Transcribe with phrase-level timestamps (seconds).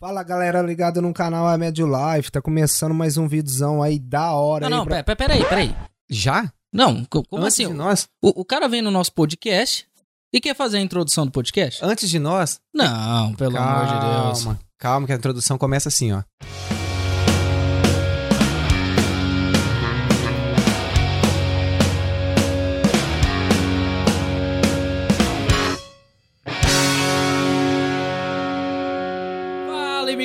[0.00, 4.32] Fala galera ligado no canal A Médio Life, tá começando mais um videozão aí da
[4.32, 5.76] hora Não, aí não, pra- pera, peraí, peraí.
[6.08, 6.50] Já?
[6.72, 7.68] Não, co- como Antes assim?
[7.68, 8.08] de nós?
[8.22, 9.86] O, o cara vem no nosso podcast
[10.32, 11.84] e quer fazer a introdução do podcast?
[11.84, 12.58] Antes de nós?
[12.74, 14.42] Não, pelo amor de Deus.
[14.44, 16.22] Calma, calma que a introdução começa assim, ó.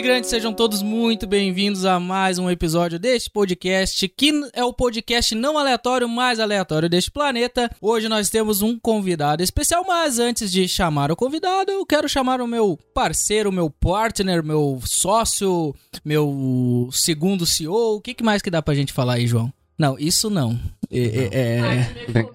[0.05, 5.33] Imigrantes, sejam todos muito bem-vindos a mais um episódio deste podcast, que é o podcast
[5.33, 7.71] não aleatório, mais aleatório deste planeta.
[7.81, 12.39] Hoje nós temos um convidado especial, mas antes de chamar o convidado, eu quero chamar
[12.39, 15.73] o meu parceiro, meu partner, meu sócio,
[16.05, 17.95] meu segundo CEO.
[17.95, 19.51] O que, mais que dá pra gente falar aí, João?
[19.75, 20.59] Não, isso não.
[20.91, 22.29] É- é- é...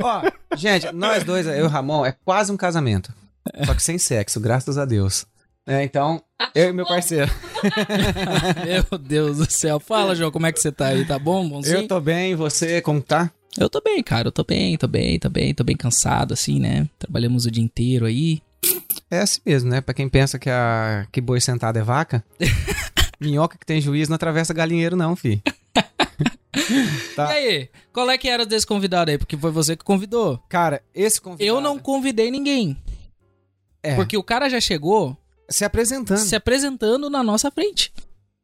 [0.00, 0.22] Ó,
[0.56, 3.12] gente, nós dois, eu e o Ramon, é quase um casamento.
[3.66, 5.26] Só que sem sexo, graças a Deus.
[5.66, 6.22] É, então,
[6.54, 7.30] eu e meu parceiro.
[8.66, 9.80] Meu Deus do céu.
[9.80, 11.06] Fala, João, como é que você tá aí?
[11.06, 11.48] Tá bom?
[11.48, 11.78] Bonzinho?
[11.78, 13.30] Eu tô bem, você, como tá?
[13.58, 14.28] Eu tô bem, cara.
[14.28, 16.86] Eu tô bem, tô bem, tô bem, tô bem cansado, assim, né?
[16.98, 18.42] Trabalhamos o dia inteiro aí.
[19.10, 19.80] É assim mesmo, né?
[19.80, 21.06] Pra quem pensa que, a...
[21.10, 22.22] que boi sentado é vaca,
[23.18, 25.42] minhoca que tem juiz não atravessa galinheiro não, fi.
[27.16, 27.32] Tá.
[27.32, 29.18] E aí, qual é que era desse convidado aí?
[29.18, 30.40] Porque foi você que convidou.
[30.48, 31.44] Cara, esse convidado...
[31.44, 32.76] Eu não convidei ninguém.
[33.82, 35.16] É, Porque o cara já chegou
[35.48, 36.18] se apresentando.
[36.18, 37.92] se apresentando na nossa frente.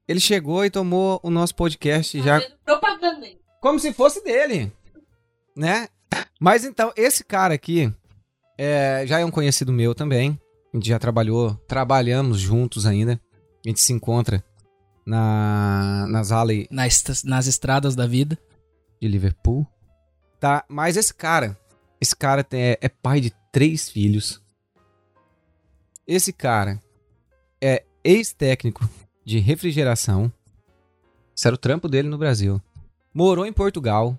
[0.09, 3.27] Ele chegou e tomou o nosso podcast já Propaganda.
[3.61, 4.73] como se fosse dele,
[5.57, 5.89] né?
[6.41, 7.93] Mas então, esse cara aqui
[8.59, 10.39] é, já é um conhecido meu também.
[10.73, 13.21] A gente já trabalhou, trabalhamos juntos ainda.
[13.65, 14.43] A gente se encontra
[15.07, 18.39] na, nas alley Nas, nas estradas da vida.
[19.01, 19.67] de Liverpool.
[20.41, 21.57] Tá, mas esse cara,
[22.01, 24.43] esse cara tem- é, é pai de três filhos.
[26.07, 26.81] Esse cara
[27.61, 28.89] é ex-técnico
[29.25, 30.33] de refrigeração.
[31.35, 32.61] Isso era o trampo dele no Brasil.
[33.15, 34.19] Morou em Portugal.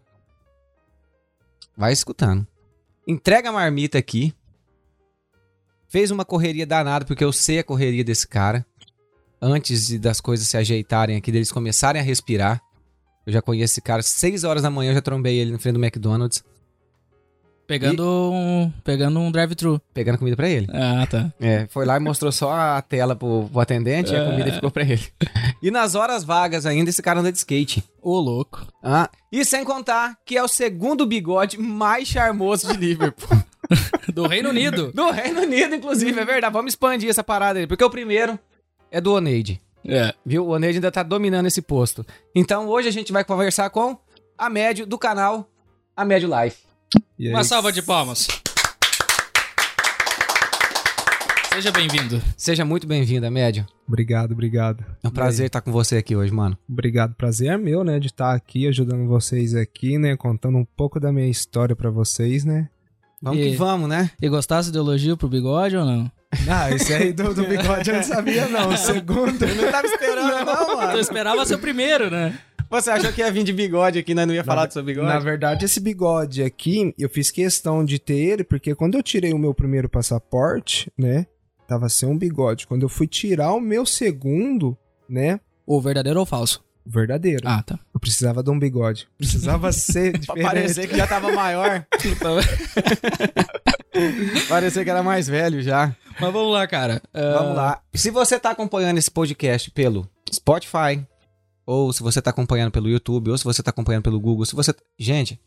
[1.75, 2.45] Vai escutando.
[3.07, 4.33] Entrega a marmita aqui.
[5.87, 8.65] Fez uma correria danada, porque eu sei a correria desse cara.
[9.41, 12.61] Antes de- das coisas se ajeitarem aqui, deles começarem a respirar.
[13.25, 14.01] Eu já conheço esse cara.
[14.01, 16.43] Seis horas da manhã eu já trombei ele na frente do McDonald's,
[17.71, 19.81] Pegando um, pegando um drive-thru.
[19.93, 20.67] pegando comida pra ele.
[20.73, 21.31] Ah, tá.
[21.39, 24.69] É, foi lá e mostrou só a tela pro, pro atendente e a comida ficou
[24.69, 25.01] pra ele.
[25.61, 27.83] E nas horas vagas ainda, esse cara anda de skate.
[28.01, 28.67] Ô, louco.
[28.83, 33.41] Ah, e sem contar que é o segundo bigode mais charmoso de Liverpool.
[34.13, 34.91] Do Reino Unido.
[34.91, 36.51] Do Reino Unido, inclusive, é verdade.
[36.51, 38.37] Vamos expandir essa parada aí, porque o primeiro
[38.91, 39.61] é do Oneide.
[39.87, 40.13] É.
[40.25, 40.45] Viu?
[40.45, 42.05] O Oneide ainda tá dominando esse posto.
[42.35, 43.97] Então hoje a gente vai conversar com
[44.37, 45.49] a médio do canal
[45.95, 46.70] A Médio Life.
[47.21, 48.27] E aí, Uma salva de palmas.
[51.53, 52.19] Seja bem-vindo.
[52.35, 53.63] Seja muito bem-vinda, médio.
[53.87, 54.83] Obrigado, obrigado.
[55.03, 56.57] É um prazer estar com você aqui hoje, mano.
[56.67, 60.99] Obrigado, prazer é meu, né, de estar aqui ajudando vocês aqui, né, contando um pouco
[60.99, 62.67] da minha história pra vocês, né?
[63.21, 64.09] Vamos E- que vamos, né?
[64.19, 66.11] E gostasse do elogio pro bigode ou não?
[66.49, 69.45] Ah, esse aí do, do bigode eu não sabia não, o segundo.
[69.45, 72.39] Eu não tava esperando, não, Eu esperava ser o primeiro, né?
[72.71, 75.07] Você achou que ia vir de bigode aqui, nós não ia falar do seu bigode?
[75.07, 79.33] Na verdade, esse bigode aqui, eu fiz questão de ter ele, porque quando eu tirei
[79.33, 81.27] o meu primeiro passaporte, né,
[81.67, 82.65] tava sem um bigode.
[82.65, 84.75] Quando eu fui tirar o meu segundo,
[85.09, 86.63] né, O verdadeiro ou falso?
[86.83, 87.77] o verdadeiro, Ah, tá.
[87.93, 89.07] eu precisava de um bigode.
[89.17, 90.43] Precisava ser Pra diferente.
[90.43, 91.85] parecer que já tava maior.
[94.49, 95.95] parecer que era mais velho já.
[96.19, 97.01] Mas vamos lá, cara.
[97.13, 97.81] Ah, Vamos lá.
[97.93, 101.05] Se você tá acompanhando esse podcast pelo Spotify,
[101.71, 104.55] ou se você tá acompanhando pelo YouTube, ou se você tá acompanhando pelo Google, se
[104.55, 104.73] você...
[104.99, 105.39] Gente,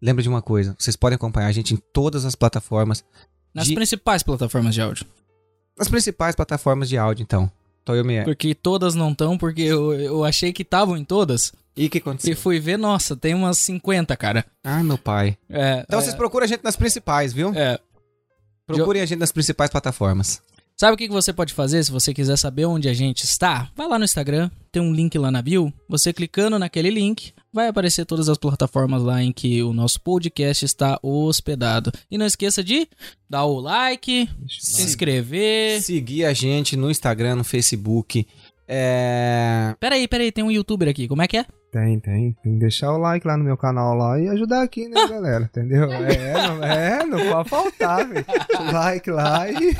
[0.00, 0.74] lembra de uma coisa.
[0.78, 3.04] Vocês podem acompanhar a gente em todas as plataformas.
[3.54, 5.06] Nas de- principais plataformas de áudio.
[5.78, 7.50] As principais plataformas de áudio, então.
[7.84, 8.22] Toyo Me.
[8.24, 11.52] Porque todas não estão, porque eu, eu achei que estavam em todas.
[11.76, 12.36] E o que E aconteceu?
[12.36, 14.44] fui ver, nossa, tem umas 50, cara.
[14.62, 15.36] Ai, meu pai.
[15.48, 17.52] É, Então é, vocês procuram a gente nas principais, viu?
[17.54, 17.78] é.
[18.66, 20.40] Procurem a gente nas principais plataformas.
[20.76, 23.70] Sabe o que você pode fazer se você quiser saber onde a gente está?
[23.76, 25.72] Vai lá no Instagram, tem um link lá na bio.
[25.88, 30.64] Você clicando naquele link, vai aparecer todas as plataformas lá em que o nosso podcast
[30.64, 31.92] está hospedado.
[32.10, 32.88] E não esqueça de
[33.28, 35.80] dar o like, se inscrever.
[35.82, 38.26] Seguir a gente no Instagram, no Facebook.
[38.66, 39.74] É...
[39.78, 41.46] Peraí, peraí, tem um youtuber aqui, como é que é?
[41.70, 42.32] Tem, tem.
[42.42, 45.44] Tem que deixar o like lá no meu canal lá e ajudar aqui, né, galera?
[45.44, 45.90] Entendeu?
[45.92, 48.26] É, não, é, não pode faltar, velho.
[48.72, 49.76] Like lá e.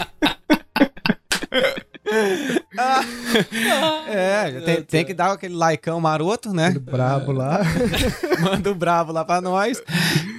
[4.08, 6.70] É, tem, tem que dar aquele likeão maroto, né?
[6.70, 7.60] Brabo lá.
[8.40, 9.82] Manda o bravo lá pra nós.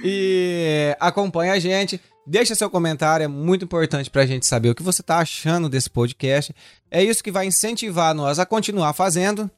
[0.04, 2.00] E acompanha a gente.
[2.26, 5.90] Deixa seu comentário, é muito importante pra gente saber o que você tá achando desse
[5.90, 6.54] podcast.
[6.90, 9.50] É isso que vai incentivar nós a continuar fazendo.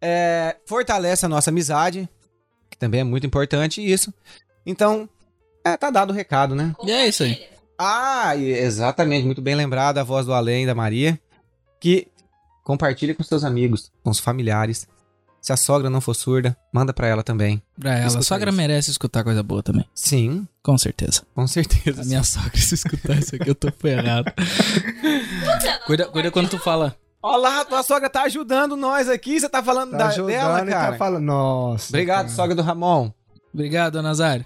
[0.00, 2.08] É, fortalece a nossa amizade,
[2.70, 4.12] que também é muito importante isso.
[4.64, 5.08] Então,
[5.64, 6.74] é, tá dado o recado, né?
[6.84, 7.55] E é isso aí.
[7.78, 11.18] Ah, exatamente, muito bem lembrado a voz do além da Maria,
[11.80, 12.08] que
[12.64, 14.88] compartilhe com seus amigos, com os familiares.
[15.42, 17.62] Se a sogra não for surda, manda pra ela também.
[17.78, 18.56] Pra ela, a sogra isso.
[18.56, 19.84] merece escutar coisa boa também.
[19.94, 21.22] Sim, Com certeza.
[21.34, 22.02] com certeza.
[22.02, 24.32] A minha sogra, se escutar isso aqui, eu tô ferrado.
[25.86, 26.96] cuida, cuida quando tu fala.
[27.22, 30.62] Olha lá, tua sogra tá ajudando nós aqui, você tá falando Tá da, ajudando dela,
[30.62, 30.92] e cara.
[30.92, 31.22] tá falando.
[31.24, 31.88] Nossa.
[31.90, 32.36] Obrigado, cara.
[32.36, 33.10] sogra do Ramon.
[33.54, 34.44] Obrigado, dona Nazário.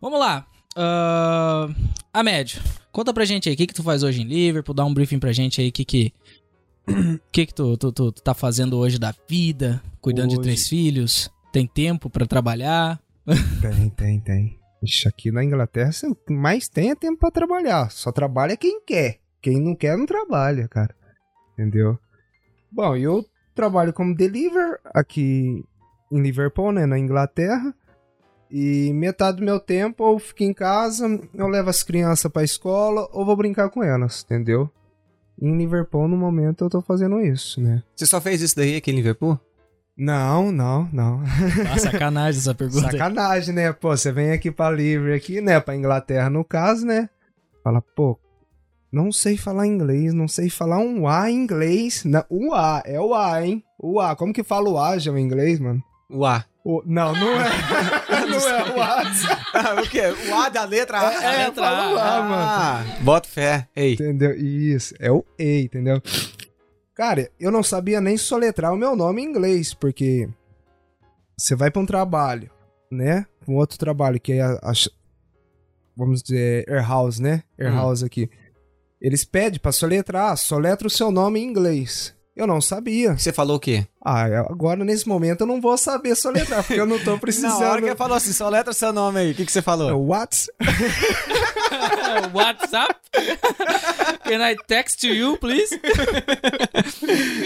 [0.00, 0.46] Vamos lá.
[0.76, 1.68] Ah,
[2.12, 2.60] a médio.
[2.92, 4.74] Conta pra gente aí, o que que tu faz hoje em Liverpool?
[4.74, 6.12] Dá um briefing pra gente aí, o que que...
[6.88, 9.82] O que que tu, tu, tu, tu tá fazendo hoje da vida?
[10.00, 11.30] Cuidando de Hoje- três filhos?
[11.52, 13.00] Tem tempo pra trabalhar?
[13.60, 14.58] Tem, tem, tem.
[14.82, 17.90] Ixi, aqui na Inglaterra, você mais tem é tempo pra trabalhar.
[17.90, 19.18] Só trabalha quem quer.
[19.42, 20.94] Quem não quer, não trabalha, cara.
[21.54, 21.98] Entendeu?
[22.70, 23.24] Bom, eu
[23.54, 25.64] trabalho como deliver aqui
[26.12, 27.74] em Liverpool, né, na Inglaterra.
[28.50, 33.08] E metade do meu tempo eu fico em casa, eu levo as crianças pra escola
[33.12, 34.70] ou vou brincar com elas, entendeu?
[35.40, 37.82] Em Liverpool, no momento, eu tô fazendo isso, né?
[37.94, 39.38] Você só fez isso daí aqui em Liverpool?
[39.96, 41.22] Não, não, não.
[41.72, 42.90] Ah, sacanagem essa pergunta.
[42.90, 43.72] Sacanagem, né?
[43.72, 45.58] Pô, você vem aqui pra Livre aqui, né?
[45.58, 47.08] Pra Inglaterra, no caso, né?
[47.64, 48.18] Fala, pô,
[48.92, 52.04] não sei falar inglês, não sei falar um A em inglês.
[52.04, 53.62] Não, o A, é o A, hein?
[53.78, 54.14] O A.
[54.14, 55.82] Como que fala o A já em inglês, mano?
[56.10, 56.44] Uá.
[56.68, 57.46] O- não, não é.
[58.26, 59.82] não é o A.
[59.82, 60.00] o quê?
[60.28, 61.22] O A da letra A?
[61.22, 61.88] É, letra A,
[62.22, 62.34] mano.
[62.34, 63.68] Ah, bota fé.
[63.76, 63.92] Ei.
[63.92, 64.32] Entendeu?
[64.36, 66.02] Isso, é o E, entendeu?
[66.92, 70.28] Cara, eu não sabia nem soletrar o meu nome em inglês, porque
[71.38, 72.50] você vai pra um trabalho,
[72.90, 73.26] né?
[73.46, 74.72] Um outro trabalho que é a, a
[75.96, 77.44] vamos dizer, Airhouse, né?
[77.56, 78.28] Airhouse aqui.
[79.00, 82.12] Eles pedem pra soletrar, soletra o seu nome em inglês.
[82.36, 83.16] Eu não sabia.
[83.16, 83.86] Você falou o quê?
[84.04, 87.58] Ah, agora nesse momento eu não vou saber soletrar, porque eu não tô precisando.
[87.60, 89.32] Na hora que ele falou assim, só letra seu nome aí.
[89.32, 90.06] O que, que você falou?
[90.06, 90.46] What?
[92.34, 92.94] WhatsApp?
[94.24, 95.80] Can I text to you, please?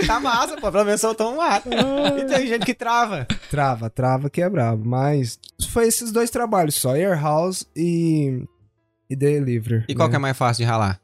[0.07, 0.73] Tá massa, pô.
[0.73, 1.63] Pelo menos soltou um A.
[2.19, 3.29] E tem gente que trava.
[3.49, 4.85] Trava, trava que é brabo.
[4.85, 5.39] Mas
[5.69, 8.43] foi esses dois trabalhos só, Airhouse e,
[9.09, 9.85] e Delivery.
[9.89, 10.13] E qual né?
[10.13, 11.00] que é mais fácil de ralar?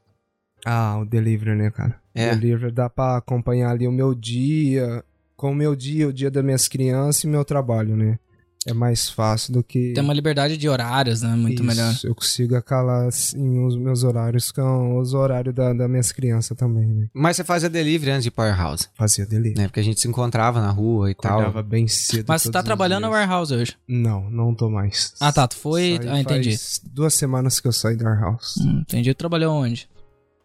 [0.69, 1.95] Ah, o Delivery, né, cara?
[2.13, 2.35] É.
[2.35, 5.01] Delivery dá pra acompanhar ali o meu dia,
[5.35, 8.19] com o meu dia, o dia das minhas crianças e meu trabalho, né?
[8.65, 9.93] É mais fácil do que...
[9.93, 11.29] Tem uma liberdade de horários, né?
[11.35, 11.95] Muito Isso, melhor.
[12.03, 16.85] Eu consigo acalar, assim, os meus horários com os horários da, das minhas crianças também,
[16.85, 17.07] né?
[17.13, 19.57] Mas você fazia delivery antes de Powerhouse, Fazia Delivery.
[19.61, 19.67] né?
[19.69, 21.39] Porque a gente se encontrava na rua e tal.
[21.39, 23.77] Acordava bem cedo Mas você tá trabalhando na warehouse hoje.
[23.87, 25.13] Não, não tô mais.
[25.21, 25.47] Ah, tá.
[25.47, 25.97] Tu foi.
[26.01, 26.49] Saí Ah, entendi.
[26.49, 28.59] faz duas semanas que eu saí da Warehouse.
[28.61, 29.13] Hum, entendi.
[29.13, 29.87] Tu trabalhou onde?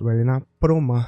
[0.03, 1.07] Trabalhei na Proma.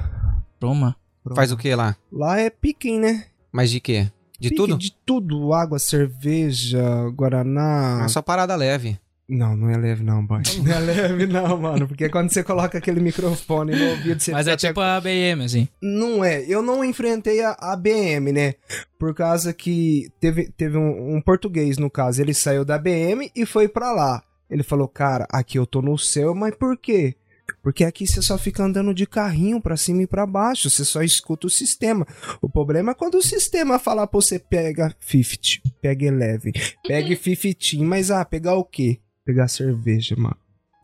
[0.62, 0.96] Roma.
[1.24, 1.34] Proma.
[1.34, 1.96] Faz o que lá?
[2.12, 3.24] Lá é picking, né?
[3.50, 4.08] Mas de quê?
[4.38, 4.78] De Pique tudo?
[4.78, 5.52] De tudo.
[5.52, 6.80] Água, cerveja,
[7.12, 8.02] guaraná.
[8.04, 8.96] É só parada leve.
[9.28, 10.42] Não, não é leve não, boy.
[10.64, 11.88] Não é leve não, mano.
[11.88, 15.42] Porque quando você coloca aquele microfone no ouvido, você Mas é até- tipo a BM,
[15.42, 15.66] assim.
[15.82, 16.44] Não é.
[16.46, 18.54] Eu não enfrentei a, a BM, né?
[18.96, 22.22] Por causa que teve, teve um, um português, no caso.
[22.22, 24.22] Ele saiu da BM e foi pra lá.
[24.48, 27.16] Ele falou, cara, aqui eu tô no céu, mas por quê?
[27.64, 31.02] Porque aqui você só fica andando de carrinho pra cima e pra baixo, você só
[31.02, 32.06] escuta o sistema.
[32.42, 36.52] O problema é quando o sistema falar pra você pega 50, pega 11,
[36.86, 39.00] pega 15, mas ah, pegar o quê?
[39.24, 40.36] Pegar cerveja, mano.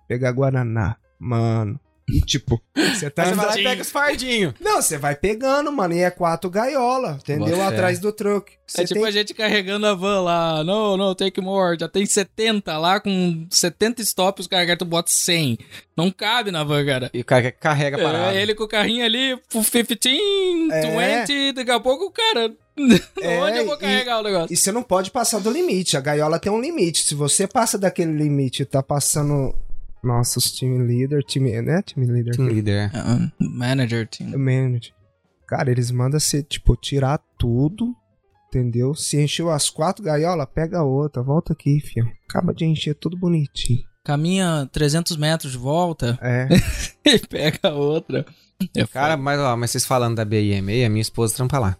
[0.08, 1.78] Pegar guaraná, mano.
[2.12, 4.54] E tipo, você tá Aí você vai lá e pega os fardinhos.
[4.60, 7.56] Não, você vai pegando, mano, e é quatro gaiola, entendeu?
[7.56, 7.62] Fé.
[7.64, 8.52] Atrás do truque.
[8.66, 9.08] Você é tipo tem...
[9.08, 10.62] a gente carregando a van lá.
[10.62, 11.76] Não, não, take more.
[11.78, 15.58] Já tem 70 lá, com 70 stops, os caras tu bota 100.
[15.96, 17.10] Não cabe na van, cara.
[17.12, 18.36] E o cara carrega a parada.
[18.36, 21.24] É, ele com o carrinho ali, 15, É.
[21.26, 22.52] 20, daqui a pouco o cara.
[23.20, 24.52] É, Onde eu vou e- carregar o negócio?
[24.52, 25.96] E você não pode passar do limite.
[25.96, 27.04] A gaiola tem um limite.
[27.04, 29.54] Se você passa daquele limite e tá passando.
[30.02, 31.82] Nossa, os team leader, time, né?
[31.82, 32.34] Team leader.
[32.34, 32.90] Team leader.
[32.94, 34.30] Ah, manager, team.
[34.38, 34.92] Manager.
[35.46, 37.94] Cara, eles mandam você, tipo, tirar tudo.
[38.48, 38.94] Entendeu?
[38.94, 41.22] Se encheu as quatro gaiolas, pega outra.
[41.22, 42.10] Volta aqui, filho.
[42.28, 43.80] Acaba de encher tudo bonitinho.
[44.04, 46.48] Caminha 300 metros de volta É.
[47.06, 48.24] e pega outra.
[48.76, 51.76] É Cara, mas, ó, mas vocês falando da BIM, a minha esposa trampa lá.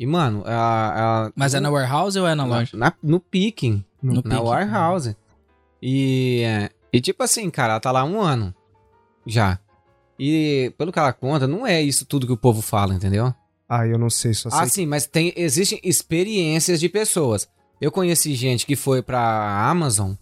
[0.00, 2.76] E, mano, a, a- Mas é na warehouse ou é na loja?
[2.76, 3.84] na- no picking.
[4.02, 4.36] No na picking.
[4.38, 5.16] warehouse.
[5.80, 8.54] E, é, e tipo assim, cara, ela tá lá há um ano
[9.26, 9.58] já.
[10.18, 13.34] E pelo que ela conta, não é isso tudo que o povo fala, entendeu?
[13.68, 14.58] Ah, eu não sei, só sei.
[14.60, 17.48] Ah, sim, mas tem, existem experiências de pessoas.
[17.80, 20.12] Eu conheci gente que foi pra Amazon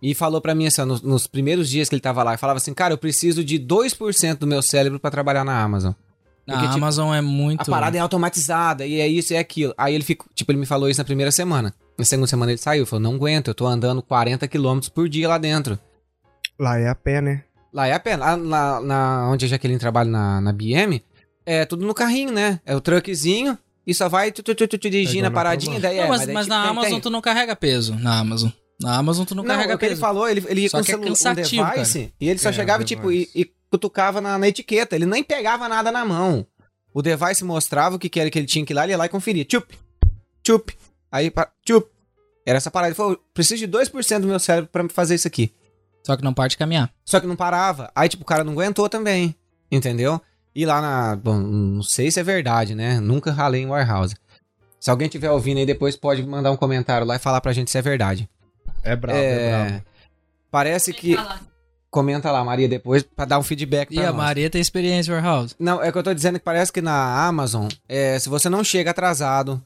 [0.00, 2.56] E falou pra mim assim, nos, nos primeiros dias que ele tava lá, ele falava
[2.56, 5.92] assim, cara, eu preciso de 2% do meu cérebro pra trabalhar na Amazon.
[6.46, 7.62] A Porque, tipo, Amazon é muito.
[7.62, 9.72] A parada é automatizada, e é isso e é aquilo.
[9.78, 11.74] Aí ele ficou, tipo, ele me falou isso na primeira semana.
[11.96, 15.28] Na segunda semana ele saiu, falou, não aguento, eu tô andando 40 km por dia
[15.28, 15.78] lá dentro.
[16.58, 17.44] Lá é a pé, né?
[17.72, 21.02] Lá é a pé, lá, lá- na, onde a Jaqueline trabalha na, na BM,
[21.44, 22.60] é tudo no carrinho, né?
[22.64, 25.34] É o truckzinho, e só vai tu, tu, tu, tu, tu, dirigindo igual a na
[25.34, 26.08] paradinha, daí Não, é.
[26.08, 27.00] mas, daí, mas tipo, na tem- Amazon tem.
[27.00, 27.94] tu não carrega peso.
[27.96, 28.50] Na Amazon.
[28.80, 30.00] Na Amazon tu não, Não, carrega é o que ele peso.
[30.00, 32.84] falou, ele, ele ia Só com é um cansativo, device, e ele só É, chegava,
[32.84, 36.46] tipo, e, e cutucava na, na etiqueta, ele nem pegava nada na mão.
[36.92, 38.96] O device mostrava o que, que era que ele tinha que ir lá, ele ia
[38.98, 39.44] lá e conferia.
[39.44, 39.76] Tchup,
[40.44, 40.72] tchup,
[41.10, 41.32] aí,
[41.64, 41.88] tchup.
[42.46, 42.90] Era essa parada.
[42.90, 45.52] Ele falou, preciso de 2% do meu cérebro pra fazer isso aqui.
[46.04, 46.90] Só que não parte caminhar.
[47.04, 47.90] Só que não parava.
[47.94, 49.34] Aí, tipo, o cara não aguentou também.
[49.70, 50.20] Entendeu?
[50.54, 51.16] E lá na.
[51.16, 53.00] Bom, não sei se é verdade, né?
[53.00, 54.14] Nunca ralei em warehouse.
[54.78, 57.70] Se alguém tiver ouvindo aí, depois pode mandar um comentário lá e falar pra gente
[57.70, 58.28] se é verdade.
[58.82, 59.84] É brabo, é, brabo.
[60.50, 61.16] Parece que.
[61.90, 64.16] Comenta lá, Maria, depois, pra dar um feedback E pra a nós.
[64.16, 65.54] Maria tem experiência em warehouse.
[65.60, 68.64] Não, é que eu tô dizendo que parece que na Amazon, é, se você não
[68.64, 69.62] chega atrasado,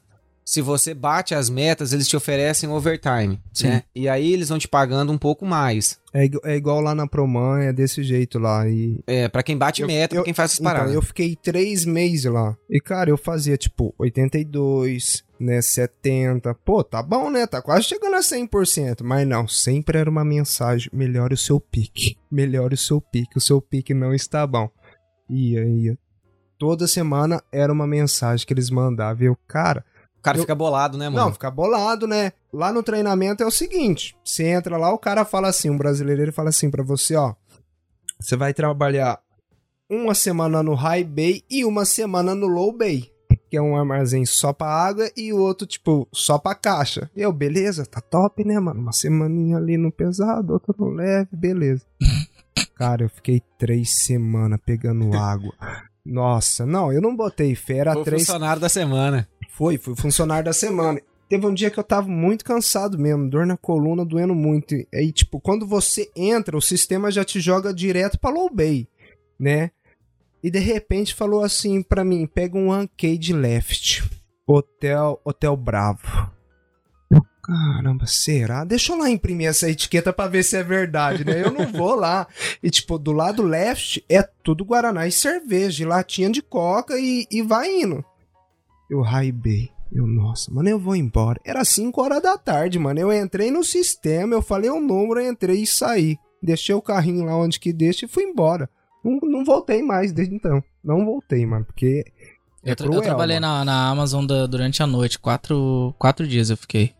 [0.51, 3.67] se você bate as metas, eles te oferecem overtime, Sim.
[3.67, 3.83] né?
[3.93, 5.99] E aí eles vão te pagando um pouco mais.
[6.11, 8.67] É, é igual lá na Proman, é desse jeito lá.
[8.67, 10.95] E É, pra quem bate Eu- meta, eu- pra quem faz essas Então, paradas.
[10.95, 12.57] eu fiquei três meses lá.
[12.67, 16.55] E, cara, eu fazia, tipo, 82, né, 70.
[16.55, 17.45] Pô, tá bom, né?
[17.45, 19.03] Tá quase chegando a 100%.
[19.03, 20.89] Mas não, sempre era uma mensagem.
[20.91, 22.17] Melhore o seu pique.
[22.31, 23.37] Melhore o seu pique.
[23.37, 24.67] O seu pique não está bom.
[25.29, 25.95] Ia, ia.
[26.57, 29.21] Toda semana era uma mensagem que eles mandavam.
[29.23, 29.85] E eu, cara,
[30.19, 31.25] O cara eu- fica bolado, né, mano?
[31.25, 32.33] não, fica bolado, né?
[32.51, 36.21] Lá no treinamento é o seguinte: você entra lá, o cara fala assim, um brasileiro
[36.21, 37.33] ele fala assim pra você, ó.
[38.19, 39.19] Você vai trabalhar
[39.89, 43.09] uma semana no high bay e uma semana no low bay.
[43.49, 47.09] Que é um armazém só pra água e o outro, tipo, só pra caixa.
[47.15, 48.79] Eu, beleza, tá top, né, mano?
[48.79, 51.83] Uma semaninha ali no pesado, outra no leve, beleza.
[52.75, 55.53] Cara, eu fiquei três semanas pegando água.
[56.05, 59.27] Nossa, não, eu não botei fé, era Foi três funcionário da semana.
[59.59, 61.01] Foi, fui funcionário da semana.
[61.27, 64.73] Teve um dia que eu tava muito cansado mesmo, dor na coluna, doendo muito.
[64.73, 68.87] E aí, tipo, quando você entra, o sistema já te joga direto pra low bay,
[69.37, 69.71] né?
[70.41, 74.09] E de repente falou assim pra mim, pega um arcade left,
[74.47, 76.31] hotel, hotel Bravo.
[77.43, 78.63] Caramba, será?
[78.63, 81.43] Deixa eu lá imprimir essa etiqueta pra ver se é verdade, né?
[81.43, 82.27] Eu não vou lá.
[82.63, 87.27] E, tipo, do lado left é tudo Guaraná e cerveja, e latinha de coca e,
[87.29, 88.05] e vai indo.
[88.89, 89.69] Eu raibei.
[89.91, 91.39] Eu, nossa, mano, eu vou embora.
[91.43, 92.99] Era 5 horas da tarde, mano.
[92.99, 96.17] Eu entrei no sistema, eu falei o número, eu entrei e saí.
[96.41, 98.69] Deixei o carrinho lá onde que deixa e fui embora.
[99.03, 100.63] Não, não voltei mais desde então.
[100.83, 102.05] Não voltei, mano, porque
[102.63, 105.17] é Eu, tra- eu cruel, trabalhei na, na Amazon da- durante a noite.
[105.19, 106.93] Quatro, quatro dias eu fiquei.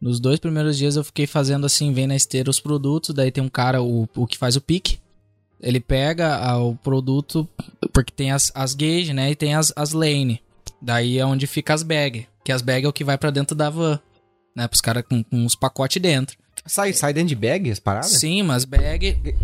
[0.00, 3.14] Nos dois primeiros dias eu fiquei fazendo assim, vem na esteira os produtos.
[3.14, 4.98] Daí tem um cara, o, o que faz o pique.
[5.60, 7.46] Ele pega ah, o produto,
[7.92, 9.30] porque tem as, as gauge, né?
[9.30, 10.40] E tem as, as lane.
[10.80, 12.26] Daí é onde fica as bag.
[12.44, 13.98] Que as bag é o que vai pra dentro da van.
[14.56, 14.66] Né?
[14.66, 16.36] Pros caras com, com os pacotes dentro.
[16.66, 18.18] Sai, sai dentro de bag as paradas?
[18.18, 19.36] Sim, umas bag.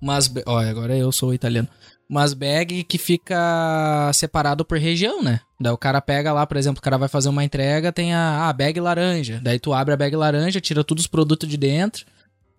[0.00, 0.28] Umas.
[0.28, 1.68] ba- Olha, agora eu sou italiano.
[2.08, 5.40] Umas bag que fica separado por região, né?
[5.58, 8.48] Daí o cara pega lá, por exemplo, o cara vai fazer uma entrega, tem a
[8.48, 9.40] ah, bag laranja.
[9.42, 12.04] Daí tu abre a bag laranja, tira todos os produtos de dentro.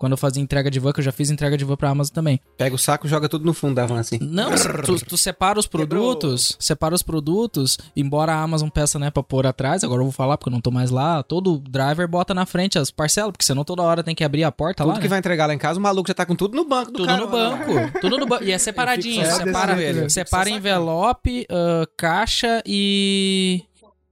[0.03, 2.13] Quando eu fazia entrega de van, que eu já fiz entrega de van pra Amazon
[2.13, 2.38] também.
[2.57, 4.19] Pega o saco e joga tudo no fundo da van assim.
[4.22, 4.51] Não,
[4.83, 9.48] tu, tu separa os produtos, separa os produtos, embora a Amazon peça, né, pra pôr
[9.48, 12.45] atrás, agora eu vou falar porque eu não tô mais lá, todo driver bota na
[12.45, 15.03] frente as parcelas, porque senão toda hora tem que abrir a porta Tudo lá, que
[15.03, 15.07] né?
[15.07, 17.07] vai entregar lá em casa, o maluco já tá com tudo no banco do Tudo
[17.07, 17.25] cara.
[17.25, 17.65] no lá, né?
[17.65, 18.00] banco.
[18.01, 18.43] Tudo no banco.
[18.43, 19.25] E é separadinho.
[19.25, 23.63] Separa separa envelope, ah, caixa e.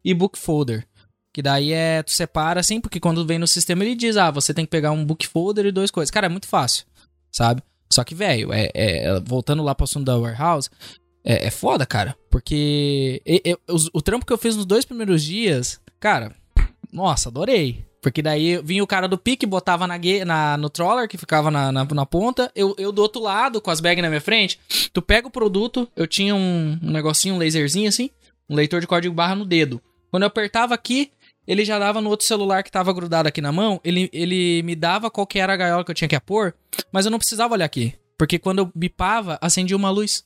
[0.05, 0.87] e book folder.
[1.33, 2.03] Que daí é.
[2.03, 4.91] Tu separa assim, porque quando vem no sistema ele diz: ah, você tem que pegar
[4.91, 6.11] um book folder e duas coisas.
[6.11, 6.85] Cara, é muito fácil,
[7.31, 7.61] sabe?
[7.91, 10.69] Só que, velho, é, é- voltando lá pro assunto da warehouse,
[11.23, 12.15] é, é foda, cara.
[12.29, 13.21] Porque
[13.67, 16.33] os- o trampo que eu fiz nos dois primeiros dias, cara,
[16.91, 17.85] nossa, adorei.
[18.01, 21.71] Porque daí vinha o cara do pique, botava na, na- no troller, que ficava na,
[21.71, 22.51] na, na ponta.
[22.55, 24.59] Eu, eu do outro lado, com as bags na minha frente.
[24.91, 28.09] Tu pega o produto, eu tinha um, um negocinho, um laserzinho assim,
[28.49, 29.79] um leitor de código barra no dedo.
[30.09, 31.11] Quando eu apertava aqui,
[31.47, 33.79] ele já dava no outro celular que tava grudado aqui na mão.
[33.83, 36.53] Ele, ele me dava qual que era a gaiola que eu tinha que pôr,
[36.91, 37.93] mas eu não precisava olhar aqui.
[38.17, 40.23] Porque quando eu bipava, acendia uma luz.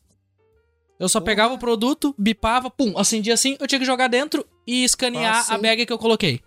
[1.00, 4.84] Eu só pegava o produto, bipava, pum, acendia assim, eu tinha que jogar dentro e
[4.84, 6.42] escanear Fácil, a bag que eu coloquei.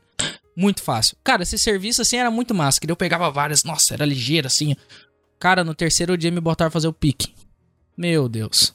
[0.57, 1.17] Muito fácil.
[1.23, 4.75] Cara, esse serviço assim era muito massa, que eu pegava várias, nossa, era ligeiro assim.
[5.39, 7.35] Cara, no terceiro dia me botaram fazer o pique.
[7.97, 8.75] Meu Deus.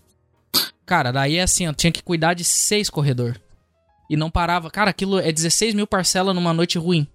[0.86, 3.40] Cara, daí é assim, eu tinha que cuidar de seis corredor.
[4.10, 4.70] E não parava.
[4.70, 7.08] Cara, aquilo é 16 mil parcelas numa noite ruim.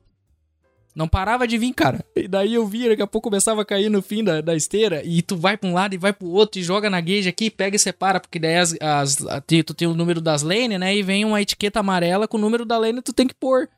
[0.94, 2.04] Não parava de vir, cara.
[2.16, 5.00] E daí eu via, daqui a pouco começava a cair no fim da, da esteira.
[5.04, 7.50] E tu vai pra um lado e vai pro outro e joga na gauge aqui,
[7.50, 8.18] pega e separa.
[8.18, 9.16] Porque daí as, as,
[9.64, 10.96] tu tem o número das lanes, né?
[10.96, 13.68] E vem uma etiqueta amarela com o número da lane tu tem que pôr.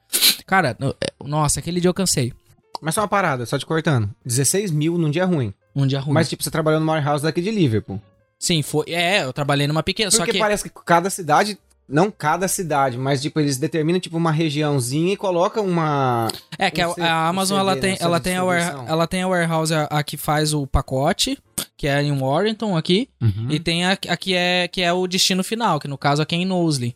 [0.46, 2.32] Cara, é, nossa, aquele dia eu cansei.
[2.80, 4.08] Mas só uma parada, só te cortando.
[4.24, 5.52] 16 mil num dia ruim.
[5.76, 6.14] Um dia ruim.
[6.14, 8.00] Mas, tipo, você trabalhou no Maior House daqui de Liverpool.
[8.38, 8.86] Sim, foi.
[8.88, 10.10] É, eu trabalhei numa pequena.
[10.10, 10.38] Só Porque que.
[10.38, 11.58] parece que cada cidade.
[11.90, 16.28] Não cada cidade, mas, tipo, eles determinam, tipo, uma regiãozinha e colocam uma.
[16.56, 18.84] É que a, um C- a Amazon um ela CD tem, ela tem, a, ware-
[18.86, 21.36] ela tem a warehouse a, a que faz o pacote,
[21.76, 23.48] que é em Warrington aqui, Uhum.
[23.50, 26.36] e tem a, a que, é, que é o destino final, que no caso aqui
[26.36, 26.94] é em Knowsley.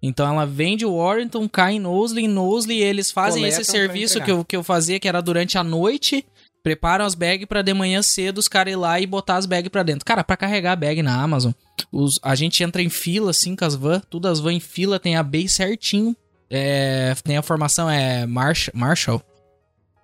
[0.00, 4.20] Então ela vem de Warrington, cai em Knowsley, em Knowsley eles fazem Coletam esse serviço
[4.22, 6.24] que eu, que eu fazia, que era durante a noite,
[6.68, 9.70] preparam as bags pra de manhã cedo os caras ir lá e botar as bags
[9.70, 10.04] pra dentro.
[10.04, 11.52] Cara, pra carregar a bag na Amazon,
[11.90, 15.00] os, a gente entra em fila assim com as van, tudo as van em fila,
[15.00, 16.14] tem a base certinho,
[16.50, 19.22] é, tem a formação, é Marsh, Marshall.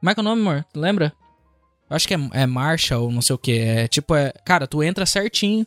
[0.01, 0.65] Como é que é o nome, amor?
[0.75, 1.13] Lembra?
[1.91, 3.59] Acho que é, é Marshall, não sei o que.
[3.59, 4.33] É tipo, é.
[4.43, 5.67] Cara, tu entra certinho.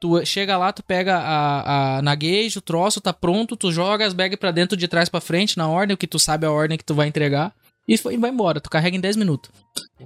[0.00, 4.04] Tu chega lá, tu pega a, a na gauge, o troço tá pronto, tu joga
[4.04, 6.76] as bags pra dentro de trás pra frente, na ordem, que tu sabe a ordem
[6.76, 7.54] que tu vai entregar.
[7.86, 8.60] E foi- vai embora.
[8.60, 9.50] Tu carrega em 10 minutos.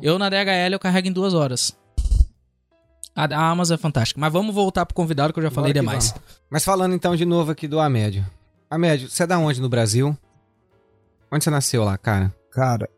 [0.02, 1.76] Eu na DHL eu carrego em 2 horas.
[3.14, 4.20] A, a Amazon é fantástica.
[4.20, 6.10] Mas vamos voltar pro convidado que eu já falei Bora que demais.
[6.10, 6.24] vamos.
[6.50, 8.24] Mas falando então de novo aqui do Amédio.
[8.70, 10.16] Amédio, você é da onde no Brasil?
[11.32, 12.34] Onde você nasceu lá, cara?
[12.50, 12.88] Cara,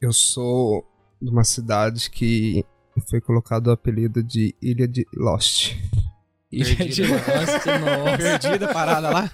[0.00, 0.84] eu sou
[1.20, 2.64] de uma cidade que
[3.08, 5.74] foi colocado o apelido de Ilha de Lost.
[6.50, 7.08] Perdido.
[7.12, 8.16] Nossa, nossa.
[8.40, 9.30] Perdida, parada lá?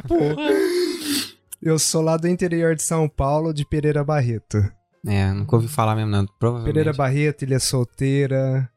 [1.60, 4.58] Eu sou lá do interior de São Paulo, de Pereira Barreto.
[5.06, 6.26] É, nunca ouvi falar mesmo, não.
[6.38, 6.72] Provavelmente.
[6.74, 8.70] Pereira Barreto, Ilha Solteira.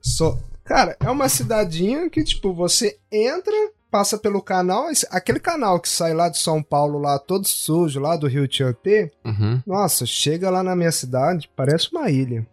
[0.00, 0.38] Só...
[0.64, 3.52] Cara, é uma cidadinha que, tipo, você entra,
[3.90, 8.16] passa pelo canal, aquele canal que sai lá de São Paulo, lá todo sujo, lá
[8.16, 9.10] do Rio Tietê.
[9.24, 9.60] Uhum.
[9.66, 12.46] Nossa, chega lá na minha cidade, parece uma ilha.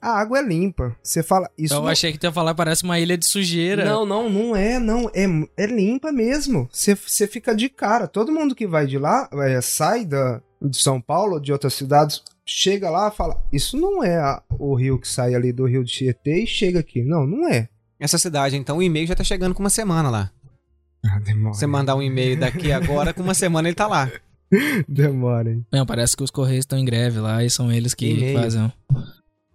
[0.00, 0.94] A água é limpa.
[1.02, 3.84] Você fala, isso Eu não- achei que tu ia falar, parece uma ilha de sujeira.
[3.84, 5.10] Não, não, não é, não.
[5.12, 5.24] É,
[5.56, 6.68] é limpa mesmo.
[6.70, 8.06] Você você fica de cara.
[8.06, 12.22] Todo mundo que vai de lá, é, sai da, de São Paulo, de outras cidades,
[12.44, 15.84] chega lá e fala: Isso não é a- o rio que sai ali do rio
[15.84, 17.02] de Tietê e chega aqui.
[17.02, 17.68] Não, não é.
[17.98, 20.30] Essa cidade, então, o e-mail já tá chegando com uma semana lá.
[21.08, 21.54] Ah, demora.
[21.54, 24.10] Você mandar um e-mail daqui agora, com uma semana ele tá lá.
[24.88, 25.64] Demora, hein?
[25.72, 28.40] Não, parece que os Correios estão em greve lá e são eles que E-mail.
[28.40, 28.72] fazem.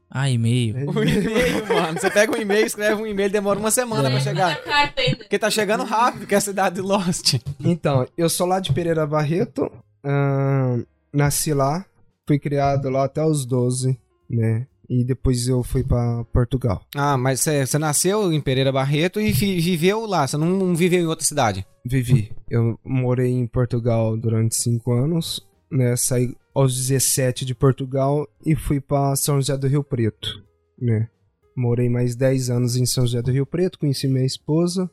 [0.09, 0.75] Ah, e-mail.
[0.91, 1.99] O e-mail, mano.
[1.99, 4.11] Você pega um e-mail, escreve um e-mail, demora uma semana É.
[4.11, 4.63] pra chegar.
[4.63, 5.17] carta ainda.
[5.17, 7.33] Porque tá chegando rápido, que é a cidade de Lost.
[7.59, 9.69] Então, eu sou lá de Pereira Barreto.
[10.05, 10.83] ahn,
[11.13, 11.85] nasci lá.
[12.27, 13.97] Fui criado lá até os 12,
[14.29, 14.67] né?
[14.89, 16.81] E depois eu fui pra Portugal.
[16.95, 21.05] Ah, mas você nasceu em Pereira Barreto e vi- viveu lá, você não, viveu em
[21.07, 21.65] outra cidade.
[21.85, 22.31] Vivi.
[22.49, 25.95] Eu morei em Portugal durante cinco anos, né?
[25.95, 30.43] Saí aos 17 de Portugal e fui pra São José do Rio Preto,
[30.79, 31.07] né?
[31.55, 34.89] Morei mais 10 anos em São José do Rio Preto, conheci minha esposa.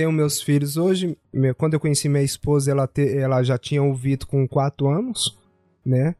[0.00, 1.14] Tenho meus filhos hoje.
[1.58, 5.38] Quando eu conheci minha esposa, ela, te- ela já tinha o Vitor com 4 anos,
[5.84, 6.14] né?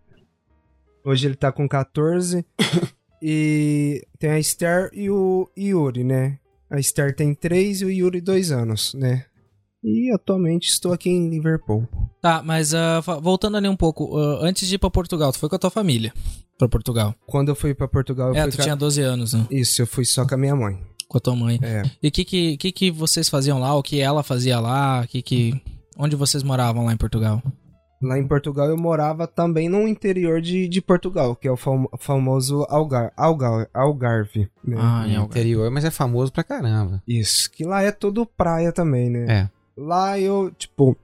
[1.02, 2.44] Hoje ele tá com 14.
[3.22, 6.38] e tem a Esther e o Yuri, né?
[6.70, 9.24] A Esther tem 3 e o Yuri 2 anos, né?
[9.82, 11.88] E atualmente estou aqui em Liverpool.
[12.20, 15.48] Tá, mas fa- voltando ali um pouco, ah, antes de ir pra Portugal, tu foi
[15.48, 16.12] com a tua família
[16.58, 17.14] pra Portugal.
[17.26, 19.46] Quando eu fui pra Portugal, eu é, fui tu ca- tinha 12 anos, né?
[19.50, 20.78] Isso, eu fui só com a minha mãe.
[21.10, 21.58] Com a tua mãe.
[21.60, 21.82] É.
[22.00, 23.74] E o que que, que que vocês faziam lá?
[23.74, 25.04] O que ela fazia lá?
[25.08, 25.60] Que que...
[25.98, 27.42] Onde vocês moravam lá em Portugal?
[28.00, 31.88] Lá em Portugal eu morava também no interior de, de Portugal, que é o fam-
[31.98, 34.48] famoso Algar, Algar, Algarve.
[34.64, 34.76] Né?
[34.78, 35.24] Ah, Algarve.
[35.24, 37.02] interior, mas é famoso pra caramba.
[37.08, 39.26] Isso, que lá é tudo praia também, né?
[39.28, 39.50] É.
[39.76, 40.96] Lá eu, tipo,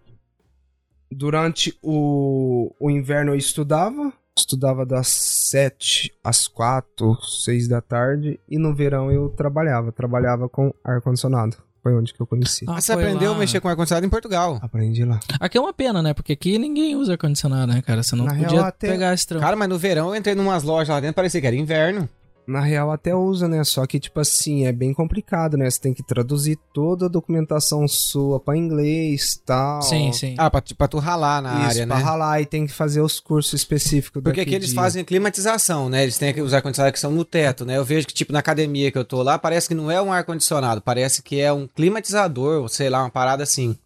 [1.11, 8.59] durante o, o inverno eu estudava, estudava das 7 às 4, 6 da tarde, e
[8.59, 11.57] no verão eu trabalhava, trabalhava com ar-condicionado.
[11.83, 12.65] Foi onde que eu conheci.
[12.69, 13.37] Ah, você aprendeu lá.
[13.37, 14.59] a mexer com ar-condicionado em Portugal.
[14.61, 15.21] Aprendi lá.
[15.39, 16.13] Aqui é uma pena, né?
[16.13, 18.03] Porque aqui ninguém usa ar-condicionado, né, cara?
[18.03, 19.45] Você não Na podia real, até- pegar esse trampo.
[19.45, 22.09] Cara, mas no verão eu entrei em umas lojas lá dentro, parecia que era inverno.
[22.47, 23.65] Na real até usa, né?
[23.65, 25.69] Só que, tipo assim, é bem complicado, né?
[25.69, 29.83] Você tem que traduzir toda a documentação sua pra inglês tal.
[29.83, 30.37] Sim, sim.
[30.39, 32.03] Ah, pra, pra tu ralar na Isso, área, pra né?
[32.03, 36.05] ralar e tem que fazer os cursos específicos Porque aqui eles de- fazem climatização, né?
[36.05, 37.77] Eles têm que usar ar-condicionado que são no teto, né?
[37.77, 40.13] Eu vejo que, tipo, na academia que eu tô lá, parece que não é um
[40.13, 43.77] ar-condicionado, parece que é um climatizador, ou sei lá, uma parada assim.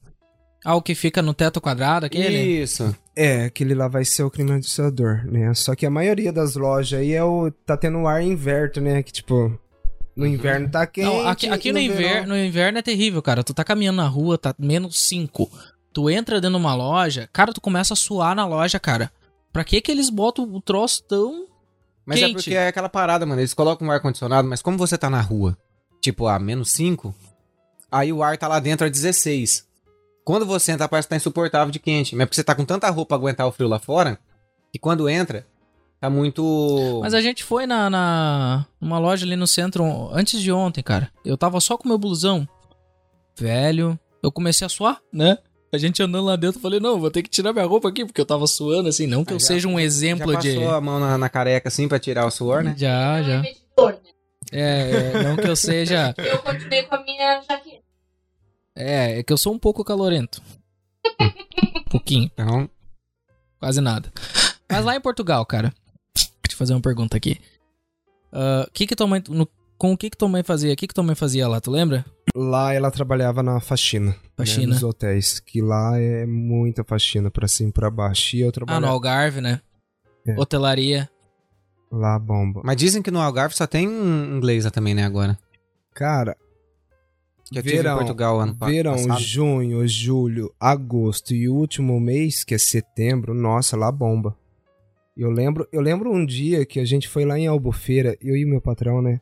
[0.63, 2.39] Ah, o que fica no teto quadrado, aquele?
[2.63, 2.95] Isso.
[3.23, 5.53] É, aquele lá vai ser o climatizador, né?
[5.53, 7.51] Só que a maioria das lojas aí é o.
[7.67, 9.03] tá tendo o ar inverto, né?
[9.03, 9.61] Que tipo.
[10.17, 11.05] No inverno tá quente.
[11.05, 13.45] Não, aqui, aqui no, verão- inverno, no inverno é terrível, cara.
[13.45, 15.51] Tu tá caminhando na rua, tá menos 5.
[15.93, 19.13] Tu entra dentro de uma loja, cara, tu começa a suar na loja, cara.
[19.53, 21.47] Pra que que eles botam o troço tão...
[22.07, 22.35] Mas é Quente.
[22.35, 23.41] porque é aquela parada, mano.
[23.41, 25.59] Eles colocam um ar-condicionado, mas como você tá na rua,
[26.01, 27.15] tipo, a menos 5,
[27.93, 29.67] aí o ar tá lá dentro a 16.
[30.31, 32.15] Quando você entra, parece que tá insuportável de quente.
[32.15, 34.17] Mas é porque você tá com tanta roupa pra aguentar o frio lá fora,
[34.73, 35.45] que quando entra,
[36.01, 37.01] tá muito.
[37.03, 41.11] Mas a gente foi na, na numa loja ali no centro antes de ontem, cara.
[41.25, 42.47] Eu tava só com meu blusão.
[43.39, 45.39] Velho, eu comecei a suar, né?
[45.73, 48.05] A gente andando lá dentro, eu falei, não, vou ter que tirar minha roupa aqui,
[48.05, 49.07] porque eu tava suando, assim.
[49.07, 50.65] Não que Ah, eu já- seja um Já exemplo passou de.
[50.65, 52.75] a mão na, na careca assim pra tirar o suor, né?
[52.77, 53.43] Já, já.
[54.53, 56.13] É, é, não que eu seja.
[56.19, 57.60] Eu continuei com a minha jaqueta.
[58.81, 60.41] É, é que eu sou um pouco calorento.
[61.21, 62.69] Um pouquinho, Então,
[63.59, 64.13] quase nada.
[64.71, 65.73] Mas lá em Portugal, cara.
[66.15, 67.39] Deixa eu te fazer uma pergunta aqui.
[68.33, 69.23] Ah, que que tua mãe.
[69.29, 70.73] no- com o que que tua mãe fazia?
[70.75, 72.05] O que que tua mãe fazia lá, tu lembra?
[72.37, 74.15] Lá ela trabalhava na faxina.
[74.37, 74.67] Faxina.
[74.67, 75.41] Né, nos hotéis.
[75.41, 78.37] Que lá é muita faxina pra cima e pra baixo.
[78.37, 79.61] E eu Ah, no trabalhava Algarve, né?
[80.27, 80.39] É.
[80.39, 81.09] Hotelaria.
[81.91, 82.61] lá, bomba.
[82.65, 85.37] mas dizem que no Algarve só tem um inglês também, né, agora.
[85.95, 86.37] Cara,
[87.53, 89.21] Que eu tive Verão, em Portugal ano verão, passado.
[89.21, 94.37] junho, julho, agosto e o último mês, que é setembro, nossa, lá bomba.
[95.17, 98.45] Eu lembro, eu lembro um dia que a gente foi lá em Albufeira, eu e
[98.45, 99.21] meu patrão, né?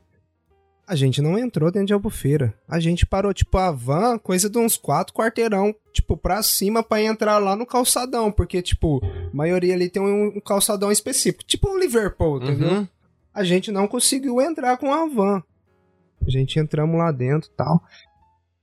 [0.87, 2.55] A gente não entrou dentro de Albufeira.
[2.67, 7.03] A gente parou, tipo, a van, coisa de uns quatro quarteirão, tipo, pra cima pra
[7.03, 8.33] entrar lá no calçadão.
[8.33, 11.45] Porque, tipo, a maioria ali tem um, um calçadão específico.
[11.45, 12.71] Tipo o Liverpool, entendeu?
[12.71, 12.89] Uhum.
[13.35, 15.43] a gente não conseguiu entrar com a van.
[16.27, 17.83] A gente entramos lá dentro e tal.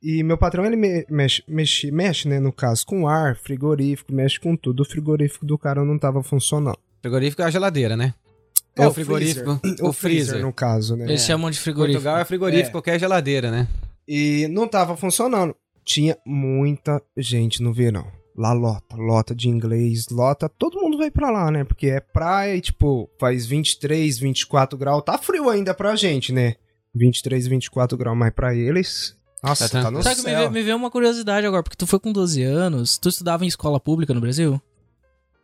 [0.07, 4.39] E meu patrão, ele me- mexe, mexe, mexe, né, no caso, com ar, frigorífico, mexe
[4.39, 4.81] com tudo.
[4.81, 6.77] O frigorífico do cara não tava funcionando.
[7.01, 8.13] Frigorífico é a geladeira, né?
[8.77, 9.55] É, É, o o frigorífico.
[9.59, 9.85] freezer.
[9.85, 10.41] O, freezer.
[10.41, 11.05] no caso, né?
[11.05, 12.03] Eles chamam de frigorífico.
[12.03, 12.71] Portugal é frigorífico, É.
[12.71, 13.67] qualquer geladeira, né?
[14.07, 15.55] E não tava funcionando.
[15.83, 18.05] Tinha muita gente no verão.
[18.37, 20.49] Lá lota, lota de inglês, lota.
[20.49, 21.63] Todo mundo vai pra lá, né?
[21.63, 25.03] Porque é praia e, tipo, faz 23, 24 graus.
[25.05, 26.55] Tá frio ainda pra gente, né?
[26.93, 29.15] 23, 24 graus, mas pra eles.
[29.43, 30.37] Nossa, Tá tá, no Sabe me céu.
[30.39, 33.47] veio, me veio uma curiosidade agora, porque tu foi com 12 anos, tu estudava em
[33.47, 34.59] escola pública no Brasil?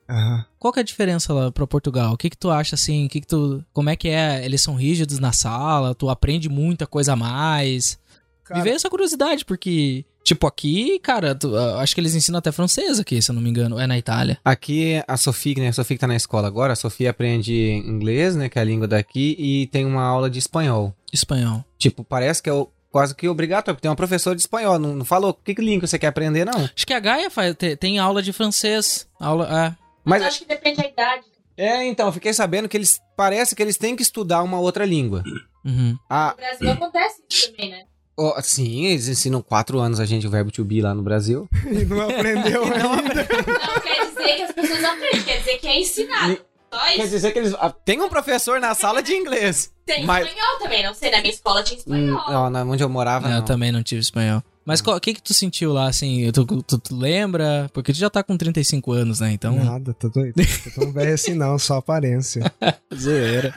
[0.09, 0.45] Aham.
[0.59, 2.13] Qual que é a diferença lá pra Portugal?
[2.13, 3.05] O que que tu acha assim?
[3.05, 4.43] O que que tu, como é que é?
[4.43, 5.95] Eles são rígidos na sala?
[5.95, 7.97] Tu aprende muita coisa a mais?
[8.43, 12.39] Cara, Me veio essa curiosidade porque tipo aqui, cara, tu- ah, acho que eles ensinam
[12.39, 14.37] até francês aqui, se eu não me engano, é na Itália.
[14.43, 15.69] Aqui, a Sofia, né?
[15.69, 17.53] A Sofia que tá na escola agora, a Sofia aprende
[17.85, 18.49] inglês, né?
[18.49, 20.93] Que é a língua daqui, e tem uma aula de espanhol.
[21.13, 21.63] Espanhol.
[21.77, 24.77] Tipo, parece que é o- quase que obrigatório, porque tem uma professora de espanhol.
[24.77, 26.65] Não, não falou que língua você quer aprender, não.
[26.75, 29.07] Acho que a Gaia faz, te- tem aula de francês.
[29.19, 29.69] Aula, é.
[30.03, 31.23] Mas Mas, acho que depende da idade.
[31.57, 34.83] é, então, eu fiquei sabendo que eles, parece que eles têm que estudar uma outra
[34.85, 35.23] língua.
[35.63, 35.95] Uhum.
[36.09, 37.83] Ah, No Brasil acontece isso também, né?
[38.17, 41.47] ó, sim, eles ensinam quatro anos a gente o verbo to be lá no Brasil.
[41.71, 43.27] E não aprendeu ainda.
[43.47, 46.37] Não quer dizer que as pessoas aprendem, quer dizer que é ensinado.
[46.73, 47.53] Só Quer dizer que eles...
[47.55, 49.71] ah, Tem um professor na sala de inglês.
[49.85, 51.79] Tem mas- espanhol também, não sei, na minha escola tinha Hum,
[52.15, 52.31] espanhol.
[52.31, 53.45] Não, na- onde eu morava, Eu não.
[53.45, 54.41] também não tive espanhol.
[54.71, 56.31] Mas o que que tu sentiu lá, assim?
[56.31, 57.69] Tu, tu- tu lembra?
[57.73, 59.33] Porque tu já tá com 35 anos, né?
[59.33, 59.61] Então.
[59.61, 60.33] Nada, tô doido.
[60.73, 62.49] Tô tão velho assim não, só aparência.
[62.95, 63.53] Zoeira.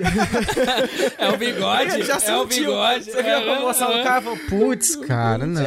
[1.16, 2.02] é o bigode.
[2.02, 2.48] Já é o sentiu.
[2.66, 3.04] bigode.
[3.04, 5.62] Você viu a comoção do cara e falou, putz, cara, não.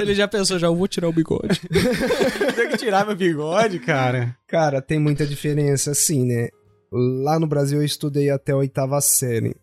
[0.00, 1.60] Ele já pensou, já vou tirar o bigode.
[2.56, 4.34] Tem que tirar meu bigode, cara.
[4.48, 6.48] Cara, tem muita diferença, assim, né?
[6.90, 9.54] Lá no Brasil eu estudei até a oitava série.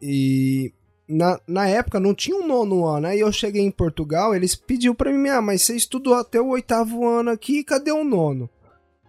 [0.00, 0.72] E
[1.08, 3.06] na, na época não tinha um nono ano.
[3.06, 6.48] Aí eu cheguei em Portugal, eles pediu pra mim, ah, mas você estudou até o
[6.48, 8.48] oitavo ano aqui, cadê o nono?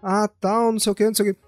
[0.01, 1.39] Ah, tal, não sei o que, não sei o que.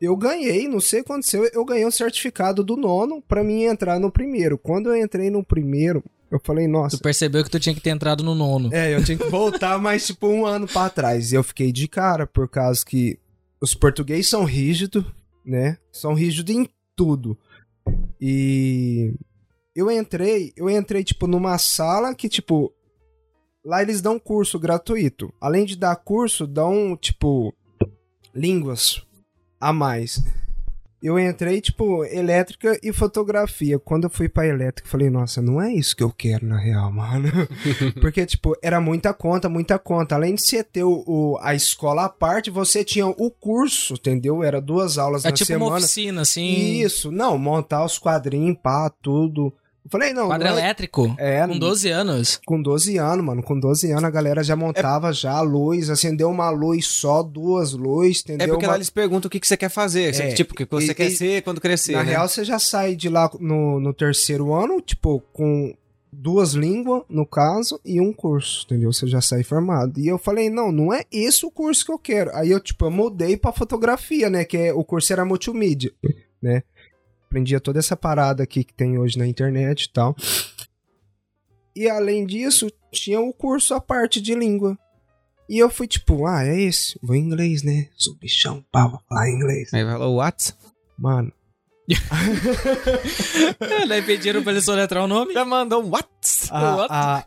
[0.00, 3.64] Eu ganhei, não sei o que aconteceu, eu ganhei o certificado do nono pra mim
[3.64, 4.56] entrar no primeiro.
[4.56, 7.90] Quando eu entrei no primeiro, eu falei, nossa, Tu percebeu que tu tinha que ter
[7.90, 8.72] entrado no nono.
[8.72, 11.32] é, eu tinha que voltar mais tipo um ano pra trás.
[11.32, 13.18] E eu fiquei de cara, por causa que
[13.60, 15.04] os portugueses são rígidos,
[15.44, 15.78] né?
[15.92, 17.36] São rígidos em tudo.
[18.20, 19.14] E
[19.78, 22.72] eu entrei, eu entrei, tipo, numa sala que, tipo,
[23.64, 25.32] lá eles dão curso gratuito.
[25.40, 27.54] Além de dar curso, dão, tipo,
[28.34, 29.02] línguas
[29.60, 30.22] a mais.
[31.00, 33.78] Eu entrei, tipo, elétrica e fotografia.
[33.78, 36.58] Quando eu fui pra elétrica, eu falei, nossa, não é isso que eu quero na
[36.58, 37.30] real, mano.
[38.00, 40.16] Porque, tipo, era muita conta, muita conta.
[40.16, 44.42] Além de você ter o, o- a escola à parte, você tinha o curso, entendeu?
[44.42, 45.70] Era duas aulas É na tipo semana.
[45.70, 46.80] uma oficina, assim.
[46.80, 49.52] Isso, não, montar os quadrinhos, pá, tudo.
[49.88, 50.26] Eu falei, não.
[50.26, 51.14] Quadro não é- elétrico.
[51.18, 52.40] É, Com 12 anos.
[52.44, 53.42] com 12 anos, mano.
[53.42, 57.72] Com 12 anos a galera já montava já a luz, acendeu uma luz só, duas
[57.72, 58.54] luzes, É entendeu?
[58.54, 60.14] porque Uma- lá eles perguntam o que, que você quer fazer.
[60.14, 62.10] É, tipo, o que você e- quer e- ser quando crescer, Na né?
[62.10, 65.74] real, você já sai de lá no, no terceiro ano, tipo, com
[66.12, 68.92] duas línguas, no caso, e um curso, entendeu?
[68.92, 69.98] Você já sai formado.
[69.98, 72.30] E eu falei, não, não é esse o curso que eu quero.
[72.34, 74.44] Aí eu, tipo, eu mudei pra fotografia, né?
[74.44, 75.92] Que é, o curso era multimídia,
[76.42, 76.62] né?
[77.28, 80.16] Aprendia toda essa parada aqui que tem hoje na internet e tal.
[81.76, 84.76] E além disso, tinha o curso à parte de língua.
[85.48, 86.98] E eu fui tipo, ah, é esse?
[87.02, 87.88] Vou em inglês, né?
[87.96, 89.72] Sou bichão, pá, vou falar inglês.
[89.72, 90.54] Aí falou, what?
[90.98, 91.32] Mano,
[93.88, 95.32] Daí pediram pra ele soletrar o nome.
[95.32, 96.08] Já mandou um what?
[96.50, 97.26] a, a,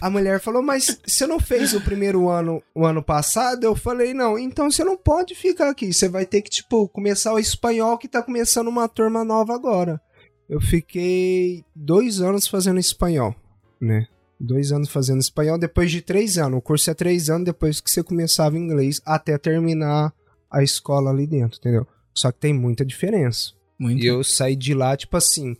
[0.00, 3.64] a mulher falou, mas você não fez o primeiro ano o ano passado?
[3.64, 5.92] Eu falei, não, então você não pode ficar aqui.
[5.92, 10.00] Você vai ter que, tipo, começar o espanhol que tá começando uma turma nova agora.
[10.48, 13.34] Eu fiquei dois anos fazendo espanhol,
[13.80, 14.06] né?
[14.38, 16.58] Dois anos fazendo espanhol, depois de três anos.
[16.58, 20.12] O curso é três anos depois que você começava inglês até terminar
[20.50, 21.86] a escola ali dentro, entendeu?
[22.14, 23.52] Só que tem muita diferença.
[23.80, 24.04] Muito.
[24.04, 25.56] E eu saí de lá, tipo assim.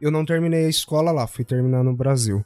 [0.00, 2.44] Eu não terminei a escola lá, fui terminar no Brasil.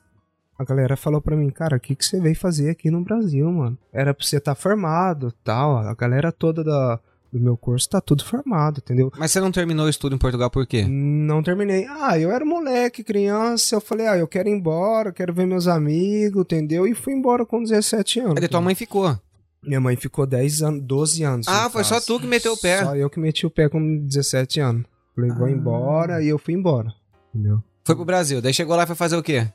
[0.59, 3.51] A galera falou pra mim, cara, o que, que você veio fazer aqui no Brasil,
[3.51, 3.79] mano?
[3.93, 5.79] Era pra você estar tá formado tal.
[5.79, 7.01] A galera toda da,
[7.33, 9.11] do meu curso tá tudo formado, entendeu?
[9.19, 10.87] Mas você não terminou o estudo em Portugal por quê?
[10.87, 11.87] Não terminei.
[11.88, 13.75] Ah, eu era moleque, criança.
[13.75, 16.87] Eu falei, ah, eu quero ir embora, quero ver meus amigos, entendeu?
[16.87, 18.37] E fui embora com 17 anos.
[18.43, 19.19] Aí tua mãe ficou.
[19.64, 21.46] Minha mãe ficou 10 anos, 12 anos.
[21.48, 22.07] Ah, foi só caso.
[22.07, 22.83] tu que meteu o pé.
[22.85, 24.85] Só eu que meti o pé com 17 anos.
[25.14, 25.51] Falei, vou Ah.
[25.51, 26.92] embora e eu fui embora.
[27.35, 27.62] Entendeu?
[27.85, 28.40] Foi pro Brasil.
[28.42, 29.48] Daí chegou lá e foi fazer o quê?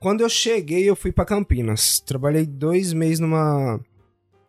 [0.00, 2.00] Quando eu cheguei, eu fui pra Campinas.
[2.00, 3.78] Trabalhei dois meses numa,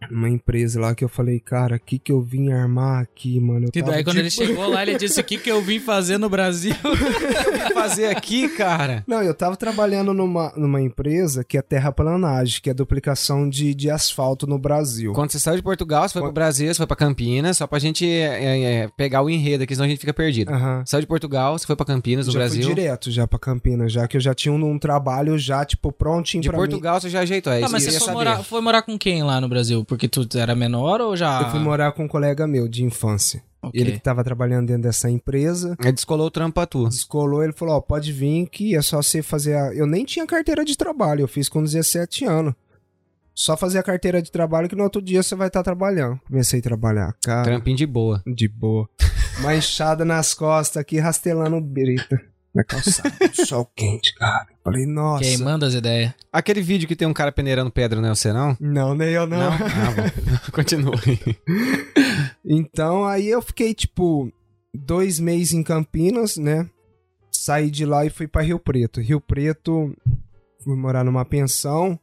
[0.10, 3.66] numa empresa lá que eu falei, cara, o que que eu vim armar aqui, mano?
[3.66, 5.62] Eu E tava daí quando de- ele chegou lá, ele disse: O que, que eu
[5.62, 6.74] vim fazer no Brasil?
[7.74, 9.04] fazer aqui, cara?
[9.08, 13.90] Não, eu tava trabalhando numa, numa empresa que é terraplanagem, que é duplicação de, de
[13.90, 15.14] asfalto no Brasil.
[15.14, 17.80] Quando você saiu de Portugal, você foi pro Brasil, você foi pra Campinas, só pra
[17.80, 20.52] gente é, é, pegar o enredo aqui, senão a gente fica perdido.
[20.52, 20.84] Aham.
[20.86, 22.64] Saiu de Portugal, você foi pra Campinas, no já Brasil.
[22.64, 25.92] fui direto já pra Campinas, já que eu já tinha um, um trabalho já, tipo,
[25.92, 26.64] prontinho De pra mim.
[26.64, 28.82] Portugal você já ajeitou, é Ah, isso mas que eu você foi morar, foi morar
[28.82, 29.84] com quem lá no Brasil?
[29.92, 31.42] Porque tu era menor ou já.
[31.42, 33.44] Eu fui morar com um colega meu de infância.
[33.62, 33.80] Ok.
[33.80, 35.76] Ele que tava trabalhando dentro dessa empresa.
[35.84, 36.88] Aí descolou o trampo pra tu.
[36.88, 39.74] Descolou, ele falou, ó, pode vir que é só você fazer a...
[39.74, 42.54] Eu nem tinha carteira de trabalho, eu fiz com 17 anos.
[43.36, 46.18] Só fazer a carteira de trabalho que no outro dia você vai estar trabalhando.
[46.26, 48.24] Comecei a trabalhar, cara, Trampinho de boa.
[48.26, 48.90] de boa.
[49.42, 52.18] Uma enxada nas costas aqui, rastelando brita.
[52.54, 54.48] Na calçada, sol quente, cara.
[54.64, 55.24] Falei, nossa.
[55.24, 56.14] Queimando as ideias.
[56.32, 58.58] Aquele vídeo que tem um cara peneirando pedra, não é você, não?
[58.60, 59.54] Não, nem eu não.
[59.54, 60.52] Ah, bom.
[60.52, 61.38] Continue.
[62.46, 64.32] Então aí eu fiquei, tipo,
[64.74, 66.70] dois meses em Campinas, né?
[67.32, 69.00] Saí de lá e fui pra Rio Preto.
[69.00, 69.96] Rio Preto,
[70.64, 71.98] fui morar numa pensão.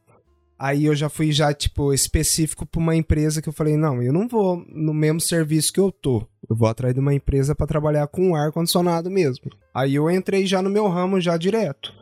[0.58, 4.12] Aí eu já fui já, tipo, específico pra uma empresa que eu falei, não, eu
[4.12, 6.26] não vou no mesmo serviço que eu tô.
[6.50, 9.44] Eu vou atrás de uma empresa pra trabalhar com ar-condicionado mesmo.
[9.72, 11.92] Aí eu entrei já no meu ramo já direto.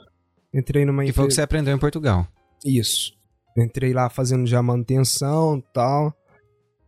[0.54, 1.34] Entrei numa Que foi o que empresa...
[1.34, 2.26] você aprendeu em Portugal.
[2.64, 3.12] Isso.
[3.58, 6.14] Entrei lá fazendo já manutenção e tal.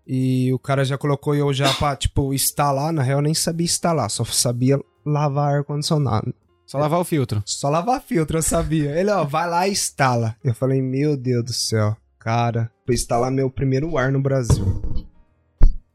[0.06, 2.94] E o cara já colocou eu já pra, tipo, instalar.
[2.94, 6.32] Na real, eu nem sabia instalar, só sabia lavar ar-condicionado.
[6.68, 7.42] Só lavar o filtro.
[7.46, 8.90] Só lavar filtro, eu sabia.
[8.90, 10.36] Ele, ó, vai lá e instala.
[10.44, 11.96] Eu falei, meu Deus do céu.
[12.18, 14.82] Cara, vou instalar meu primeiro ar no Brasil.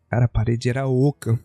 [0.09, 1.39] Cara, a parede era oca.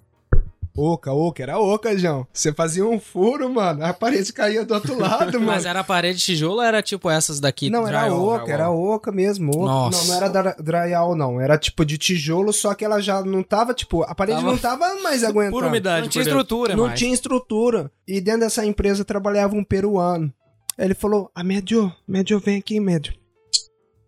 [0.81, 2.25] Oca, oca, era oca, João.
[2.33, 5.47] Você fazia um furo, mano, a parede caía do outro lado, mano.
[5.47, 7.69] Mas era parede de tijolo ou era tipo essas daqui?
[7.69, 8.37] Não, era drywall?
[8.37, 9.51] oca, era oca mesmo.
[9.51, 9.59] Oca.
[9.67, 9.99] Nossa.
[10.01, 11.41] Não, não era drywall, não.
[11.41, 14.57] Era tipo de tijolo, só que ela já não tava, tipo, a parede Tava não
[14.59, 15.57] tava mais aguentando.
[15.57, 16.03] Pura umidade.
[16.03, 16.99] Não tinha por estrutura, Não mais.
[16.99, 17.91] tinha estrutura.
[18.07, 20.33] E dentro dessa empresa trabalhava um peruano.
[20.79, 23.15] Aí ele falou: Ah, médio, médio, vem aqui, médio.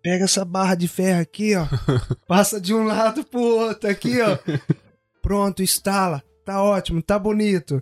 [0.01, 1.67] Pega essa barra de ferro aqui, ó.
[2.29, 4.39] Passa de um lado pro outro aqui, ó.
[5.21, 6.23] Pronto, instala.
[6.51, 7.81] Tá ótimo, tá bonito.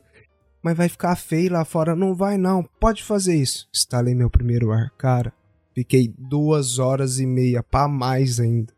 [0.62, 1.96] Mas vai ficar feio lá fora.
[1.96, 2.62] Não vai, não.
[2.78, 3.66] Pode fazer isso.
[3.74, 4.90] Instalei meu primeiro ar.
[4.98, 5.32] Cara,
[5.74, 8.70] fiquei duas horas e meia pra mais ainda.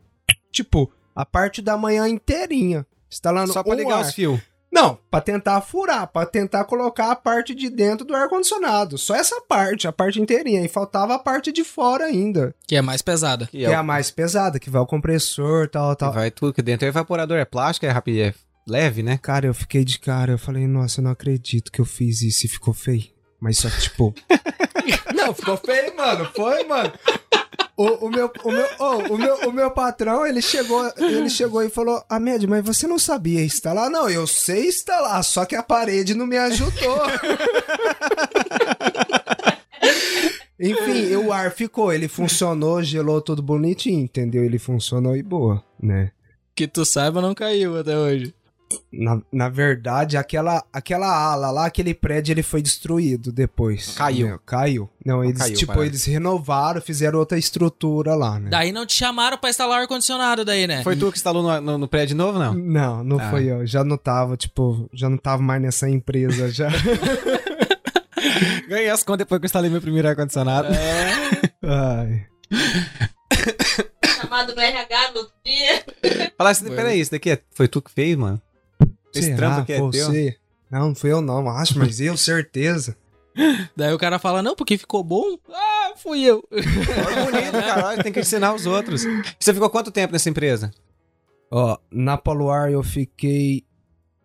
[0.53, 2.87] Tipo, a parte da manhã inteirinha.
[3.11, 4.05] Instalando Só pra um ligar ar.
[4.05, 4.41] os fios.
[4.73, 8.97] Não, pra tentar furar, pra tentar colocar a parte de dentro do ar-condicionado.
[8.97, 10.65] Só essa parte, a parte inteirinha.
[10.65, 12.55] E faltava a parte de fora ainda.
[12.69, 13.47] Que é mais pesada.
[13.47, 16.13] Que Que é é a mais pesada, que vai o compressor tal, que tal.
[16.13, 16.87] vai tudo que dentro.
[16.87, 18.35] É evaporador, é plástico, é rápido, é
[18.71, 19.19] leve, né?
[19.19, 20.33] Cara, eu fiquei de cara.
[20.33, 23.05] Eu falei, nossa, eu não acredito que eu fiz isso e ficou feio.
[23.41, 24.15] Mas só que, tipo.
[25.15, 26.31] não, ficou feio, mano.
[26.35, 26.93] Foi, mano.
[27.77, 31.63] O, o, meu, o, meu, oh, o, meu, o meu patrão, ele chegou, ele chegou
[31.63, 33.89] e falou: Amédio, mas você não sabia instalar?
[33.89, 37.01] Não, eu sei instalar, só que a parede não me ajudou.
[40.61, 44.45] Enfim, o ar ficou, ele funcionou, gelou tudo bonitinho, entendeu?
[44.45, 46.13] Ele funcionou e boa, né?
[46.55, 48.35] Que tu saiba, não caiu até hoje.
[48.93, 53.95] Na, na verdade, aquela, aquela ala lá, aquele prédio, ele foi destruído depois.
[53.97, 54.29] Caiu.
[54.29, 54.39] né?
[54.47, 54.89] Caiu.
[55.05, 55.89] Não, eles, caiu, tipo, parece.
[55.91, 58.49] eles renovaram, fizeram outra estrutura lá, né?
[58.51, 60.83] Daí não te chamaram pra instalar o ar-condicionado daí, né?
[60.85, 62.55] Foi tu que instalou no, no, no prédio novo, não?
[62.55, 63.31] Não, não Ah.
[63.31, 63.67] foi eu.
[63.67, 66.69] Já não tava, tipo, já não tava mais nessa empresa já.
[68.69, 70.69] Ganhei as contas depois que eu instalei meu primeiro ar-condicionado.
[71.63, 72.27] Ai.
[74.21, 75.85] Chamado no RH no dia.
[76.37, 78.41] Falar assim, peraí, isso daqui é- foi tu que fez, mano?
[79.15, 79.37] Esse Será?
[79.37, 79.87] trampo aqui é teu?
[79.87, 80.37] você?
[80.71, 82.97] Não, não fui eu não, acho, mas eu, certeza.
[83.77, 85.37] Daí o cara fala, não, porque ficou bom.
[85.49, 86.47] Ah, fui eu.
[86.51, 87.87] Olha bonito, cara.
[87.87, 89.05] Olha, tem que ensinar os outros.
[89.39, 90.71] Você ficou quanto tempo nessa empresa?
[91.51, 93.65] Ó, na Poluar eu fiquei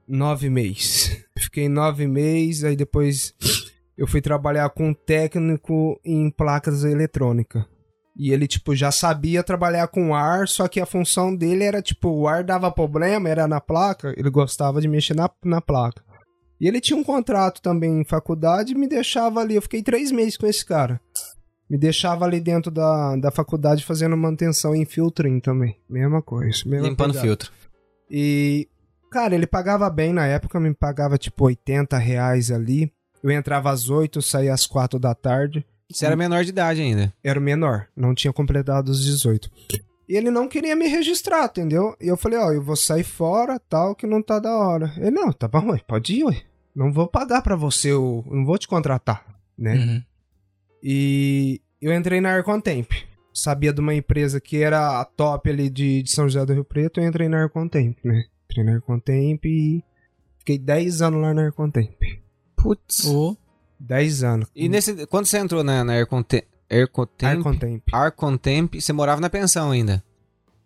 [0.08, 1.24] nove meses.
[1.38, 3.34] Fiquei nove meses, aí depois
[3.98, 7.64] eu fui trabalhar com um técnico em placas eletrônicas.
[8.18, 12.10] E ele, tipo, já sabia trabalhar com ar, só que a função dele era, tipo,
[12.10, 16.02] o ar dava problema, era na placa, ele gostava de mexer na, na placa.
[16.60, 19.56] E ele tinha um contrato também em faculdade e me deixava ali.
[19.56, 21.02] Eu fiquei três meses com esse cara.
[21.70, 25.78] Me deixava ali dentro da, da faculdade fazendo manutenção em filtrinho também.
[25.90, 26.62] Mesma coisa.
[26.66, 27.28] Mesma Limpando pegada.
[27.28, 27.52] filtro.
[28.10, 28.70] E,
[29.12, 32.94] cara, ele pagava bem na época, me pagava tipo 80 reais ali.
[33.22, 35.66] Eu entrava às 8, saía às 4 da tarde.
[35.92, 37.14] Você era menor de idade ainda.
[37.24, 39.52] Era o menor, não tinha completado os 18.
[40.08, 41.96] E ele não queria me registrar, entendeu?
[42.00, 44.94] E eu falei, ó, eu vou sair fora, tal, que não tá da hora.
[44.98, 46.42] Ele, não, tá bom, ué, pode ir, ué.
[46.76, 49.26] Não vou pagar pra você, eu não vou te contratar,
[49.58, 49.76] né?
[49.76, 50.04] Uhum.
[50.84, 52.92] E eu entrei na Arcontemp.
[53.34, 56.64] Sabia de uma empresa que era a top ali de, de São José do Rio
[56.64, 58.26] Preto, eu entrei na Arcontemp, né?
[58.46, 59.84] Entrei na Arcontemp e
[60.40, 62.02] fiquei 10 anos lá na Arcontemp.
[62.56, 63.06] Putz.
[63.06, 63.36] Ô,
[63.80, 64.48] 10 anos.
[64.56, 67.84] E nesse, quando você entrou na, na Airconte- Aircontemp, Arcontemp.
[67.94, 70.04] Arcontemp, você morava na pensão ainda.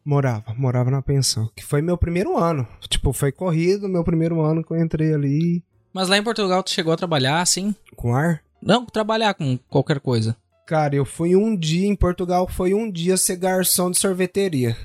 [0.06, 1.50] Morava, morava na pensão.
[1.56, 2.68] Que foi meu primeiro ano.
[2.88, 6.72] Tipo, foi corrido, meu primeiro ano que eu entrei ali Mas lá em Portugal tu
[6.72, 7.76] chegou a trabalhar assim?
[7.96, 8.42] com ar.
[8.62, 10.36] Não, trabalhar com qualquer coisa.
[10.66, 14.76] Cara, eu fui um dia em Portugal, foi um dia ser garçom de sorveteria.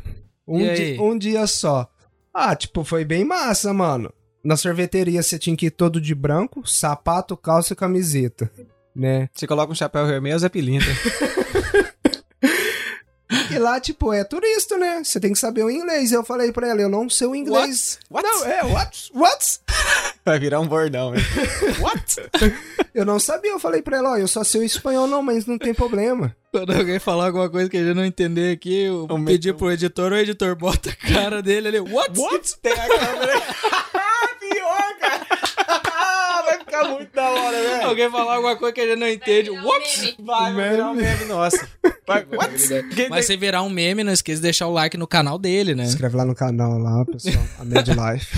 [0.47, 0.93] Um, E aí?
[0.95, 1.89] di- um dia só.
[2.33, 4.13] Ah, tipo, foi bem massa, mano.
[4.45, 8.51] Na sorveteria você tinha que ir todo de branco, sapato, calça e camiseta,
[8.95, 9.29] né?
[9.35, 10.89] Você coloca um chapéu vermelho, Zé Pilintra.
[13.51, 15.03] E lá, tipo, é turista, né?
[15.05, 16.11] Você tem que saber o inglês.
[16.13, 17.99] Eu falei pra ela, eu não sei o inglês.
[18.11, 18.27] What?
[18.27, 19.11] Não, é, what?
[19.15, 19.61] What?
[20.25, 21.25] Vai virar um bordão, velho.
[21.81, 22.17] What?
[22.95, 25.47] Eu não sabia, eu falei pra ela, ó, eu só sei o espanhol não, mas
[25.47, 26.35] não tem problema.
[26.51, 29.59] Quando alguém falar alguma coisa que a gente não entender aqui, eu O pedir me-
[29.59, 31.81] pro editor, o editor bota a cara dele ali.
[31.81, 32.19] What?
[32.19, 32.57] What?
[32.61, 33.41] Tem a câmera.
[34.41, 35.27] Pior, cara.
[36.45, 37.87] Vai ficar muito da hora, velho.
[37.87, 39.51] Alguém falar alguma coisa que a gente não entende.
[39.51, 40.17] What?
[40.21, 41.69] Vai, vai virar um meme, nossa.
[42.07, 42.55] Vai, what?
[43.11, 45.85] Mas se virar um meme, não esqueça de deixar o like no canal dele, né?
[45.85, 48.35] Escreve lá no canal lá, pessoal, a Medlife.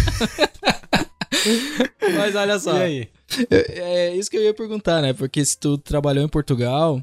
[2.17, 2.77] Mas olha só.
[2.79, 3.09] E aí?
[3.51, 5.13] É, é isso que eu ia perguntar, né?
[5.13, 7.03] Porque se tu trabalhou em Portugal,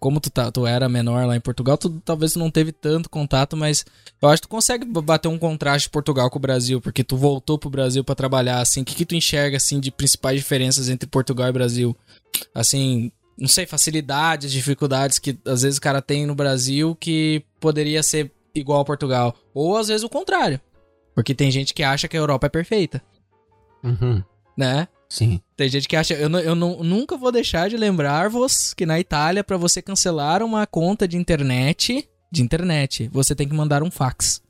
[0.00, 3.08] como tu, tá, tu era menor lá em Portugal, tu talvez tu não teve tanto
[3.08, 3.84] contato, mas
[4.20, 7.16] eu acho que tu consegue bater um contraste de Portugal com o Brasil, porque tu
[7.16, 10.88] voltou pro Brasil pra trabalhar, assim, o que, que tu enxerga, assim, de principais diferenças
[10.88, 11.96] entre Portugal e Brasil?
[12.54, 18.02] Assim, não sei, facilidades, dificuldades que às vezes o cara tem no Brasil que poderia
[18.02, 19.34] ser igual a Portugal.
[19.54, 20.60] Ou às vezes o contrário.
[21.14, 23.02] Porque tem gente que acha que a Europa é perfeita,
[23.82, 24.22] Uhum.
[24.56, 24.88] né?
[25.08, 25.40] Sim.
[25.58, 26.14] Tem gente que acha.
[26.14, 30.40] Eu, não- eu não, nunca vou deixar de lembrar-vos que na Itália, pra você cancelar
[30.40, 32.08] uma conta de internet.
[32.30, 34.40] De internet, você tem que mandar um fax.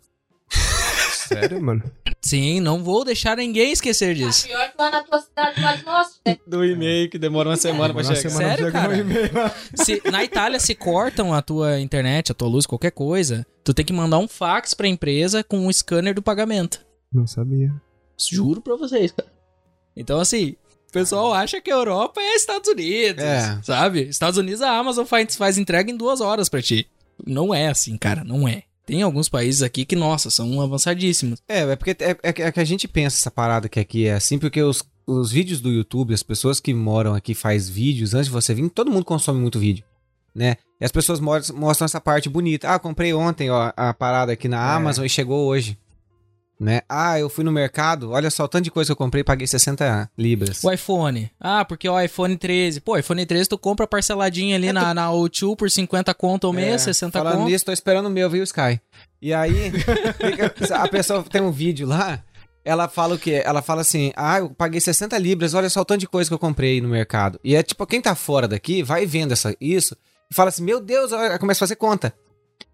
[1.28, 1.82] Sério, mano?
[2.20, 4.46] Sim, não vou deixar ninguém esquecer Tá disso.
[4.48, 6.20] pior que lá na tua cidade, lá de nós.
[6.26, 6.36] né?
[6.46, 8.30] Do e-mail que demora uma semana pra Uma chegar.
[8.30, 9.54] semana Sério, pra chegar cara?
[9.76, 9.84] um.
[9.84, 13.84] Se, na Itália, se cortam a tua internet, a tua luz, qualquer coisa, tu tem
[13.84, 16.84] que mandar um fax pra empresa com um scanner do pagamento.
[17.12, 17.72] Não sabia.
[18.30, 19.28] Juro pra vocês, cara.
[19.96, 20.56] Então, assim,
[20.88, 23.60] o pessoal acha que a Europa é Estados Unidos, É.
[23.62, 24.02] sabe?
[24.08, 26.86] Estados Unidos, a Amazon faz, faz entrega em duas horas pra ti.
[27.26, 28.62] Não é assim, cara, não é.
[28.86, 31.40] Tem alguns países aqui que, nossa, são avançadíssimos.
[31.46, 34.06] É, é porque é, é que- é que a gente pensa essa parada que aqui
[34.06, 38.14] é assim, porque os, os vídeos do YouTube, as pessoas que moram aqui faz vídeos,
[38.14, 39.84] antes de você vir, todo mundo consome muito vídeo,
[40.34, 40.56] né?
[40.80, 42.72] E as pessoas mo- mostram essa parte bonita.
[42.72, 44.76] Ah, comprei ontem, ó, a parada aqui na É.
[44.76, 45.76] Amazon e chegou hoje.
[46.60, 46.80] Né?
[46.88, 49.46] Ah, eu fui no mercado, olha só o tanto de coisa que eu comprei, paguei
[49.46, 50.64] 60 libras.
[50.64, 51.30] O iPhone.
[51.38, 52.80] Ah, porque o iPhone 13.
[52.80, 56.82] Pô, iPhone 13 tu compra parceladinha ali na, na O2 por 50 conto ao mês,
[56.82, 57.48] É, 60 Falando conto.
[57.48, 58.80] nisso, tô esperando o meu, viu, Sky?
[59.22, 59.70] E aí,
[60.74, 62.22] a pessoa tem um vídeo lá,
[62.64, 63.40] ela fala o quê?
[63.44, 66.34] Ela fala assim, ah, eu paguei 60 libras, olha só o tanto de coisa que
[66.34, 67.38] eu comprei no mercado.
[67.44, 69.96] E é tipo, quem tá fora daqui, vai vendo essa, isso,
[70.28, 72.12] e fala assim, meu Deus, olha, começa a fazer conta.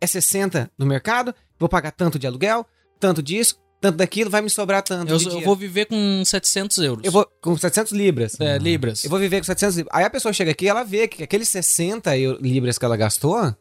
[0.00, 2.66] É 60 no mercado, vou pagar tanto de aluguel,
[2.98, 5.12] tanto disso, tanto daquilo, vai me sobrar tanto.
[5.12, 7.05] Eu, eu vou viver com 700 euros.
[7.05, 8.41] Eu vou com 700 libras.
[8.41, 9.05] É, libras.
[9.05, 9.95] Eu vou viver com 700 libras.
[9.95, 13.55] Aí a pessoa chega aqui, ela vê que aqueles 60 eu- libras que ela gastou,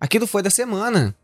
[0.00, 1.14] aquilo foi da semana.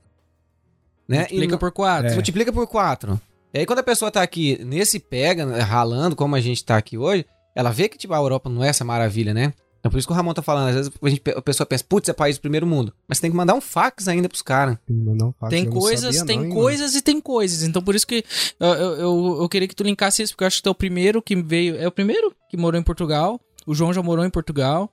[1.09, 1.19] Né?
[1.19, 2.11] Multiplica E por 4.
[2.11, 2.15] É.
[2.15, 3.21] multiplica por 4.
[3.53, 6.97] E aí quando a pessoa tá aqui nesse pega, ralando, como a gente tá aqui
[6.97, 9.53] hoje, ela vê que tipo, a Europa não é essa maravilha, né?
[9.87, 11.85] Então por isso que o Ramon tá falando, às vezes a, gente, a pessoa pensa,
[11.89, 12.93] putz, é país do primeiro mundo.
[13.07, 14.77] Mas tem que mandar um fax ainda pros caras.
[14.89, 17.63] Não, fax, Tem eu não coisas, sabia tem não, coisas e tem coisas.
[17.63, 18.25] Então por isso que
[18.59, 20.73] eu, eu, eu, eu queria que tu linkasse isso, porque eu acho que tu é
[20.73, 21.77] o primeiro que veio.
[21.77, 23.41] É o primeiro que morou em Portugal.
[23.65, 24.91] O João já morou em Portugal.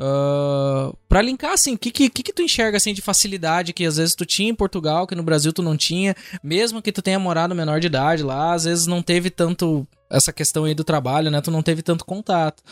[0.00, 3.98] Uh, pra linkar, assim, o que, que, que tu enxerga assim, de facilidade que às
[3.98, 7.18] vezes tu tinha em Portugal, que no Brasil tu não tinha, mesmo que tu tenha
[7.18, 11.30] morado menor de idade lá, às vezes não teve tanto essa questão aí do trabalho,
[11.30, 11.40] né?
[11.42, 12.62] Tu não teve tanto contato.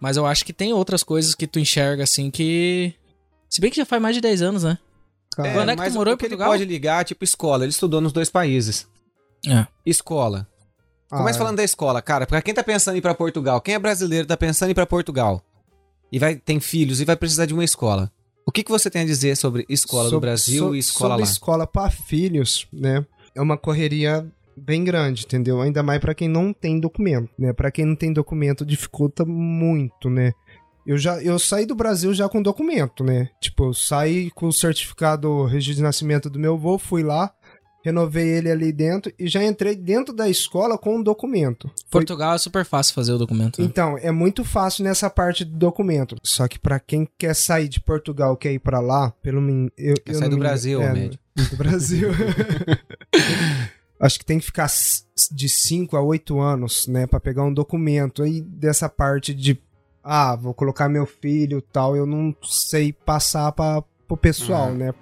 [0.00, 2.94] Mas eu acho que tem outras coisas que tu enxerga, assim, que.
[3.48, 4.78] Se bem que já faz mais de 10 anos, né?
[5.34, 6.50] Cara, Quando é que tu morou em que ele Portugal?
[6.52, 8.86] pode ligar, tipo escola, ele estudou nos dois países.
[9.46, 9.66] É.
[9.86, 10.46] Escola.
[11.10, 12.26] ah, Começa falando da escola, cara.
[12.26, 14.74] Pra quem tá pensando em ir pra Portugal, quem é brasileiro tá pensando em ir
[14.74, 15.42] pra Portugal
[16.10, 18.10] e vai tem filhos e vai precisar de uma escola.
[18.46, 21.10] O que, que você tem a dizer sobre escola do Sob- Brasil so- e escola
[21.14, 21.30] sobre lá?
[21.30, 23.04] escola para filhos, né?
[23.34, 24.26] É uma correria
[24.58, 25.60] bem grande, entendeu?
[25.60, 27.52] Ainda mais para quem não tem documento, né?
[27.52, 30.32] Para quem não tem documento dificulta muito, né?
[30.86, 33.28] Eu já eu saí do Brasil já com documento, né?
[33.40, 37.30] Tipo, eu saí com o certificado registro de nascimento do meu avô, fui lá,
[37.84, 41.68] renovei ele ali dentro e já entrei dentro da escola com um documento.
[41.90, 43.60] Foi- Portugal é super fácil fazer o documento.
[43.60, 43.66] né?
[43.66, 46.16] então, é muito fácil nessa parte do documento.
[46.22, 49.94] Só que pra quem quer sair de Portugal, quer ir pra lá, pelo menos eu,
[49.94, 51.18] Quer eu sair não do me- Brasil, é, médio.
[51.50, 52.08] do Brasil.
[54.00, 54.68] Acho que tem que ficar
[55.32, 58.22] de 5 a 8 anos, né, Pra pegar um documento.
[58.22, 59.60] Aí dessa parte de
[60.02, 64.70] ah, vou colocar meu filho, tal, eu não sei passar para pro pessoal, Ah.
[64.70, 64.94] né?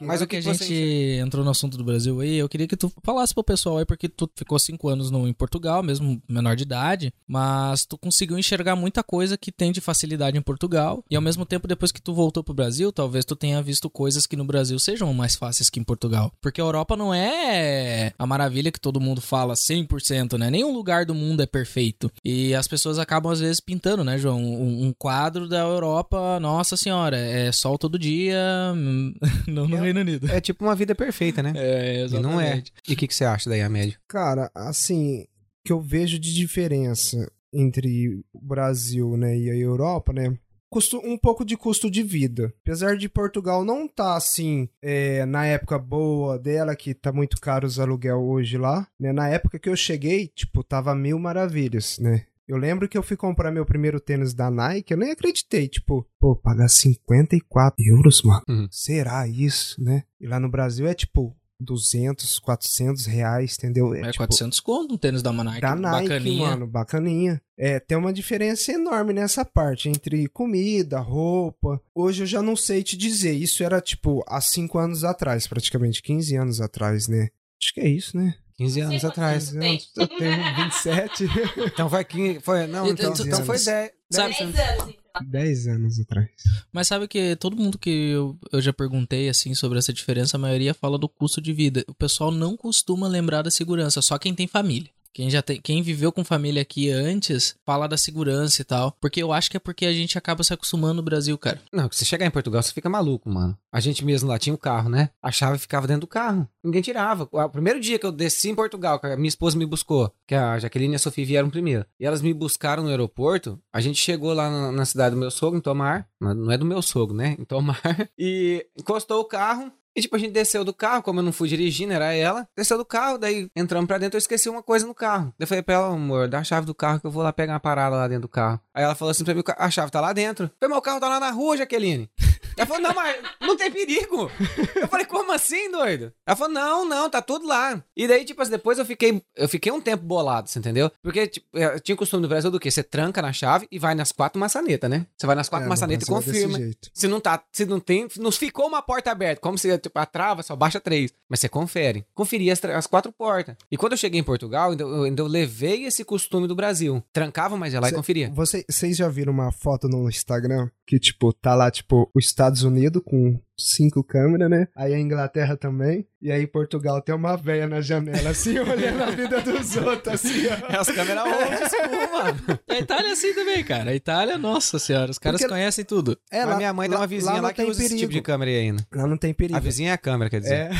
[0.00, 2.66] Mas Agora o que a você gente entrou no assunto do Brasil aí, eu queria
[2.66, 6.20] que tu falasse pro pessoal aí, porque tu ficou cinco anos no, em Portugal, mesmo
[6.28, 11.04] menor de idade, mas tu conseguiu enxergar muita coisa que tem de facilidade em Portugal,
[11.10, 14.26] e ao mesmo tempo, depois que tu voltou pro Brasil, talvez tu tenha visto coisas
[14.26, 16.32] que no Brasil sejam mais fáceis que em Portugal.
[16.40, 20.50] Porque a Europa não é a maravilha que todo mundo fala 100%, né?
[20.50, 22.10] Nenhum lugar do mundo é perfeito.
[22.24, 24.40] E as pessoas acabam, às vezes, pintando, né, João?
[24.40, 28.38] Um, um quadro da Europa, nossa senhora, é sol todo dia,
[28.74, 29.14] hum,
[29.46, 30.30] não no Reino Unido.
[30.30, 31.52] É tipo uma vida perfeita, né?
[31.56, 32.62] É, E não é.
[32.88, 33.98] E o que, que você acha daí, a médio?
[34.08, 35.26] Cara, assim,
[35.64, 40.36] que eu vejo de diferença entre o Brasil, né, e a Europa, né?
[40.72, 42.54] Custo, um pouco de custo de vida.
[42.62, 47.66] Apesar de Portugal não tá assim é, na época boa dela, que tá muito caro
[47.66, 49.12] os aluguel hoje lá, né?
[49.12, 52.24] Na época que eu cheguei, tipo, tava mil maravilhas, né?
[52.50, 56.04] Eu lembro que eu fui comprar meu primeiro tênis da Nike, eu nem acreditei, tipo,
[56.18, 58.42] pô, pagar 54 euros, mano.
[58.48, 58.68] Uhum.
[58.72, 60.02] Será isso, né?
[60.20, 63.94] E lá no Brasil é tipo 200, 400 reais, entendeu?
[63.94, 65.60] É tipo, 400 conto um tênis da Nike.
[65.60, 66.48] da Nike, bacaninha.
[66.48, 67.42] mano, bacaninha.
[67.56, 71.80] É, tem uma diferença enorme nessa parte entre comida, roupa.
[71.94, 73.32] Hoje eu já não sei te dizer.
[73.32, 77.28] Isso era tipo há 5 anos atrás, praticamente 15 anos atrás, né?
[77.62, 78.34] Acho que é isso, né?
[78.60, 79.56] 15 anos atrás.
[79.56, 79.90] anos.
[79.96, 81.24] Eu tenho 27,
[81.66, 82.40] Então foi 15.
[82.40, 83.90] Foi, não, então, então tu- foi 10.
[84.10, 84.58] Sabe- 10 anos,
[84.88, 85.26] então.
[85.30, 86.28] 10 anos atrás.
[86.72, 90.40] Mas sabe que todo mundo que eu, eu já perguntei assim sobre essa diferença, a
[90.40, 91.84] maioria fala do custo de vida.
[91.88, 94.90] O pessoal não costuma lembrar da segurança, só quem tem família.
[95.12, 98.96] Quem já tem, quem viveu com família aqui antes, fala da segurança e tal.
[99.00, 101.60] Porque eu acho que é porque a gente acaba se acostumando no Brasil, cara.
[101.72, 103.56] Não, se chegar em Portugal, você fica maluco, mano.
[103.72, 105.10] A gente mesmo lá tinha o carro, né?
[105.22, 106.48] A chave ficava dentro do carro.
[106.62, 107.28] Ninguém tirava.
[107.30, 110.34] O primeiro dia que eu desci em Portugal, que a minha esposa me buscou, que
[110.34, 111.84] a Jaqueline e a Sofia vieram primeiro.
[111.98, 113.60] E elas me buscaram no aeroporto.
[113.72, 116.08] A gente chegou lá na, na cidade do meu sogro, em Tomar.
[116.20, 117.36] Não é do meu sogro, né?
[117.38, 117.80] Em Tomar.
[118.18, 119.72] E encostou o carro.
[119.96, 122.46] E tipo, a gente desceu do carro, como eu não fui dirigindo, era ela.
[122.56, 125.26] Desceu do carro, daí entramos pra dentro, eu esqueci uma coisa no carro.
[125.38, 127.32] Daí eu falei pra ela, amor, dá a chave do carro que eu vou lá
[127.32, 128.60] pegar uma parada lá dentro do carro.
[128.74, 130.50] Aí ela falou assim pra mim, a chave tá lá dentro.
[130.60, 132.08] Falei, meu carro tá lá na rua, Jaqueline.
[132.56, 134.30] Ela falou, não, mas não tem perigo.
[134.76, 136.12] Eu falei, como assim, doido?
[136.26, 137.82] Ela falou, não, não, tá tudo lá.
[137.96, 140.90] E daí, tipo assim, depois eu fiquei, eu fiquei um tempo bolado, você entendeu?
[141.02, 142.70] Porque, tipo, eu tinha o costume do Brasil do quê?
[142.70, 145.06] Você tranca na chave e vai nas quatro maçanetas, né?
[145.16, 146.58] Você vai nas quatro É, maçanetas e é confirma.
[146.92, 150.06] Se não tá, se não tem, não ficou uma porta aberta, como se tipo, a
[150.06, 152.04] trava só baixa três, mas você confere.
[152.14, 153.56] Conferi as, as quatro portas.
[153.70, 157.02] E quando eu cheguei em Portugal, ainda, eu, ainda eu levei esse costume do Brasil.
[157.12, 158.30] Trancava, mas ia lá e Cê- conferia.
[158.34, 162.29] Você- Vocês já viram uma foto no Instagram que, tipo, tá lá, tipo, o estado
[162.30, 164.68] Estados Unidos com cinco câmeras, né?
[164.74, 166.06] Aí a Inglaterra também.
[166.22, 170.46] E aí Portugal tem uma véia na janela, assim, olhando a vida dos outros, assim,
[170.46, 170.72] ó.
[170.72, 172.60] É as câmeras old school, mano.
[172.68, 173.90] A Itália é assim também, cara.
[173.90, 176.16] A Itália, nossa senhora, os caras Porque- conhecem tudo.
[176.30, 178.06] É, Mas minha mãe tem uma vizinha lá, não que tem usa esse tipo de
[178.08, 178.26] perigo.
[178.26, 178.86] câmera aí ainda.
[178.94, 179.56] Lá não tem perigo.
[179.56, 180.54] A vizinha é a câmera, quer dizer.
[180.54, 180.70] É.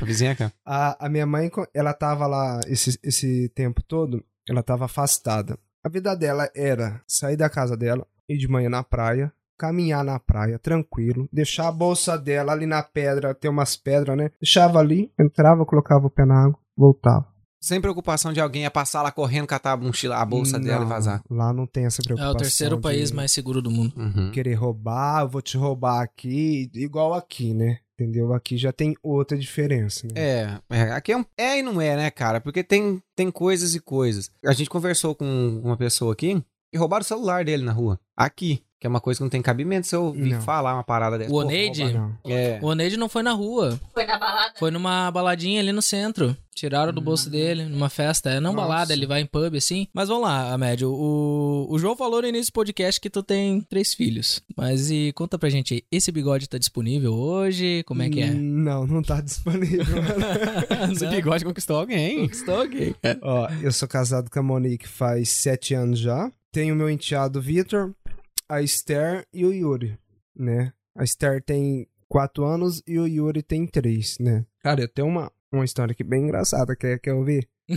[0.00, 0.54] A vizinha é a câmera.
[0.66, 5.58] A, a minha mãe, ela tava lá esse, esse tempo todo, ela tava afastada.
[5.84, 10.18] A vida dela era sair da casa dela, ir de manhã na praia, caminhar na
[10.18, 14.30] praia, tranquilo, deixar a bolsa dela ali na pedra, tem umas pedras, né?
[14.40, 17.28] Deixava ali, entrava, colocava o pé na água, voltava.
[17.62, 20.80] Sem preocupação de alguém ia passar lá correndo, catar a mochila, a bolsa dela e
[20.80, 21.22] Não, vazar.
[21.28, 22.34] Lá não tem essa É preocupação.
[22.34, 23.92] o terceiro de país mais seguro do mundo.
[23.98, 24.30] Uhum.
[24.30, 27.80] Querer roubar, eu vou te roubar aqui, igual aqui, né?
[27.94, 28.32] Entendeu?
[28.32, 30.12] Aqui já tem outra diferença, né?
[30.16, 32.40] É, é, aqui é, um, é e não é, né, cara?
[32.40, 34.30] Porque tem, tem coisas e coisas.
[34.42, 36.42] A gente conversou com uma pessoa aqui
[36.72, 38.00] e roubaram o celular dele na rua.
[38.16, 40.40] Aqui, que é uma coisa que não tem cabimento se eu ouvir Não.
[40.40, 41.28] falar uma parada dessa.
[41.30, 41.84] O Pô, Oneide?
[41.92, 42.16] Não.
[42.24, 42.58] É.
[42.62, 43.78] O Oneide não foi na rua.
[43.92, 44.54] Foi na balada?
[44.58, 46.34] Foi numa baladinha ali no centro.
[46.54, 48.30] Tiraram do bolso dele, numa festa.
[48.30, 48.66] É não Nossa.
[48.68, 49.86] balada, ele vai em pub assim.
[49.92, 50.90] Mas vamos lá, Amédio.
[50.90, 54.42] O, o João falou no início do podcast que tu tem três filhos.
[54.56, 57.82] Mas e conta pra gente aí, esse bigode tá disponível hoje?
[57.86, 58.30] Como é que é?
[58.30, 59.84] Não, não tá disponível.
[60.92, 61.10] Esse Não?
[61.10, 62.20] bigode conquistou alguém.
[62.22, 62.94] Conquistou alguém.
[63.22, 66.30] Ó, eu sou casado com a Monique faz sete anos já.
[66.52, 67.92] Tenho meu enteado Vitor,
[68.50, 69.96] a Esther e o Yuri,
[70.36, 70.72] né?
[70.96, 74.44] A Esther tem quatro anos e o Yuri tem três, né?
[74.62, 76.74] Cara, eu tenho uma, uma história aqui bem engraçada.
[76.74, 77.48] Quer, quer ouvir?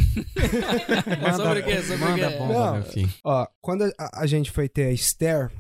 [1.26, 1.82] É sobre o quê?
[1.82, 2.38] Sobre o manda quê?
[2.38, 2.74] bomba, Não.
[2.74, 3.10] meu filho.
[3.24, 5.52] Ó, quando a, a gente foi ter a Esther,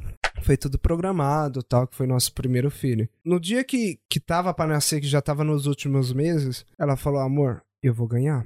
[0.41, 3.07] foi tudo programado, tal, que foi nosso primeiro filho.
[3.23, 7.19] No dia que, que tava pra nascer, que já tava nos últimos meses, ela falou,
[7.21, 8.45] amor, eu vou ganhar.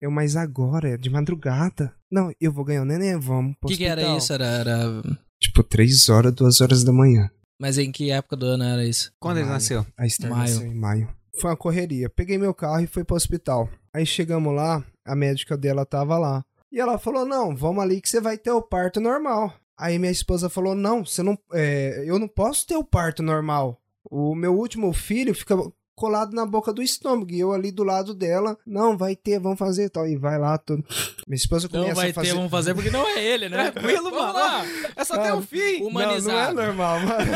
[0.00, 1.92] Eu, mas agora, é de madrugada.
[2.10, 4.32] Não, eu vou ganhar o neném, vamos O que, que era hospital." isso?
[4.32, 5.02] Era, era-
[5.40, 7.30] Tipo, três horas, duas horas da manhã.
[7.60, 9.12] Mas em que época do ano era isso?
[9.18, 9.54] Quando ele Maio.
[9.54, 9.86] nasceu?
[9.96, 10.42] A Esther Maio.
[10.42, 11.08] nasceu em maio.
[11.40, 12.08] Foi uma correria.
[12.08, 13.68] Peguei meu carro e fui pro hospital.
[13.92, 16.44] Aí chegamos lá, a médica dela tava lá.
[16.70, 19.54] E ela falou: Não, vamos ali que você vai ter o parto normal.
[19.76, 21.38] Aí minha esposa falou: Não, você não.
[21.52, 23.80] é, eu não posso ter o parto normal.
[24.10, 25.54] O meu último filho fica
[25.98, 27.30] colado na boca do estômago.
[27.32, 30.06] E eu ali do lado dela, não, vai ter, vamos fazer e tal.
[30.06, 30.84] E vai lá tudo.
[31.26, 32.28] Minha esposa começa Não vai a fazer.
[32.28, 33.70] ter, vamos fazer porque não é ele, né?
[33.70, 34.32] Tranquilo, Vamos mano.
[34.32, 34.64] lá.
[34.96, 35.86] É só ter um filho.
[35.86, 36.54] Humanizado.
[36.54, 37.32] Não, não é normal, mano.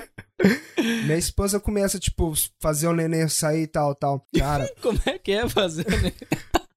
[0.78, 4.24] Minha esposa começa, tipo, fazer o neném sair e tal, tal.
[4.38, 6.12] Cara, Como é que é fazer, né?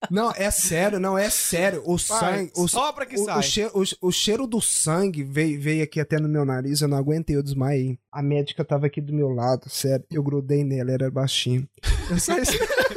[0.10, 1.82] Não, é sério, não, é sério.
[1.86, 2.52] O sangue.
[2.56, 3.40] O, Sopra que o, sai.
[3.40, 6.88] o cheiro, o, o cheiro do sangue veio, veio aqui até no meu nariz, eu
[6.88, 7.98] não aguentei, eu desmaiei.
[8.12, 10.06] A médica tava aqui do meu lado, sério.
[10.12, 11.68] Eu grudei nela, era baixinho.
[12.10, 12.50] Eu só, es-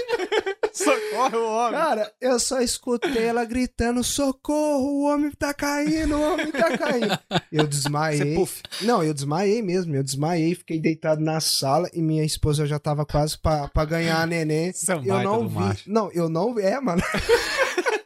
[0.77, 1.73] Socorre o homem.
[1.81, 7.19] cara, eu só escutei ela gritando: socorro, o homem tá caindo, o homem tá caindo.
[7.51, 8.49] Eu Você desmaiei.
[8.83, 9.95] Não, eu desmaiei mesmo.
[9.95, 14.21] Eu desmaiei, fiquei deitado na sala e minha esposa já tava quase pra, pra ganhar
[14.21, 14.73] a neném.
[14.73, 15.55] Você é Eu não vi.
[15.59, 15.91] macho.
[15.91, 16.63] Não, eu não vi.
[16.63, 17.03] É, mano.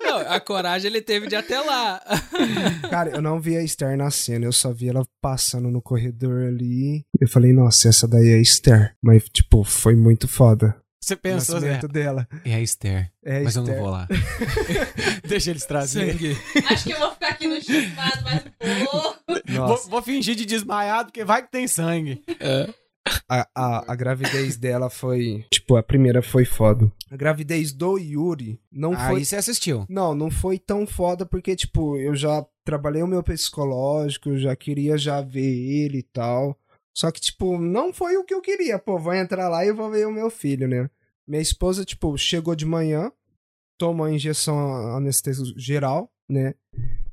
[0.03, 2.03] Não, a coragem ele teve de ir até lá.
[2.91, 4.45] Cara, eu não vi a Esther nascendo.
[4.45, 7.05] Eu só vi ela passando no corredor ali.
[7.21, 8.97] Eu falei, nossa, essa daí é a Esther.
[9.01, 10.75] Mas, tipo, foi muito foda.
[11.03, 11.69] Você O pensou, Zé?
[11.71, 12.29] nascimento dela.
[12.45, 13.11] É a Esther.
[13.25, 13.77] É a Mas eu Esther.
[13.77, 14.07] não vou lá.
[15.27, 16.37] Deixa eles trazerem.
[16.71, 19.21] Acho que eu vou ficar aqui no chupado mais um pouco.
[19.51, 22.23] Vou, vou fingir de desmaiado, porque vai que tem sangue.
[23.29, 25.45] a, a, a gravidez dela foi.
[25.53, 26.91] Tipo, a primeira foi foda.
[27.11, 29.85] A gravidez do Yuri não foi Aí você assistiu.
[29.89, 34.55] Não, não foi tão foda porque, tipo, eu já trabalhei o meu psicológico, eu já
[34.55, 36.57] queria já ver ele e tal.
[36.95, 38.79] Só que, tipo, não foi o que eu queria.
[38.79, 40.91] Pô, vou entrar lá e vou ver o meu filho, né?
[41.27, 43.13] Minha esposa, tipo, chegou de manhã,
[43.79, 46.55] tomou a injeção anestésico geral, né?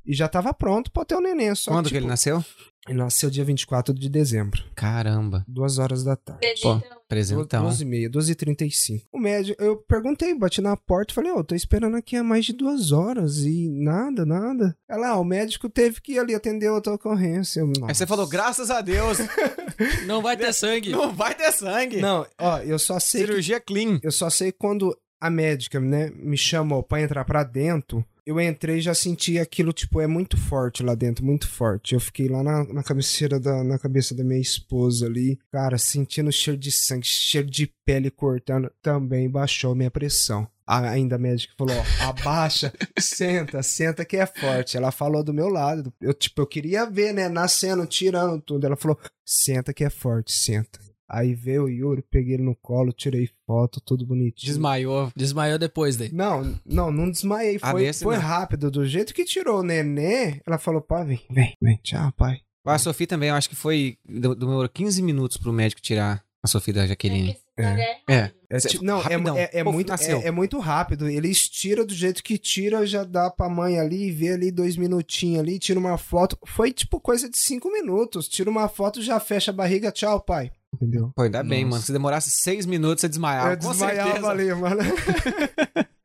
[0.05, 1.53] E já tava pronto pra ter o neném.
[1.53, 2.43] Só Quando que, que ele tipo, nasceu?
[2.87, 5.43] Ele nasceu dia 24 de dezembro, Caramba.
[5.47, 6.45] duas horas da tarde.
[6.45, 6.96] Acredita?
[7.07, 7.63] Presentão.
[7.63, 9.05] 12 e meia, 12 e 35.
[9.11, 12.45] O médico, eu perguntei, bati na porta e falei, ô, tô esperando aqui há mais
[12.45, 14.75] de duas horas e nada, nada.
[14.89, 17.61] Ela, ah, o médico teve que ir ali atender outra ocorrência.
[17.61, 19.17] Eu, Aí você falou, graças a Deus,
[20.05, 20.89] Não vai ter sangue.
[20.91, 22.01] não vai ter sangue.
[22.01, 23.99] Não, ó, eu só sei que, Cirurgia clean.
[24.03, 28.79] eu só sei quando a médica, né, me chamou pra entrar pra dentro, eu entrei
[28.79, 31.93] e já senti aquilo, tipo, é muito forte lá dentro, muito forte.
[31.93, 36.29] Eu fiquei lá na, na cabeceira da, na cabeça da minha esposa ali, cara, sentindo
[36.29, 40.45] cheiro de sangue, cheiro de pele cortando, também baixou minha pressão.
[40.67, 44.75] Ainda a médica falou, ó, abaixa, senta, senta que é forte.
[44.75, 48.65] Ela falou do meu lado, eu, tipo, eu queria ver, né, nascendo, tirando tudo.
[48.67, 50.81] Ela falou, senta que é forte, senta.
[51.09, 54.51] Aí veio o Yuri, peguei ele no colo, tirei foto, tudo bonitinho.
[54.51, 55.11] Desmaiou.
[55.15, 56.11] Desmaiou depois daí.
[56.11, 57.57] Não, não, não desmaiei.
[57.61, 58.21] Ah, Foi, foi não.
[58.21, 58.69] rápido.
[58.69, 62.41] Do jeito que tirou o nenê, ela falou, pá, vem, vem, vem, tchau, pai.
[62.65, 63.97] A Sofia também, eu acho que foi.
[64.05, 67.37] de- Demorou 15 minutos pro médico tirar a Sofia da Jaqueline.
[67.57, 68.01] É.
[68.07, 68.31] É.
[68.49, 69.37] É, Cê- ti- não, é, rapidão.
[69.37, 71.09] é, é Pô, muito, é, é muito rápido.
[71.09, 75.39] Eles tiram do jeito que tira, já dá pra mãe ali, vê ali dois minutinhos
[75.39, 76.37] ali, tira uma foto.
[76.45, 78.27] Foi tipo coisa de cinco minutos.
[78.27, 80.51] Tira uma foto, já fecha a barriga, tchau, pai.
[80.73, 81.11] Entendeu?
[81.15, 81.71] Pô, ainda bem, Nossa.
[81.71, 81.83] mano.
[81.83, 83.53] Se demorasse 6 minutos, você desmaiava.
[83.53, 84.29] Eu com desmaiava certeza.
[84.29, 84.81] ali, mano.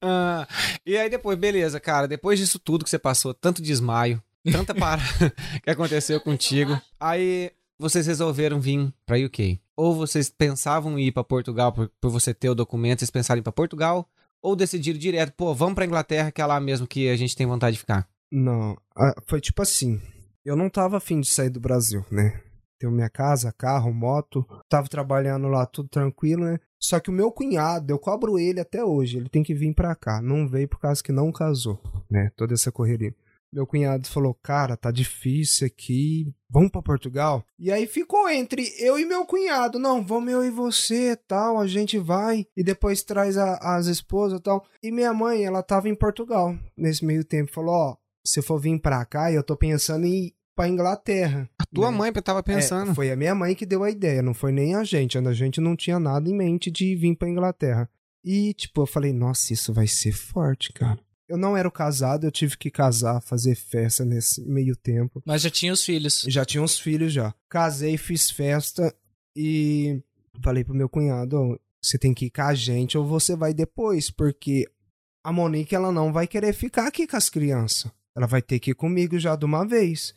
[0.00, 0.46] Ah,
[0.86, 2.08] e aí depois, beleza, cara.
[2.08, 6.80] Depois disso tudo que você passou, tanto desmaio, tanta parada que aconteceu contigo.
[6.98, 9.60] Aí vocês resolveram vir pra UK.
[9.76, 13.38] Ou vocês pensavam em ir pra Portugal por, por você ter o documento, vocês pensaram
[13.38, 14.08] em ir pra Portugal?
[14.40, 17.46] Ou decidiram direto, pô, vamos pra Inglaterra, que é lá mesmo que a gente tem
[17.46, 18.08] vontade de ficar.
[18.32, 20.00] Não, ah, foi tipo assim.
[20.44, 22.40] Eu não tava afim de sair do Brasil, né?
[22.78, 24.46] Tenho minha casa, carro, moto.
[24.68, 26.58] Tava trabalhando lá tudo tranquilo, né?
[26.78, 29.16] Só que o meu cunhado, eu cobro ele até hoje.
[29.16, 30.20] Ele tem que vir pra cá.
[30.20, 32.30] Não veio por causa que não casou, né?
[32.36, 33.14] Toda essa correria.
[33.52, 36.34] Meu cunhado falou: Cara, tá difícil aqui.
[36.50, 37.42] Vamos pra Portugal?
[37.58, 39.78] E aí ficou entre eu e meu cunhado.
[39.78, 41.58] Não, vamos eu e você tal.
[41.58, 42.46] A gente vai.
[42.56, 44.66] E depois traz a- as esposas tal.
[44.82, 47.52] E minha mãe, ela tava em Portugal nesse meio tempo.
[47.52, 47.96] Falou: Ó,
[48.26, 51.48] se for vir pra cá, eu tô pensando em pra Inglaterra.
[51.58, 51.98] A tua Né?
[51.98, 52.90] mãe tava pensando.
[52.90, 55.18] É, foi a minha mãe que deu a ideia, não foi nem a gente.
[55.18, 57.88] A gente não tinha nada em mente de vir pra Inglaterra.
[58.24, 60.98] E, tipo, eu falei, nossa, isso vai ser forte, cara.
[61.28, 65.22] Eu não era casado, eu tive que casar, fazer festa nesse meio tempo.
[65.26, 66.24] Mas já tinha os filhos.
[66.28, 67.34] Já tinha uns filhos já.
[67.48, 68.92] Casei, fiz festa
[69.36, 70.00] e
[70.42, 74.10] falei pro meu cunhado, você tem que ir com a gente ou você vai depois,
[74.10, 74.64] porque
[75.24, 77.90] a Monique ela não vai querer ficar aqui com as crianças.
[78.16, 80.14] Ela vai ter que ir comigo já de uma vez.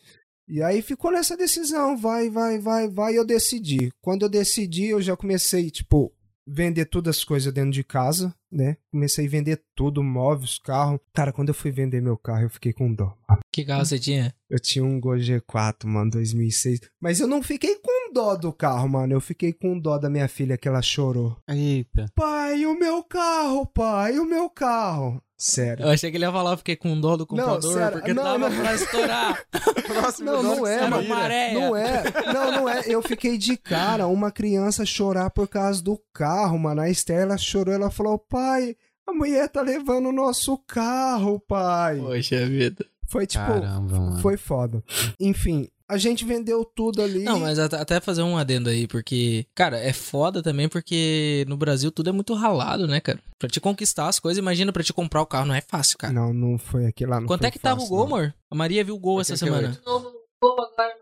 [0.50, 3.92] E aí ficou nessa decisão, vai, vai, vai, vai, eu decidi.
[4.02, 6.12] Quando eu decidi, eu já comecei, tipo,
[6.48, 8.78] vender todas as coisas dentro de casa, né?
[8.92, 11.00] Comecei a vender tudo, móveis, carro.
[11.14, 13.16] Cara, quando eu fui vender meu carro, eu fiquei com dó.
[13.54, 14.34] Que carro você tinha?
[14.50, 16.80] Eu tinha um Gol G4, mano, 2006.
[17.00, 19.14] Mas eu não fiquei com dó do carro, mano.
[19.14, 21.38] Eu fiquei com dó da minha filha que ela chorou.
[21.48, 22.06] Eita.
[22.16, 25.22] Pai, o meu carro, pai, o meu carro.
[25.38, 25.86] Sério.
[25.86, 28.24] Eu achei que ele ia falar, eu fiquei com dó do computador, sério, porque não,
[28.24, 28.60] tava não.
[28.60, 29.46] pra estourar.
[29.88, 31.08] Próximo Não, não é, mano.
[31.08, 32.04] Não é,
[32.34, 32.82] não, não é.
[32.86, 36.82] Eu fiquei de cara, uma criança chorar por causa do carro, mano.
[36.82, 38.76] A Esther, ela chorou, ela falou, pai,
[39.08, 42.00] a mulher tá levando o nosso carro, pai.
[42.00, 42.86] Poxa vida.
[43.08, 44.20] Foi tipo, Caramba, mano.
[44.22, 44.84] foi foda.
[45.20, 47.24] Enfim, a gente vendeu tudo ali.
[47.24, 51.58] Não, mas at- até fazer um adendo aí, porque, cara, é foda também porque no
[51.58, 53.20] Brasil tudo é muito ralado, né, cara?
[53.40, 56.14] Pra te conquistar as coisas, imagina pra te comprar o carro, não é fácil, cara.
[56.14, 57.20] Não, não foi aqui lá.
[57.20, 58.16] Não Quanto foi é que tava o fácil, gol, não.
[58.16, 58.36] amor?
[58.52, 59.74] A Maria viu o gol essa 88.
[59.76, 59.82] semana.
[59.86, 60.12] Novo
[60.42, 60.94] gol agora.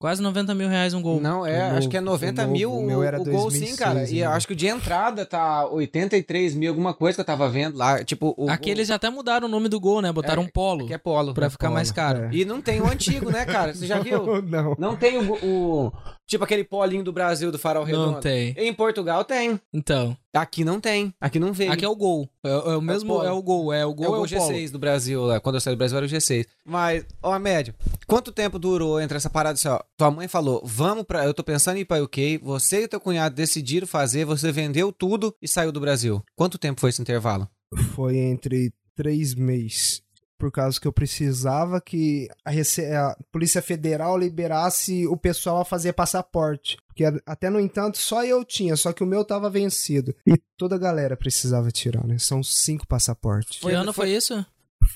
[0.00, 1.20] Quase 90 mil reais um gol.
[1.20, 3.24] Não, é, O acho que é novo- 90 o novo, mil o meu era o
[3.24, 4.08] gol sim, 2006 cara.
[4.08, 7.76] E acho que o de entrada tá 83 mil, alguma coisa que eu tava vendo
[7.76, 8.02] lá.
[8.02, 8.48] Tipo, o.
[8.48, 10.10] Aqui o- eles até mudaram o nome do gol, né?
[10.10, 11.34] Botaram É, um polo que é polo.
[11.34, 12.24] pra ficar polo, mais caro.
[12.24, 12.30] é.
[12.32, 13.74] E não tem o antigo, né, cara?
[13.74, 14.40] Você já viu?
[14.40, 14.74] não.
[14.78, 15.92] Não tem o, o-
[16.30, 18.12] Tipo aquele polinho do Brasil, do farol redondo.
[18.12, 18.54] Não tem.
[18.56, 19.60] Em Portugal tem.
[19.74, 21.12] Então, Aqui não tem.
[21.20, 21.72] Aqui não veio.
[21.72, 22.30] aqui é o gol.
[22.44, 23.26] É, é o mesmo, polo.
[23.26, 23.72] é o gol.
[23.72, 24.52] É o É gol, o é o polo.
[24.52, 25.40] G6 do Brasil, lá.
[25.40, 26.46] quando eu saí do Brasil era o G6.
[26.64, 27.74] Mas, ó, médio,
[28.06, 29.80] quanto tempo durou entre essa parada assim, ó?
[29.98, 31.24] Tua mãe falou, vamos pra.
[31.24, 34.92] Eu tô pensando em ir pra UK, você e teu cunhado decidiram fazer, você vendeu
[34.92, 36.22] tudo e saiu do Brasil.
[36.36, 37.48] Quanto tempo foi esse intervalo?
[37.96, 40.00] Foi entre três meses.
[40.40, 45.64] Por causa que eu precisava que a, Rece- a Polícia Federal liberasse o pessoal a
[45.66, 46.78] fazer passaporte.
[46.88, 50.14] Porque até no entanto, só eu tinha, só que o meu tava vencido.
[50.26, 52.16] E toda a galera precisava tirar, né?
[52.18, 53.60] São cinco passaportes.
[53.60, 54.44] Que ano foi isso?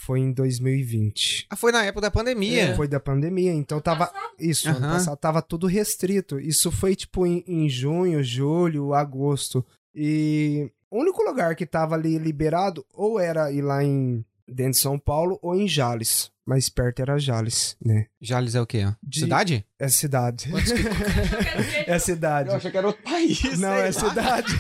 [0.07, 1.47] Foi em 2020.
[1.51, 2.75] Ah, foi na época da pandemia.
[2.75, 4.11] Foi da pandemia, então tava.
[4.39, 4.93] Isso, ano Aham.
[4.95, 6.41] passado tava tudo restrito.
[6.41, 9.65] Isso foi tipo em, em junho, julho, agosto.
[9.95, 14.79] E o único lugar que tava ali liberado ou era ir lá em dentro de
[14.79, 16.31] São Paulo ou em Jales.
[16.47, 18.05] Mais perto era Jales, né?
[18.21, 18.85] Jales é o quê?
[18.87, 18.93] ó?
[19.03, 19.65] De- Cidade?
[19.79, 20.51] É cidade.
[21.87, 22.51] Eu é cidade.
[22.51, 23.59] achei que era outro país.
[23.59, 24.53] Não, é cidade.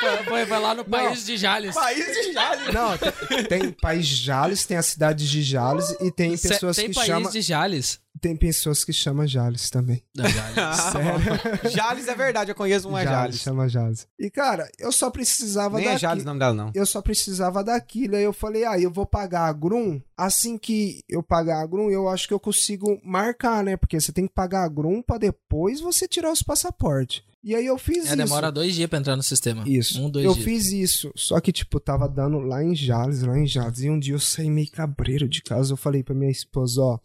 [0.00, 1.74] Foi, foi, foi lá no país de Jales.
[1.76, 2.74] País de Jales.
[2.74, 6.74] Não, tem, tem país de Jales, tem a cidade de Jales e tem Cê- pessoas
[6.74, 7.30] tem que país chamam.
[7.30, 8.00] de Jales?
[8.22, 10.00] Tem pessoas que chamam Jales também.
[10.16, 10.76] Não, Jales.
[10.92, 11.70] Sério?
[11.72, 13.40] Jales é verdade, eu conheço uma Jales.
[13.40, 14.06] chama Jales.
[14.16, 16.70] E, cara, eu só precisava Nem é daqui- Jales o nome dela, não.
[16.72, 18.14] Eu só precisava daquilo.
[18.14, 20.00] Aí eu falei, ah, eu vou pagar a Grum.
[20.16, 23.76] Assim que eu pagar a Grum, eu acho que eu consigo marcar, né?
[23.76, 27.24] Porque você tem que pagar a Grum pra depois você tirar os passaportes.
[27.44, 28.16] E aí eu fiz É, isso.
[28.16, 29.64] demora dois dias pra entrar no sistema.
[29.66, 30.00] Isso.
[30.00, 30.44] Um, dois eu dias.
[30.44, 31.10] fiz isso.
[31.16, 33.80] Só que, tipo, tava dando lá em Jales, lá em Jales.
[33.80, 35.72] E um dia eu saí meio cabreiro de casa.
[35.72, 36.98] Eu falei pra minha esposa, ó,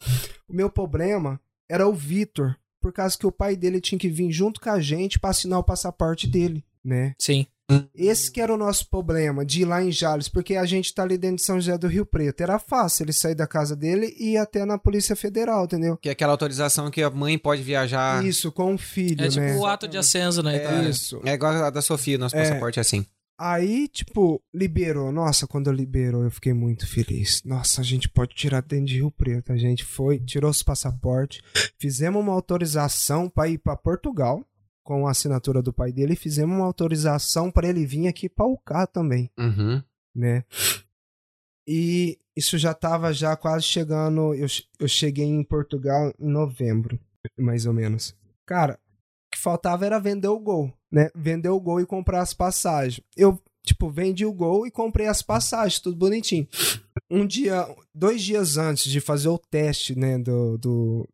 [0.48, 2.56] o meu problema era o Vitor.
[2.80, 5.58] Por causa que o pai dele tinha que vir junto com a gente pra assinar
[5.60, 7.16] o passaporte dele, né?
[7.20, 7.48] Sim.
[7.94, 11.04] Esse que era o nosso problema, de ir lá em Jales, porque a gente tá
[11.04, 12.42] ali dentro de São José do Rio Preto.
[12.42, 15.98] Era fácil ele sair da casa dele e ir até na Polícia Federal, entendeu?
[15.98, 18.24] Que é aquela autorização que a mãe pode viajar.
[18.26, 19.58] Isso, com o filho, É tipo né?
[19.58, 20.90] o ato de ascenso na É, Itália.
[20.90, 21.20] Isso.
[21.26, 22.44] É igual a da Sofia, nosso É.
[22.48, 23.06] passaporte é assim.
[23.40, 25.12] Aí, tipo, liberou.
[25.12, 27.42] Nossa, quando liberou, eu fiquei muito feliz.
[27.46, 29.52] Nossa, a gente pode tirar dentro de Rio Preto.
[29.52, 31.42] A gente foi, tirou os passaportes,
[31.78, 34.44] fizemos uma autorização para ir para Portugal,
[34.88, 38.46] com a assinatura do pai dele, e fizemos uma autorização para ele vir aqui para
[38.46, 39.84] o cá também, Uhum.
[40.16, 40.46] né?
[41.68, 44.34] E isso já tava já quase chegando.
[44.34, 44.48] Eu,
[44.80, 46.98] eu cheguei em Portugal em novembro,
[47.38, 48.16] mais ou menos.
[48.46, 51.10] Cara, o que faltava era vender o gol, né?
[51.14, 53.02] Vender o gol e comprar as passagens.
[53.18, 56.48] Eu, tipo, vendi o gol e comprei as passagens, tudo bonitinho.
[57.12, 61.06] Um dia, dois dias antes de fazer o teste, né, do, do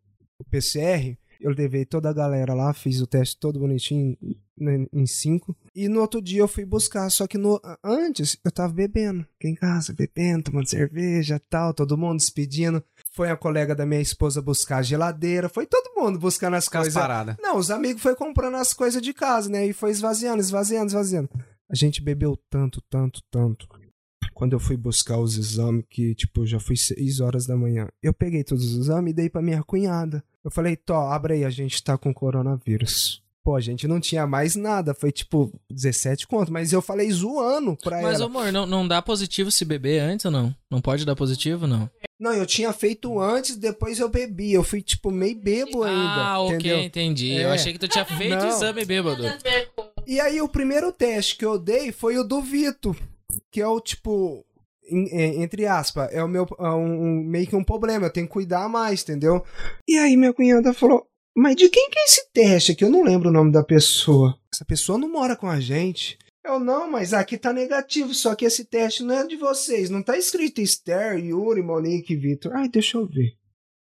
[0.52, 4.18] PCR, eu levei toda a galera lá, fiz o teste todo bonitinho
[4.58, 5.56] né, em cinco.
[5.76, 9.26] E no outro dia eu fui buscar, só que no, antes eu tava bebendo.
[9.34, 12.82] Fiquei em casa, bebendo, tomando cerveja tal, todo mundo despedindo.
[13.12, 16.94] Foi a colega da minha esposa buscar a geladeira, foi todo mundo buscando as coisas.
[17.42, 19.68] Não, os amigos foi comprando as coisas de casa, né?
[19.68, 21.30] E foi esvaziando, esvaziando, esvaziando.
[21.70, 23.68] A gente bebeu tanto, tanto, tanto.
[24.34, 28.14] Quando eu fui buscar os exames, que, tipo, já fui 6 horas da manhã, eu
[28.14, 30.24] peguei todos os exames e dei pra minha cunhada.
[30.44, 33.22] Eu falei, Tó, abre aí, a gente tá com coronavírus.
[33.44, 37.76] Pô, a gente não tinha mais nada, foi tipo 17 conto, mas eu falei zoando
[37.84, 38.26] pra Mas, ela.
[38.28, 40.56] amor, não, não dá positivo se beber antes ou não?
[40.72, 41.90] Não pode dar positivo, não?
[42.18, 44.54] Não, eu tinha feito antes, depois eu bebi.
[44.54, 46.24] Eu fui, tipo, meio bebo ainda.
[46.26, 46.80] ah, ok, entendeu?
[46.84, 47.32] entendi.
[47.34, 47.44] É.
[47.44, 48.48] Eu achei que tu tinha feito Não.
[48.48, 49.24] exame bêbado.
[50.08, 52.96] E aí o primeiro teste que eu dei foi o do Vito,
[53.52, 54.46] que é o tipo,
[55.12, 58.34] é, entre aspas, é o meu é um, meio que um problema, eu tenho que
[58.34, 59.44] cuidar mais, entendeu?
[59.88, 62.84] E aí minha cunhada falou: "Mas de quem que é esse teste aqui?
[62.84, 64.38] Eu não lembro o nome da pessoa.
[64.54, 68.44] Essa pessoa não mora com a gente." Eu não, mas aqui tá negativo, só que
[68.44, 72.52] esse teste não é de vocês, não tá escrito Esther, Yuri, Monique, Vitor.
[72.54, 73.38] Ai, deixa eu ver.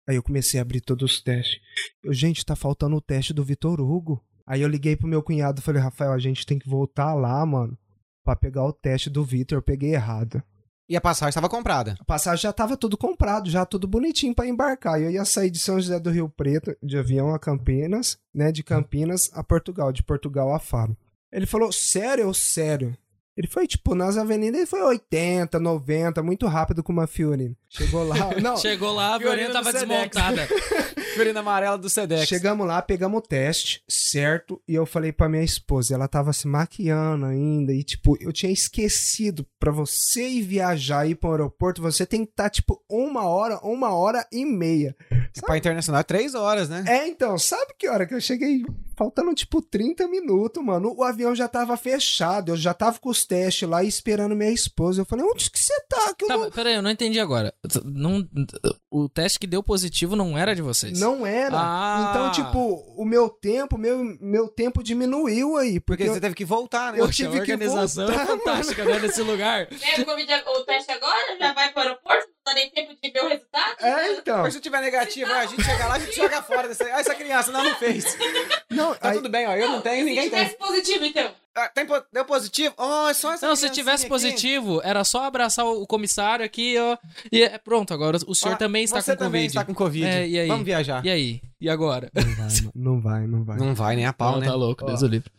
[0.08, 1.60] Aí eu comecei a abrir todos os testes.
[2.04, 4.24] Eu, gente, tá faltando o teste do Vitor Hugo.
[4.46, 7.44] Aí eu liguei pro meu cunhado e falei, Rafael, a gente tem que voltar lá,
[7.44, 7.76] mano,
[8.24, 9.58] pra pegar o teste do Vitor.
[9.58, 10.42] Eu peguei errado.
[10.88, 11.96] E a passagem estava comprada.
[11.98, 15.00] A passagem já tava tudo comprado, já tudo bonitinho pra embarcar.
[15.00, 18.52] E eu ia sair de São José do Rio Preto, de avião a Campinas, né?
[18.52, 20.96] De Campinas a Portugal, de Portugal a Faro.
[21.32, 22.96] Ele falou, sério, sério.
[23.34, 27.56] Ele foi, tipo, nas avenidas, ele foi 80, 90, muito rápido com uma Fiorina.
[27.66, 30.48] Chegou lá, não, Chegou lá, a Fiorina Fiorina tava desmontada.
[31.12, 32.26] Fiorina amarela do Sedex.
[32.28, 34.60] Chegamos lá, pegamos o teste, certo?
[34.66, 37.72] E eu falei pra minha esposa, ela tava se maquiando ainda.
[37.72, 42.24] E, tipo, eu tinha esquecido, pra você ir viajar e ir pro aeroporto, você tem
[42.24, 44.96] que estar, tipo, uma hora, uma hora e meia.
[45.44, 46.84] Pra internacional é três horas, né?
[46.86, 48.62] É, então, sabe que hora que eu cheguei?
[48.96, 50.94] Faltando, tipo, 30 minutos, mano.
[50.96, 54.50] O avião já tava fechado, eu já tava com os testes lá e esperando minha
[54.50, 55.00] esposa.
[55.00, 56.14] Eu falei, onde que você tá?
[56.14, 56.50] Que eu Tá, não...
[56.50, 57.52] peraí, eu não entendi agora.
[57.84, 58.26] Não,
[58.90, 60.98] o teste que deu positivo não era de vocês.
[61.02, 61.56] Não era.
[61.56, 62.08] Ah.
[62.10, 65.80] Então, tipo, o meu tempo, meu, meu tempo diminuiu aí.
[65.80, 67.00] Porque, Porque eu, você teve que voltar, né?
[67.00, 69.66] eu Poxa, tive a que organização voltar, é fantástica, né, nesse lugar.
[69.66, 73.24] Pega o teste agora, já vai para o aeroporto, não dá nem tempo de ver
[73.24, 73.76] o resultado.
[73.80, 74.38] É, então.
[74.42, 76.84] Mas se tiver negativo, a gente chega lá, a gente joga fora dessa.
[76.84, 78.16] Ah, essa criança não, não fez.
[78.70, 79.54] Não, Tá aí, tudo bem, ó.
[79.54, 80.38] Eu não tenho, ninguém Se tem.
[80.40, 81.30] tivesse positivo, então.
[81.54, 82.74] Ah, tem deu positivo?
[82.78, 84.08] Oh, é só essa Não, se tivesse aqui.
[84.08, 86.96] positivo, era só abraçar o comissário aqui, ó.
[87.30, 89.46] E é pronto, agora o senhor Ó, também está você com também Covid.
[89.48, 90.06] está com Covid.
[90.06, 90.48] É, e aí?
[90.48, 91.04] Vamos viajar.
[91.04, 91.42] E aí?
[91.60, 92.10] E agora?
[92.14, 93.56] não vai, mano, não vai, não vai.
[93.58, 94.46] Não vai nem a pau, Não, né?
[94.46, 94.84] Tá louco.
[94.86, 95.30] Deus o livre.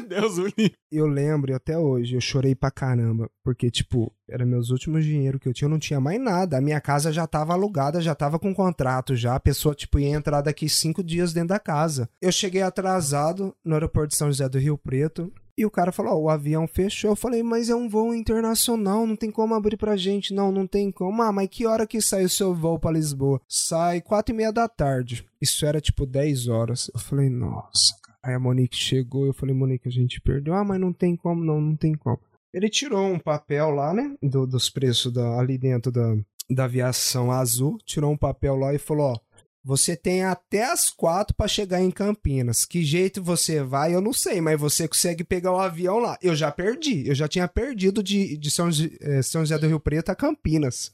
[0.00, 0.44] Deus o.
[0.90, 3.30] Eu lembro e até hoje, eu chorei pra caramba.
[3.44, 6.58] Porque, tipo, era meus últimos dinheiro que eu tinha, eu não tinha mais nada.
[6.58, 9.34] A minha casa já tava alugada, já tava com contrato já.
[9.34, 12.08] A pessoa, tipo, ia entrar daqui cinco dias dentro da casa.
[12.20, 15.32] Eu cheguei atrasado no aeroporto de São José do Rio Preto.
[15.58, 17.10] E o cara falou, ó, o avião fechou.
[17.10, 20.32] Eu falei, mas é um voo internacional, não tem como abrir pra gente.
[20.32, 21.20] Não, não tem como.
[21.20, 23.40] Ah, mas que hora que sai o seu voo pra Lisboa?
[23.48, 25.26] Sai quatro e meia da tarde.
[25.42, 26.88] Isso era, tipo, 10 horas.
[26.94, 27.97] Eu falei, nossa.
[28.24, 30.54] Aí a Monique chegou eu falei, Monique, a gente perdeu.
[30.54, 32.20] Ah, mas não tem como, não, não tem como.
[32.52, 34.16] Ele tirou um papel lá, né?
[34.22, 36.16] do- dos preços da, ali dentro da,
[36.50, 37.78] da aviação azul.
[37.84, 39.18] Tirou um papel lá e falou: Ó,
[39.62, 42.64] você tem até as quatro pra chegar em Campinas.
[42.64, 46.18] Que jeito você vai, eu não sei, mas você consegue pegar o avião lá.
[46.22, 47.06] Eu já perdi.
[47.06, 48.68] Eu já tinha perdido de, de São,
[49.00, 50.92] eh, São José do Rio Preto a Campinas.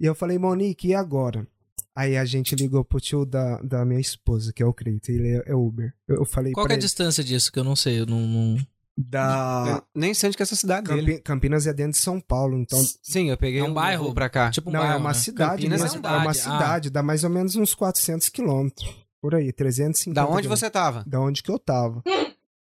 [0.00, 1.46] E eu falei, Monique, e agora?
[1.94, 5.28] Aí a gente ligou pro tio da, da minha esposa, que é o Creito, ele
[5.36, 5.92] é, é Uber.
[6.08, 7.52] Eu, eu falei Qual é a ele, distância disso?
[7.52, 8.20] Que eu não sei, eu não...
[8.20, 8.56] não-
[8.94, 9.64] da
[9.94, 11.12] Eu nem sei onde que é essa cidade dele.
[11.12, 14.04] Campi- Campinas é dentro de São Paulo, então Sim, eu peguei É um bairro?
[14.04, 14.50] voo pra cá.
[14.50, 15.14] Tipo um Não, bairro, é uma né?
[15.14, 15.96] cidade Campinas é mesmo.
[15.96, 16.24] É, cidade.
[16.24, 16.34] uma Ah.
[16.34, 18.86] cidade, dá mais ou menos uns 400 quilômetros.
[19.20, 21.02] Por aí, 350 Da onde você tava?
[21.06, 22.02] Da onde que eu tava.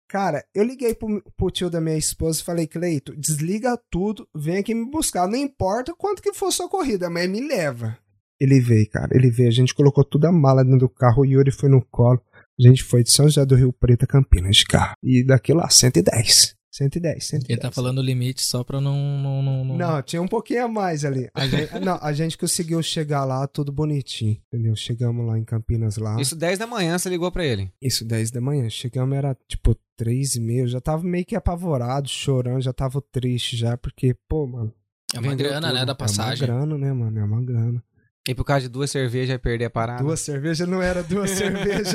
[0.09, 4.59] Cara, eu liguei pro, pro tio da minha esposa e falei, Cleito, desliga tudo, vem
[4.59, 5.27] aqui me buscar.
[5.27, 7.97] Não importa quanto que for sua corrida, mas me leva.
[8.43, 9.49] Ele veio, cara, ele veio.
[9.49, 12.20] A gente colocou toda a mala dentro do carro, o Yuri foi no colo.
[12.59, 14.97] A gente foi de São José do Rio Preto a Campinas de carro.
[15.01, 16.57] E daqui lá, 110.
[16.72, 17.51] 110, 110.
[17.51, 18.97] Ele tá falando o limite só pra não.
[18.97, 19.76] Não, não, não...
[19.76, 21.28] Não, tinha um pouquinho a mais ali.
[21.34, 24.74] A gente, não, a gente conseguiu chegar lá tudo bonitinho, entendeu?
[24.74, 26.20] Chegamos lá em Campinas lá.
[26.20, 27.70] Isso 10 da manhã você ligou pra ele.
[27.80, 28.68] Isso, 10 da manhã.
[28.68, 30.62] Chegamos, era tipo 3 e meia.
[30.62, 34.74] Eu já tava meio que apavorado, chorando, já tava triste já, porque, pô, mano.
[35.14, 35.78] É uma grana, tudo.
[35.78, 35.84] né?
[35.84, 36.49] Da passagem.
[36.49, 37.18] É uma grana, né, mano?
[37.18, 37.84] É uma grana.
[38.29, 40.03] E por causa de duas cervejas ia perder a parada.
[40.03, 41.95] Duas cervejas não era duas cervejas.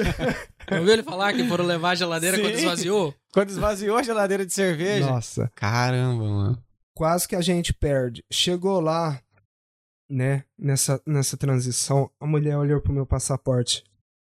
[0.70, 2.44] Não viu ele falar que foram levar a geladeira Sim.
[2.44, 3.16] quando esvaziou?
[3.32, 5.06] Quando esvaziou a geladeira de cerveja.
[5.06, 5.50] Nossa.
[5.56, 6.64] Caramba, mano.
[6.94, 8.26] Quase que a gente perde.
[8.30, 9.22] Chegou lá,
[10.10, 13.84] né, nessa, nessa transição, a mulher olhou pro meu passaporte.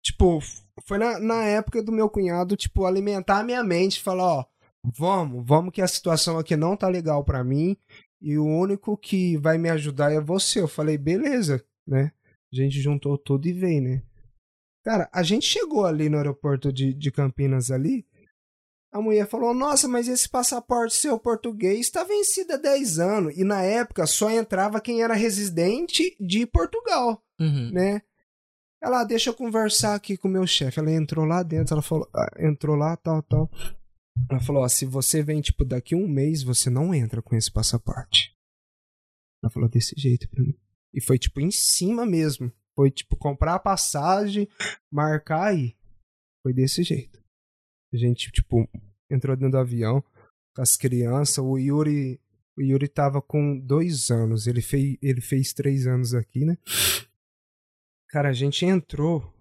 [0.03, 0.41] Tipo,
[0.87, 4.45] foi na, na época do meu cunhado, tipo, alimentar a minha mente, falar, ó,
[4.85, 7.77] vamos, vamos que a situação aqui não tá legal pra mim
[8.21, 10.61] e o único que vai me ajudar é você.
[10.61, 12.13] Eu falei, beleza, né?
[12.53, 14.03] A gente juntou tudo e veio, né?
[14.85, 18.07] Cara, a gente chegou ali no aeroporto de, de Campinas ali,
[18.93, 23.37] a mulher falou: Nossa, mas esse passaporte seu português está vencido há 10 anos.
[23.37, 27.71] E na época só entrava quem era residente de Portugal, Uhum.
[27.71, 28.01] né?
[28.81, 30.79] Ela, "Ah, deixa eu conversar aqui com o meu chefe.
[30.79, 33.51] Ela entrou lá dentro, ela falou: ah, Entrou lá, tal, tal.
[34.31, 37.53] Ela falou: ó, Se você vem, tipo, daqui um mês, você não entra com esse
[37.53, 38.35] passaporte.
[39.43, 40.57] Ela falou desse jeito pra mim.
[40.95, 42.53] E foi, tipo, em cima mesmo.
[42.75, 44.49] Foi, tipo, comprar a passagem,
[44.91, 45.77] marcar aí.
[46.43, 47.23] Foi desse jeito.
[47.93, 48.69] A gente, tipo,
[49.11, 50.03] entrou dentro do avião
[50.55, 51.39] com as crianças.
[51.39, 52.21] O Yuri,
[52.57, 54.47] o Yuri tava com dois anos.
[54.47, 56.57] Ele fez, ele fez três anos aqui, né?
[58.09, 59.35] Cara, a gente entrou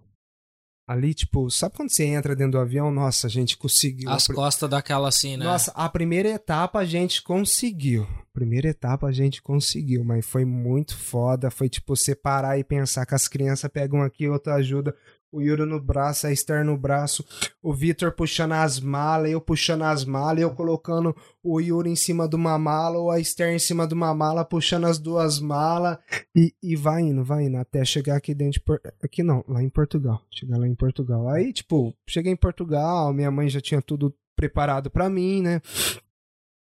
[0.88, 2.90] ali, tipo, sabe quando você entra dentro do avião?
[2.90, 4.08] Nossa, a gente conseguiu.
[4.08, 5.44] As costas daquela assim, né?
[5.44, 8.08] Nossa, a primeira etapa a gente conseguiu.
[8.32, 11.50] Primeira etapa a gente conseguiu, mas foi muito foda.
[11.50, 14.96] Foi tipo separar e pensar que as crianças pegam aqui, outra ajuda.
[15.30, 17.24] O Yuri no braço, a Esther no braço,
[17.62, 22.26] o Vitor puxando as malas, eu puxando as malas, eu colocando o Yuri em cima
[22.26, 25.98] de uma mala, ou a Esther em cima de uma mala, puxando as duas malas,
[26.34, 29.68] e, e vai indo, vai indo, até chegar aqui dentro de Aqui não, lá em
[29.68, 30.22] Portugal.
[30.30, 31.28] Chegar lá em Portugal.
[31.28, 35.60] Aí, tipo, cheguei em Portugal, minha mãe já tinha tudo preparado pra mim, né?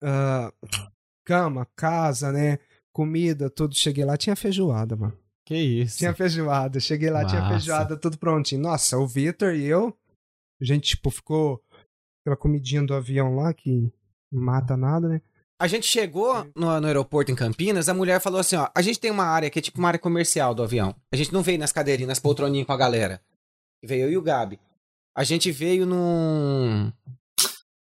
[0.02, 0.54] Ah,
[1.26, 2.60] cama, casa, né?
[2.92, 3.76] Comida, tudo.
[3.76, 5.23] Cheguei lá, tinha feijoada, mano.
[5.46, 5.98] Que isso.
[5.98, 6.80] Tinha feijoada.
[6.80, 7.54] Cheguei lá, tinha Massa.
[7.54, 8.62] feijoada, tudo prontinho.
[8.62, 9.96] Nossa, o Vitor e eu,
[10.62, 11.62] a gente, tipo, ficou
[12.22, 13.92] aquela comidinha do avião lá que
[14.32, 15.22] mata nada, né?
[15.62, 19.00] A gente chegou no, no aeroporto em Campinas, a mulher falou assim, ó, a gente
[19.00, 20.96] tem uma área que é tipo uma área comercial do avião.
[21.12, 23.22] A gente não veio nas cadeirinhas, nas poltroninhas com a galera.
[23.84, 24.60] Veio eu e o Gabi.
[25.16, 26.92] A gente veio num...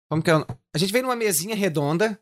[0.09, 0.35] Como que é?
[0.37, 2.19] o- A gente veio numa mesinha redonda.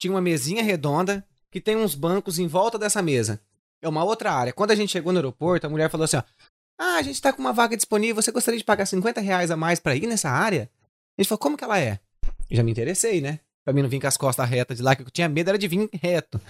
[0.00, 3.40] Tinha uma mesinha redonda que tem uns bancos em volta dessa mesa.
[3.82, 4.52] É uma outra área.
[4.52, 6.22] Quando a gente chegou no aeroporto, a mulher falou assim, ó,
[6.80, 9.56] ah, a gente tá com uma vaga disponível, você gostaria de pagar 50 reais a
[9.56, 10.70] mais pra ir nessa área?
[11.18, 11.98] A gente falou, como que ela é?
[12.48, 13.40] Eu já me interessei, né?
[13.64, 15.58] Pra mim não vir com as costas retas de lá, que eu tinha medo era
[15.58, 16.40] de vir reto.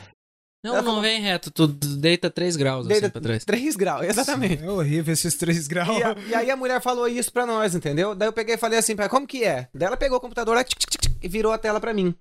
[0.65, 3.45] Não, Ela não falou- vem reto, tu deita 3 graus Deita assim pra trás.
[3.45, 4.63] 3 graus, exatamente.
[4.63, 5.99] É horrível esses três graus.
[5.99, 8.15] E, a- e aí a mulher falou isso pra nós, entendeu?
[8.15, 9.69] Daí eu peguei e falei assim, pra ela, como que é?
[9.75, 11.93] Daí ela pegou o computador lá, tic, tic, tic, tic, e virou a tela pra
[11.93, 12.15] mim.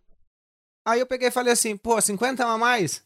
[0.87, 3.03] Aí eu peguei e falei assim, pô, 50 a mais?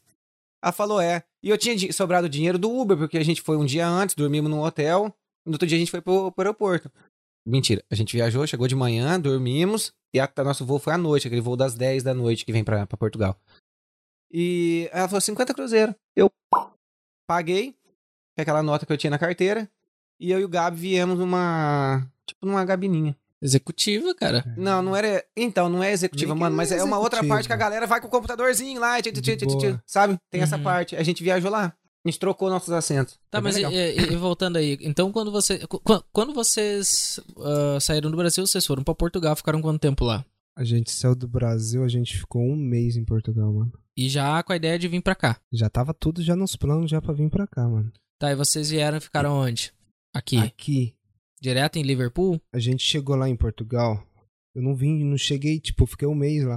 [0.66, 1.22] Ela falou, é.
[1.44, 4.50] E eu tinha sobrado dinheiro do Uber, porque a gente foi um dia antes, dormimos
[4.50, 6.90] num hotel, no outro dia a gente foi pro, pro aeroporto.
[7.46, 11.28] Mentira, a gente viajou, chegou de manhã, dormimos, e a, nosso voo foi à noite,
[11.28, 13.40] aquele voo das 10 da noite que vem pra, pra Portugal.
[14.28, 15.94] E ela falou, 50 cruzeiro.
[16.16, 16.28] Eu
[17.30, 17.76] paguei,
[18.36, 19.70] aquela nota que eu tinha na carteira,
[20.18, 23.16] e eu e o Gabi viemos numa, tipo, numa gabininha.
[23.42, 24.44] Executiva, cara.
[24.56, 25.24] Não, não era.
[25.36, 28.00] Então, não é executiva, Nem mano, mas é uma outra parte que a galera vai
[28.00, 29.82] com o computadorzinho lá, tch, tch, tch, De tch, tch, boa.
[29.86, 30.18] sabe?
[30.30, 30.62] Tem essa Uhum.
[30.62, 30.96] parte.
[30.96, 31.72] A gente viajou lá.
[32.04, 33.18] A gente trocou nossos assentos.
[33.30, 35.58] Tá, bem mas e, e- e voltando aí, então quando você.
[35.66, 35.82] qu-
[36.12, 40.24] Quando vocês ah, saíram do Brasil, vocês foram pra Portugal, ficaram quanto tempo lá?
[40.56, 43.72] A gente saiu do Brasil, a gente ficou um mês em Portugal, mano.
[43.96, 45.38] E já com a ideia de vir pra cá.
[45.52, 47.92] Já tava tudo já nos planos já pra vir pra cá, mano.
[48.18, 49.72] Tá, e vocês vieram e ficaram onde?
[50.14, 50.38] Aqui.
[50.38, 50.94] Aqui,
[51.40, 52.40] Direto em Liverpool?
[52.52, 54.02] a gente chegou lá em Portugal.
[54.54, 56.56] Eu não vim, não cheguei, tipo, fiquei um mês lá,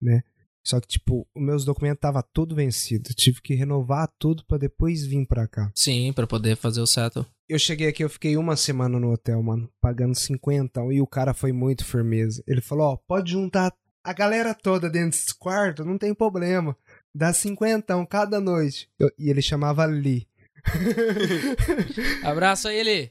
[0.00, 0.22] né?
[0.62, 3.08] Só que, tipo, os meus documentos tava tudo vencido.
[3.14, 5.72] Tive que renovar tudo pra depois vir pra cá.
[5.74, 7.24] Sim, pra poder fazer o settle.
[7.48, 11.32] Eu cheguei aqui, eu fiquei uma semana no hotel, mano, pagando 50 e o cara
[11.32, 12.42] foi muito firmeza.
[12.46, 13.72] Ele falou, ó, pode juntar
[14.04, 16.76] a galera toda dentro desse quarto, não tem problema.
[17.14, 18.90] Dá 50 cada noite.
[18.98, 20.26] Eu- e ele chamava Lee.
[22.24, 23.10] Abraço aí, ele.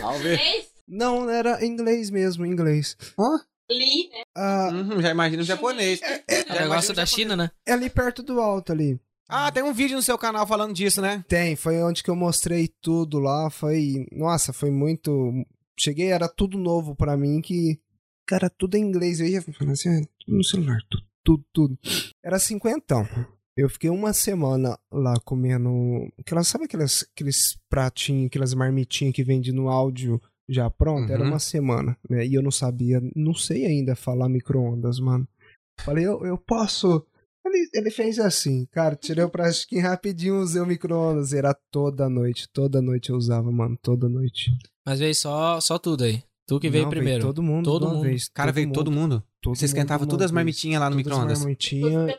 [0.00, 0.38] Salve.
[0.86, 2.96] Não, era inglês mesmo, inglês.
[3.16, 3.38] Ó.
[3.70, 4.22] Li, né?
[4.36, 6.00] Ah, Uhum, já imagino o japonês.
[6.02, 7.50] É o Já negócio imagino da o China, né?
[7.66, 9.00] é ali perto do alto ali.
[9.26, 11.24] Ah, tem um vídeo no seu canal falando disso, né?
[11.26, 15.32] Tem, foi onde que eu mostrei tudo lá, foi, nossa, foi muito,
[15.80, 17.80] cheguei, era tudo novo pra mim que,
[18.26, 21.78] cara, tudo em inglês, eu ia falando assim, ah, tudo no celular, tudo, tudo, tudo.
[22.22, 23.08] Era cinquentão.
[23.56, 25.70] Eu fiquei uma semana lá comendo,
[26.18, 31.10] aquelas, sabe aquelas, aqueles pratinhos, aquelas marmitinhas que vende no áudio já pronto?
[31.12, 31.28] Era Uhum.
[31.28, 35.26] uma semana, né, e eu não sabia, não sei ainda falar micro-ondas, mano.
[35.80, 37.04] Falei, eu, eu posso...
[37.46, 41.32] Ele, ele fez assim, cara, tirei o pratinho rapidinho, usei o micro-ondas.
[41.34, 44.50] Era toda noite, toda noite eu usava, mano, toda noite.
[44.86, 46.22] Mas veio só, só tudo aí.
[46.46, 47.22] Tu que veio Não, primeiro.
[47.22, 48.00] todo mundo, Todo mundo.
[48.02, 48.28] vez.
[48.30, 49.22] Cara, veio todo mundo.
[49.42, 51.38] todo Você esquentava mundo todas as marmitinhas lá no micro-ondas.
[51.40, 52.16] marmitinhas.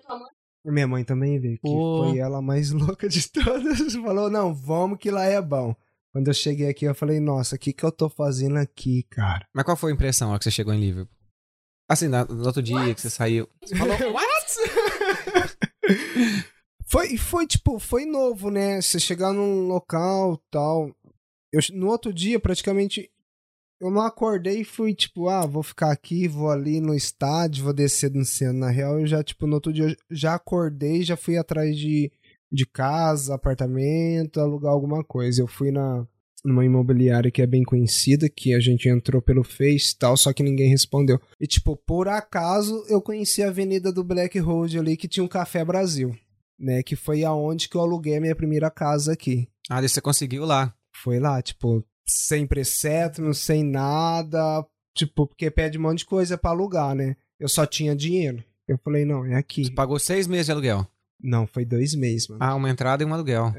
[0.66, 3.94] Minha mãe também veio, que foi ela mais louca de todas.
[3.94, 5.76] Falou, não, vamos que lá é bom.
[6.12, 9.46] Quando eu cheguei aqui, eu falei, nossa, o que que eu tô fazendo aqui, cara?
[9.54, 11.14] Mas qual foi a impressão ó, que você chegou em Liverpool?
[11.90, 13.48] Assim, na- no outro dia que você saiu.
[13.64, 13.96] Você falou,
[16.88, 18.82] Foi, foi tipo, foi novo, né?
[18.82, 20.90] Você chegar num local tal.
[21.52, 23.10] Eu, no outro dia, praticamente,
[23.80, 27.74] eu não acordei e fui tipo, ah, vou ficar aqui, vou ali no estádio, vou
[27.74, 28.58] descer no centro.
[28.58, 32.12] Na real, eu já, tipo, no outro dia, eu já acordei, já fui atrás de,
[32.52, 35.42] de casa, apartamento, alugar alguma coisa.
[35.42, 36.08] Eu fui na
[36.46, 40.32] numa imobiliária que é bem conhecida, que a gente entrou pelo Face e tal, só
[40.32, 41.20] que ninguém respondeu.
[41.42, 45.28] E, tipo, por acaso, eu conheci a avenida do Black Road ali, que tinha um
[45.28, 46.16] Café Brasil,
[46.60, 46.84] né?
[46.84, 49.50] Que foi aonde que eu aluguei a minha primeira casa aqui.
[49.70, 50.72] ah, você conseguiu lá.
[50.96, 56.52] Foi lá, tipo, sem precepto, sem nada, tipo, porque pede um monte de coisa pra
[56.52, 57.16] alugar, né?
[57.40, 58.44] Eu só tinha dinheiro.
[58.68, 59.66] Eu falei, não, é aqui.
[59.66, 60.88] Você pagou seis meses de aluguel.
[61.22, 62.44] Não, foi dois meses, mano.
[62.44, 63.54] Ah, uma entrada e um aluguel.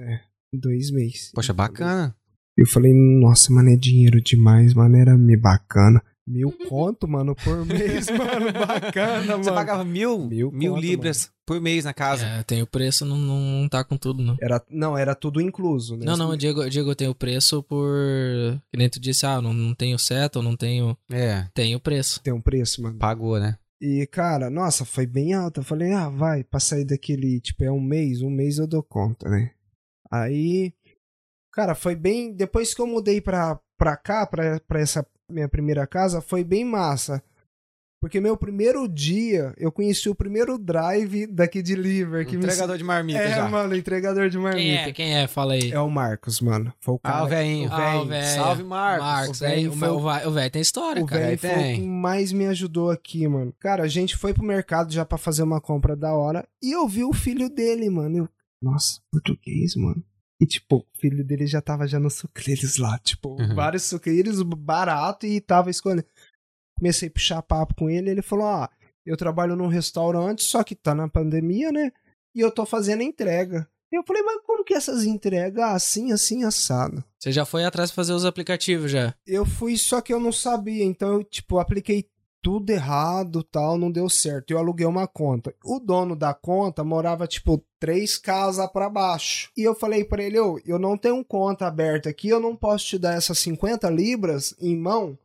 [0.52, 1.30] Dois meses.
[1.34, 2.14] Poxa, bacana.
[2.56, 6.02] Eu falei, nossa, mano, é dinheiro demais, mano, era me bacana.
[6.26, 9.44] Mil conto, mano, por mês, mano, bacana, mano.
[9.44, 12.26] Você pagava mil, Mil mil, conto, libras por mês na casa.
[12.26, 14.36] É, tem o preço, não, não, não tá com tudo, não.
[14.40, 16.04] Era, não, era tudo incluso, né?
[16.04, 18.60] Não, não, Diego, Diego tem o preço por.
[18.72, 20.96] Que nem tu disse, ah, não, não tenho settle, não tenho.
[21.10, 22.20] É, Tem o preço.
[22.22, 22.98] Tem um preço, mano.
[22.98, 23.56] pagou, né?
[23.80, 25.60] E, cara, nossa, foi bem alto.
[25.60, 28.82] Eu falei, ah, vai, pra sair daquele, tipo, é um mês, um mês eu dou
[28.82, 29.52] conta, né?
[30.10, 30.72] Aí,
[31.52, 32.34] cara, foi bem.
[32.34, 36.64] Depois que eu mudei pra, pra cá, pra, pra essa minha primeira casa, foi bem
[36.64, 37.22] massa.
[38.00, 42.26] Porque meu primeiro dia, eu conheci o primeiro drive daqui de Liver.
[42.26, 43.48] Que me- Entregador de marmita É, já.
[43.48, 44.60] mano, entregador de marmita.
[44.62, 44.92] Quem é?
[44.92, 45.26] Quem é?
[45.26, 45.72] Fala aí.
[45.72, 46.72] É o Marcos, mano.
[46.78, 47.16] Foi o cara.
[47.18, 47.72] Ah, o velhinho.
[47.72, 48.26] Ah, o velho.
[48.36, 49.06] Salve, Marcos.
[49.06, 51.20] Marcos, O velho o foi- o o velho tem história, O cara.
[51.22, 53.52] velho Aí foi o que mais me ajudou aqui, mano.
[53.58, 56.86] Cara, a gente foi pro mercado já pra fazer uma compra da hora e eu
[56.86, 58.18] vi o filho dele, mano.
[58.18, 58.28] Eu,
[58.62, 60.04] Nossa, português, mano.
[60.40, 62.98] E, tipo, o filho dele já tava já nos sucrilhos lá.
[62.98, 63.54] Tipo, Uhum.
[63.54, 66.04] vários sucrilhos barato e tava escolhendo.
[66.78, 68.70] Comecei a puxar papo com ele ele falou, ah,
[69.04, 71.90] eu trabalho num restaurante, só que tá na pandemia, né?
[72.34, 73.66] E eu tô fazendo entrega.
[73.90, 75.64] Eu falei, mas como que essas entregas?
[75.64, 77.02] Assim, assim, assado.
[77.18, 79.14] Você já foi atrás pra fazer os aplicativos já.
[79.26, 82.06] Eu fui, só que eu não sabia, então eu, tipo, apliquei
[82.46, 84.52] tudo errado, tal, não deu certo.
[84.52, 85.52] Eu aluguei uma conta.
[85.64, 89.50] O dono da conta morava, tipo, três casas pra baixo.
[89.56, 92.86] E eu falei pra ele, ô, eu não tenho conta aberta aqui, eu não posso
[92.86, 95.18] te dar essas 50 libras em mão.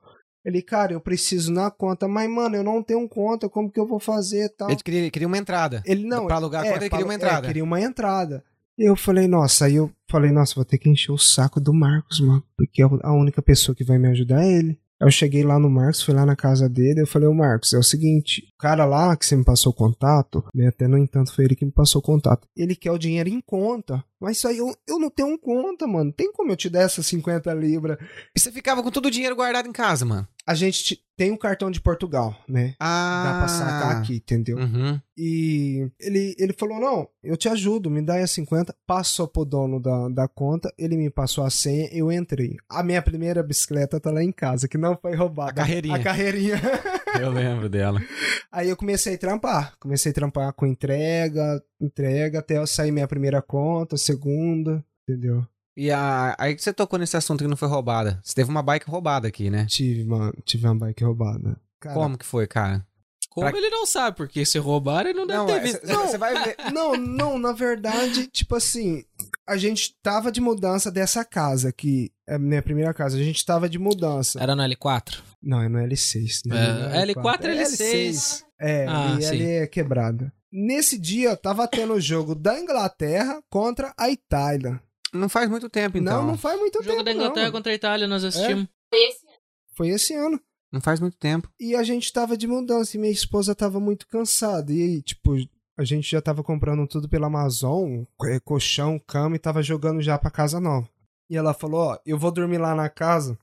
[0.43, 3.85] Ele, cara, eu preciso na conta, mas, mano, eu não tenho conta, como que eu
[3.85, 4.71] vou fazer tal?
[4.71, 5.83] Ele queria, queria uma entrada.
[5.85, 6.25] Ele não.
[6.25, 7.45] Pra alugar a é, conta, ele queria uma pra- entrada.
[7.45, 8.43] É, queria uma entrada.
[8.75, 12.19] Eu falei, nossa, aí eu falei, nossa, vou ter que encher o saco do Marcos,
[12.19, 12.43] mano.
[12.57, 14.79] Porque a única pessoa que vai me ajudar é ele.
[15.01, 17.73] Aí eu cheguei lá no Marcos, fui lá na casa dele, eu falei, ô Marcos,
[17.73, 20.95] é o seguinte, o cara lá que você me passou o contato, né, até no
[20.95, 24.37] entanto foi ele que me passou o contato, ele quer o dinheiro em conta, mas
[24.37, 27.51] isso aí eu, eu não tenho conta, mano, tem como eu te dar essas 50
[27.55, 27.97] libras?
[28.35, 30.27] E você ficava com todo o dinheiro guardado em casa, mano.
[30.47, 33.23] A gente te- tem um cartão de Portugal, né, Ah.
[33.25, 34.57] dá pra sacar aqui, entendeu?
[34.57, 34.99] Uhum.
[35.15, 38.75] E ele, ele falou: Não, eu te ajudo, me dá aí as 50.
[38.87, 42.55] Passou pro dono da, da conta, ele me passou a senha, eu entrei.
[42.67, 45.51] A minha primeira bicicleta tá lá em casa, que não foi roubada.
[45.51, 45.95] A carreirinha.
[45.95, 46.55] A carreirinha.
[47.19, 48.01] Eu lembro dela.
[48.49, 49.73] aí eu comecei a trampar.
[49.81, 55.45] Comecei a trampar com entrega, entrega, até eu sair minha primeira conta, segunda, entendeu?
[55.75, 58.19] E a, aí que você tocou nesse assunto que não foi roubada.
[58.23, 59.65] Você teve uma bike roubada aqui, né?
[59.69, 61.57] Tive, mano, tive uma bike roubada.
[61.79, 62.85] Cara, Como que foi, cara?
[63.29, 65.87] Como Pra- ele não sabe, porque se roubaram, ele não deve Não, ter é, visto.
[65.87, 66.57] cê- você vai ver.
[66.73, 69.05] Não, não, na verdade, tipo assim,
[69.47, 73.45] a gente tava de mudança dessa casa, que é a minha primeira casa, a gente
[73.45, 74.37] tava de mudança.
[74.37, 75.21] Era no L4?
[75.41, 76.41] Não, é no L6.
[76.45, 76.57] Né?
[76.57, 78.43] É, Não é L4 é L6.
[78.59, 79.29] É, Ah, e sim.
[79.29, 80.31] ali é quebrada.
[80.51, 84.81] Nesse dia, tava tendo o jogo da Inglaterra contra a Itália.
[85.13, 86.21] Não faz muito tempo, então.
[86.21, 87.51] Não, não faz muito O jogo tempo, da Inglaterra não.
[87.51, 88.67] contra a Itália, nós assistimos.
[88.89, 89.37] Foi esse ano.
[89.73, 90.41] Foi esse ano.
[90.71, 91.49] Não faz muito tempo.
[91.59, 94.71] E a gente tava de mudança e minha esposa tava muito cansada.
[94.71, 95.35] E aí, tipo,
[95.77, 100.17] a gente já tava comprando tudo pela Amazon, é, colchão, cama, e tava jogando já
[100.17, 100.89] pra casa nova.
[101.29, 103.37] E ela falou: Ó, eu vou dormir lá na casa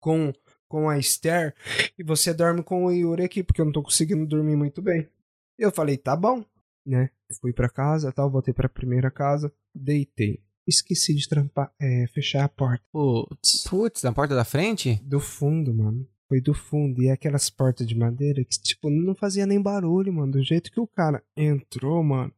[0.00, 0.32] com,
[0.66, 1.54] com a Esther
[1.98, 5.08] e você dorme com o Yuri aqui, porque eu não tô conseguindo dormir muito bem.
[5.58, 6.42] Eu falei: tá bom,
[6.86, 7.10] né?
[7.40, 10.42] Fui pra casa tal, voltei pra primeira casa, deitei.
[10.70, 12.84] Esqueci de trampar, é, fechar a porta.
[12.92, 13.64] Putz.
[13.68, 15.00] Putz, na porta da frente?
[15.02, 16.08] Do fundo, mano.
[16.28, 17.02] Foi do fundo.
[17.02, 20.30] E aquelas portas de madeira que, tipo, não fazia nem barulho, mano.
[20.30, 22.32] Do jeito que o cara entrou, mano.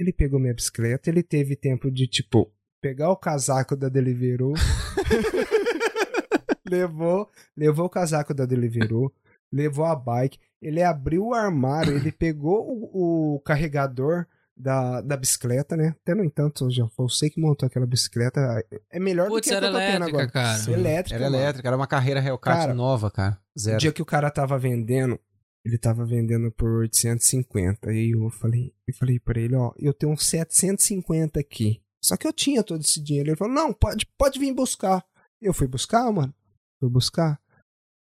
[0.00, 2.50] Ele pegou minha bicicleta, ele teve tempo de, tipo,
[2.80, 4.54] pegar o casaco da Deliveroo.
[6.66, 9.12] levou, levou o casaco da Deliveroo,
[9.52, 10.38] levou a bike.
[10.62, 14.26] Ele abriu o armário, ele pegou o, o carregador
[14.58, 15.94] da, da bicicleta, né?
[16.02, 18.62] Até no entanto, já foi você que montou aquela bicicleta.
[18.90, 20.30] É melhor Putz, do que a que era eu tô tendo elétrica, agora.
[20.30, 20.72] cara.
[20.72, 21.36] Elétrica, Era mano.
[21.42, 23.38] elétrica, era uma carreira Hellcat Cara, nova, cara.
[23.56, 23.78] O Zero.
[23.78, 25.18] dia que o cara tava vendendo,
[25.64, 27.92] ele tava vendendo por 850.
[27.92, 31.80] E aí eu falei, eu falei pra ele, ó, eu tenho uns 750 aqui.
[32.02, 33.30] Só que eu tinha todo esse dinheiro.
[33.30, 35.04] Ele falou, não, pode, pode vir buscar.
[35.40, 36.34] Eu fui buscar, mano.
[36.80, 37.40] Fui buscar.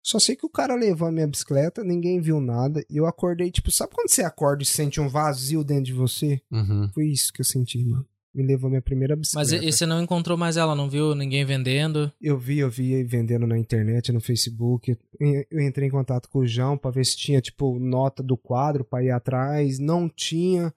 [0.03, 2.83] Só sei que o cara levou a minha bicicleta, ninguém viu nada.
[2.89, 6.41] E eu acordei, tipo, sabe quando você acorda e sente um vazio dentro de você?
[6.51, 6.89] Uhum.
[6.95, 8.07] Foi isso que eu senti, mano.
[8.35, 9.65] Me levou a minha primeira Mas bicicleta.
[9.65, 12.13] e, e você não encontrou mais ela, não viu ninguém vendendo?
[12.21, 14.97] Eu vi, eu vi vendendo na internet, no Facebook.
[15.19, 18.37] Eu eu entrei em contato com o João pra ver se tinha, tipo, nota do
[18.37, 19.79] quadro pra ir atrás.
[19.79, 20.73] Não tinha.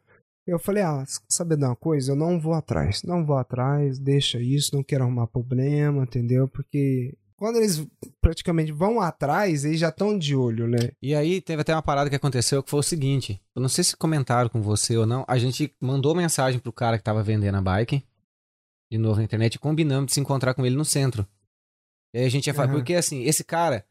[0.48, 2.14] Eu falei, ah, sabe de uma coisa?
[2.14, 3.04] Eu não vou atrás.
[3.04, 6.48] Não vou atrás, deixa isso, não quero arrumar problema, entendeu?
[6.48, 7.84] Porque quando eles
[8.22, 10.92] praticamente vão atrás, eles já estão de olho, né?
[11.02, 13.42] E aí teve até uma parada que aconteceu que foi o seguinte.
[13.56, 15.26] Eu não sei se comentaram com você ou não.
[15.28, 18.06] A gente mandou mensagem pro cara que tava vendendo a bike.
[18.92, 19.58] De novo na internet.
[19.58, 21.28] Combinamos de se encontrar com ele no centro.
[22.14, 22.68] E aí a gente ia falar.
[22.68, 22.78] Aham.
[22.78, 23.84] Porque assim, esse cara.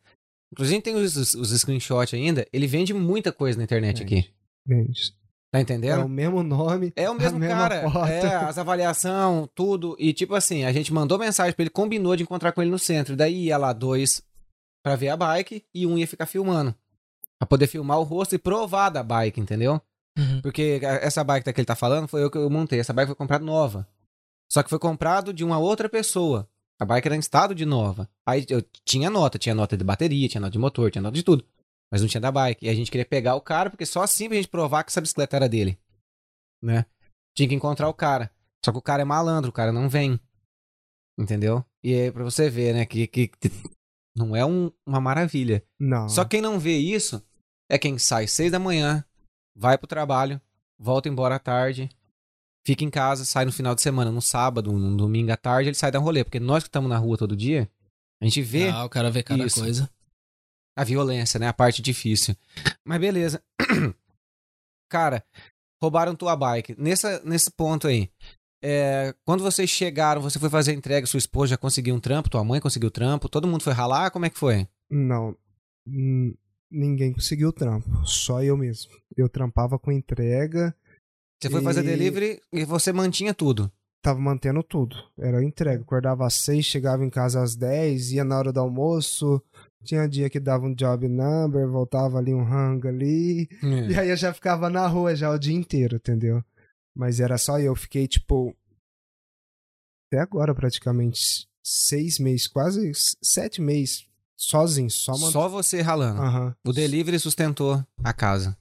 [0.53, 2.47] Inclusive tem os, os, os screenshots ainda.
[2.53, 4.31] Ele vende muita coisa na internet aqui.
[4.65, 5.13] Gente,
[5.53, 6.05] Tá é entendendo?
[6.05, 6.93] o mesmo nome.
[6.95, 7.75] É o mesmo a mesma cara.
[8.09, 9.97] É, as avaliação, tudo.
[9.99, 12.79] E tipo assim, a gente mandou mensagem pra ele, combinou de encontrar com ele no
[12.79, 13.17] centro.
[13.17, 14.23] Daí ia lá dois
[14.83, 16.75] pra ver a bike e um ia ficar filmando.
[17.39, 19.81] Pra poder filmar o rosto e provar da bike, entendeu?
[20.17, 20.41] Uhum.
[20.41, 22.79] Porque essa bike que ele tá falando foi eu que eu montei.
[22.79, 23.89] Essa bike foi comprada nova.
[24.53, 26.49] Só que foi comprado de uma outra pessoa.
[26.79, 28.09] A bike era em estado de nova.
[28.25, 31.23] Aí eu tinha nota, tinha nota de bateria, tinha nota de motor, tinha nota de
[31.23, 31.45] tudo.
[31.91, 32.65] Mas não tinha da bike.
[32.67, 35.01] E a gente queria pegar o cara, porque só assim pra gente provar que essa
[35.01, 35.79] bicicleta era dele.
[36.63, 36.87] Né?
[37.37, 38.31] Tinha que encontrar o cara.
[38.65, 40.21] Só que o cara é malandro, o cara não vem.
[41.19, 41.65] Entendeu?
[41.83, 43.49] E aí pra você ver, né, que, que, que
[44.17, 45.65] não é um- uma maravilha.
[45.79, 46.09] Não.
[46.09, 47.23] Só quem não vê isso
[47.71, 49.05] é quem sai seis da manhã,
[49.57, 50.41] vai pro trabalho,
[50.79, 51.89] volta embora à tarde,
[52.67, 55.77] fica em casa, sai no final de semana, no sábado, no domingo à tarde, ele
[55.77, 56.25] sai dar rolê.
[56.25, 57.71] Porque nós que estamos na rua todo dia,
[58.21, 59.61] a gente vê Ah, o cara vê cada Isso.
[59.61, 59.91] coisa.
[60.77, 61.49] A violência, né?
[61.49, 62.35] A parte difícil.
[62.85, 63.43] Mas beleza.
[64.91, 65.25] Cara,
[65.83, 66.75] roubaram tua bike.
[66.79, 68.11] Nessa, nesse ponto aí,
[68.63, 72.29] é, quando vocês chegaram, você foi fazer a entrega, sua esposa já conseguiu um trampo,
[72.31, 74.67] tua mãe conseguiu trampo, todo mundo foi ralar, como é que foi?
[74.91, 75.37] Não.
[76.71, 77.89] Ninguém conseguiu o trampo.
[78.05, 78.93] Só eu mesmo.
[79.17, 80.75] Eu trampava com entrega,
[81.43, 83.73] Você foi fazer E- delivery e você mantinha tudo.
[84.03, 84.97] tava mantendo tudo.
[85.19, 85.83] Era entrega.
[85.83, 89.43] Acordava às seis, chegava em casa às dez, ia na hora do almoço.
[89.85, 93.49] Tinha dia que dava um job number, voltava ali um rango ali.
[93.91, 96.45] E aí eu já ficava na rua já o dia inteiro, entendeu?
[96.95, 97.75] Mas era só eu.
[97.75, 98.55] Fiquei, tipo.
[100.07, 101.47] Até agora, praticamente.
[101.65, 104.07] Seis meses, quase sete meses.
[104.37, 105.33] Sozinho, só mantendo.
[105.33, 106.21] Só você ralando.
[106.23, 106.57] Aham.
[106.67, 108.57] O delivery sustentou a casa.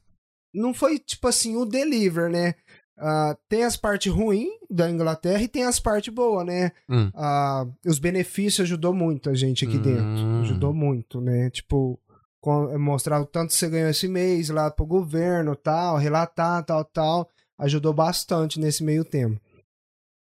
[0.53, 2.55] não foi tipo assim o deliver, né?
[2.99, 6.71] Ah, tem as partes ruins da Inglaterra e tem as partes boas, né?
[6.89, 7.09] Hum.
[7.15, 9.81] Ah, os benefícios ajudou muito a gente aqui Hum.
[9.81, 10.41] dentro.
[10.41, 11.49] Ajudou muito, né?
[11.49, 11.97] Tipo,
[12.41, 16.83] com- mostrar o tanto que você ganhou esse mês lá pro governo, tal, relatar, tal,
[16.83, 17.29] tal.
[17.57, 19.39] Ajudou bastante nesse meio tempo.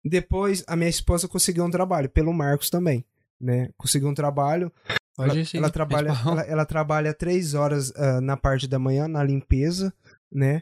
[0.04, 3.04] Depois, a minha esposa conseguiu um trabalho, pelo Marcos também,
[3.40, 3.70] né?
[3.78, 4.72] Conseguiu um trabalho,
[5.16, 5.58] Pode ela, sim.
[5.58, 9.94] ela trabalha, ela, ela trabalha três horas ah, na parte da manhã, na limpeza,
[10.32, 10.62] né?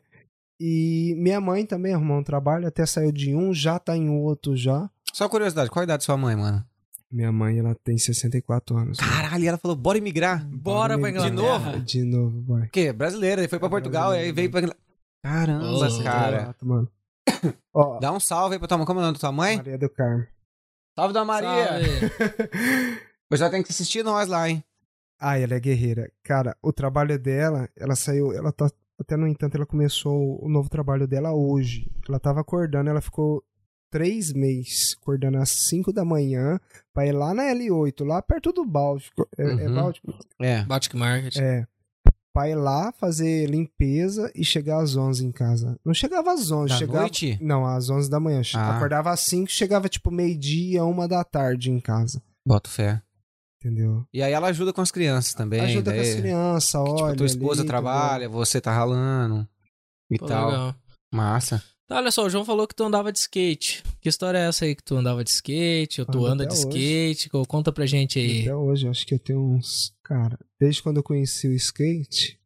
[0.60, 4.56] E minha mãe também arrumou um trabalho, até saiu de um, já tá em outro
[4.56, 4.90] já.
[5.14, 6.64] Só curiosidade, qual a idade da sua mãe, mano?
[7.12, 9.00] Minha mãe, ela tem 64 anos.
[9.00, 9.08] né?
[9.08, 10.46] Caralho, e ela falou, bora imigrar.
[10.46, 11.60] Bora pra De Inglaterra.
[11.70, 11.80] novo?
[11.80, 12.64] De novo, vai.
[12.64, 12.92] O quê?
[12.92, 14.62] Brasileira, ele foi pra Portugal e aí veio pra...
[14.62, 14.74] Ingl-
[15.24, 15.90] Caramba, Ô, cara.
[15.90, 16.92] 64, mano.
[17.74, 18.86] Ó, Dá um salve aí pra tua mãe.
[18.86, 19.58] Como é o nome da tua mãe?
[19.58, 20.26] Maria do Carmo.
[20.98, 21.68] Salve da Maria.
[21.68, 21.88] Salve.
[23.30, 24.64] Pois ela tem que assistir nós lá, hein?
[25.20, 26.10] Ah, ela é guerreira.
[26.24, 28.70] Cara, o trabalho dela, ela saiu, ela tá,
[29.00, 31.90] até no entanto, ela começou o novo trabalho dela hoje.
[32.08, 33.44] Ela tava acordando, ela ficou
[33.90, 36.60] três meses, acordando às 5 da manhã,
[36.94, 39.28] pra ir lá na L8, lá perto do Báltico.
[39.38, 39.76] É, é Uhum.
[39.76, 40.14] Báltico?
[40.42, 40.64] É.
[40.64, 41.38] Baltic Market.
[41.38, 41.66] É.
[42.34, 45.76] Pra ir lá fazer limpeza e chegar às 11 em casa.
[45.84, 47.00] Não chegava às 11, Da chegava...
[47.00, 47.40] noite?
[47.42, 48.42] Não, às 11 da manhã.
[48.56, 48.76] Ah.
[48.76, 52.22] Acordava às 5, chegava tipo meio-dia, uma da tarde em casa.
[52.46, 53.02] Boto fé.
[53.60, 54.06] Entendeu?
[54.14, 55.60] E aí ela ajuda com as crianças também.
[55.62, 57.06] Ajuda com daí- as crianças, que, olha.
[57.06, 59.48] Tipo, tua esposa ali, trabalha, você tá ralando
[60.12, 60.50] e Pô, tal.
[60.50, 60.76] legal.
[61.12, 61.64] Massa.
[61.88, 63.82] Tá, olha só, o João falou que tu andava de skate.
[64.02, 66.02] Que história é essa aí que tu andava de skate?
[66.02, 66.62] Ou tu Ando anda de hoje.
[66.68, 67.30] skate?
[67.30, 68.42] Co- Conta pra gente aí.
[68.42, 69.94] Até hoje, acho que eu tenho uns.
[70.04, 72.38] Cara, desde quando eu conheci o skate,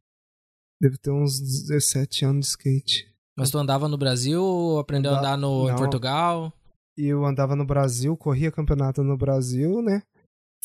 [0.79, 3.07] devo ter uns 17 anos de skate.
[3.35, 5.75] Mas tu andava no Brasil ou aprendeu a Anda- andar no, em.
[5.75, 6.53] Portugal?
[6.95, 10.03] Eu andava no Brasil, corria campeonato no Brasil, né?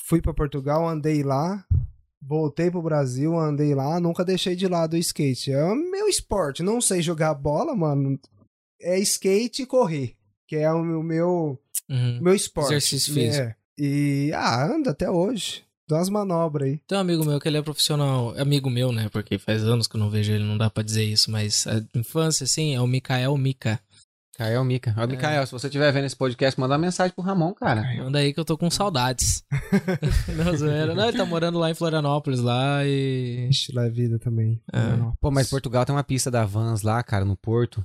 [0.04, 1.64] Fui pra Portugal, andei lá.
[2.20, 5.52] Voltei pro Brasil, andei lá, nunca deixei de lado o skate.
[5.52, 6.62] É o meu esporte.
[6.62, 8.18] Não sei jogar bola, mano.
[8.80, 10.14] É skate e correr.
[10.48, 12.20] Que é o meu, meu, Uhum.
[12.20, 12.72] meu esporte.
[12.72, 13.44] Exercício físico.
[13.46, 13.54] É.
[13.78, 15.62] E, ah, anda até hoje.
[15.88, 16.80] Dá umas manobras aí.
[16.88, 19.08] Tem um amigo meu que ele é profissional, amigo meu, né?
[19.08, 21.80] Porque faz anos que eu não vejo ele, não dá pra dizer isso, mas a
[21.96, 23.78] infância, assim, é o Mikael Mika.
[24.36, 24.94] Caio Mica.
[24.98, 27.82] Ó, Micael, se você estiver vendo esse podcast, manda uma mensagem pro Ramon, cara.
[27.96, 29.42] Manda aí que eu tô com saudades.
[30.36, 30.94] não, zoeira.
[30.94, 33.48] Não, ele tá morando lá em Florianópolis, lá e...
[33.50, 34.60] Ixi, lá é vida também.
[34.72, 34.78] É.
[35.20, 37.84] Pô, mas Portugal tem uma pista da Vans lá, cara, no Porto,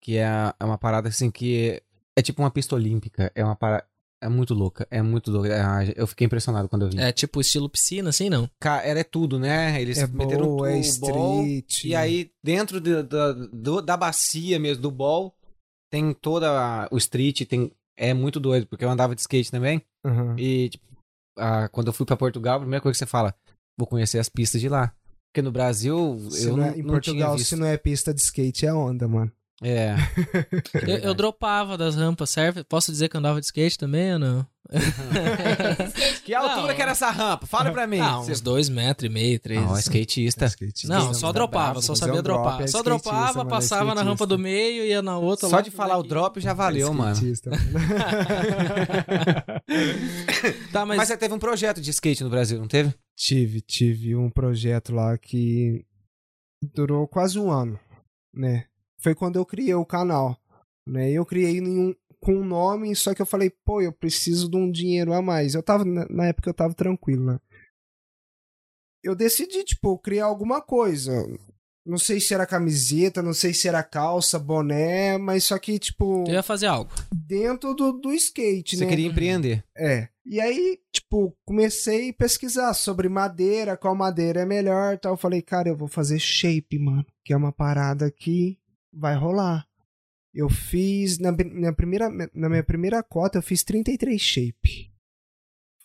[0.00, 1.82] que é, é uma parada assim que é,
[2.16, 3.30] é tipo uma pista olímpica.
[3.34, 3.84] É uma parada.
[4.20, 5.48] É muito louca, é muito louca.
[5.48, 6.98] É, eu fiquei impressionado quando eu vi.
[7.00, 8.48] É tipo estilo piscina, assim, não?
[8.60, 9.80] Cara, ela é tudo, né?
[9.82, 11.84] Eles É meteram bowl, é tudo, ball, street.
[11.86, 15.34] E aí, dentro de- da- do- da bacia mesmo, do ball,
[15.92, 19.82] tem toda a- o street, tem, é muito doido, porque eu andava de skate também.
[20.04, 20.34] Aham.
[20.38, 20.84] E, tipo,
[21.38, 23.34] ah, quando eu fui pra Portugal, a primeira coisa que você fala,
[23.78, 24.94] vou conhecer as pistas de lá.
[25.30, 28.20] Porque no Brasil, Se eu não é- em não Portugal, se não é pista de
[28.22, 29.30] skate, é onda, mano.
[29.62, 29.94] É.
[30.86, 32.64] Eu, eu dropava das rampas, serve?
[32.64, 34.46] Posso dizer que eu andava de skate também ou não?
[36.24, 36.74] Que altura Não.
[36.74, 37.46] que era essa rampa?
[37.46, 38.00] Fala pra mim.
[38.00, 39.60] Ah, Você- uns dois metros e meio, três.
[39.60, 39.98] Ó, assim.
[40.00, 40.46] skatista.
[40.86, 42.62] Não, só dropava, só fazer sabia um drop dropar.
[42.62, 44.26] é só skatista, dropava, mano, é passava na rampa skatista.
[44.26, 46.08] do meio, ia na outra Só lá, de falar o daqui.
[46.08, 47.12] drop já valeu, mano.
[47.12, 47.50] Skatista,
[50.72, 51.08] Tá, mas, Mas...
[51.08, 52.94] você teve um projeto de skate no Brasil, não teve?
[53.16, 55.84] tive, tive um projeto lá que
[56.74, 57.78] durou quase um ano,
[58.34, 58.64] né?
[59.02, 60.38] Foi quando eu criei o canal,
[60.86, 61.10] né?
[61.10, 64.70] Eu criei nenhum com um nome, só que eu falei, pô, eu preciso de um
[64.70, 65.54] dinheiro a mais.
[65.54, 67.40] Eu tava, na época eu tava tranquilo, né?
[69.02, 71.12] Eu decidi, tipo, criar alguma coisa.
[71.84, 76.22] Não sei se era camiseta, não sei se era calça, boné, mas só que, tipo,
[76.24, 76.92] tu ia fazer algo.
[77.12, 78.90] dentro do, do skate, Você né?
[78.90, 79.64] queria empreender.
[79.76, 80.08] É.
[80.24, 85.14] E aí, tipo, comecei a pesquisar sobre madeira, qual madeira é melhor tal.
[85.14, 87.04] Eu falei, cara, eu vou fazer shape, mano.
[87.24, 88.56] Que é uma parada que
[88.92, 89.66] vai rolar.
[90.34, 94.92] Eu fiz, na, na primeira, na minha primeira cota, eu fiz 33 shape.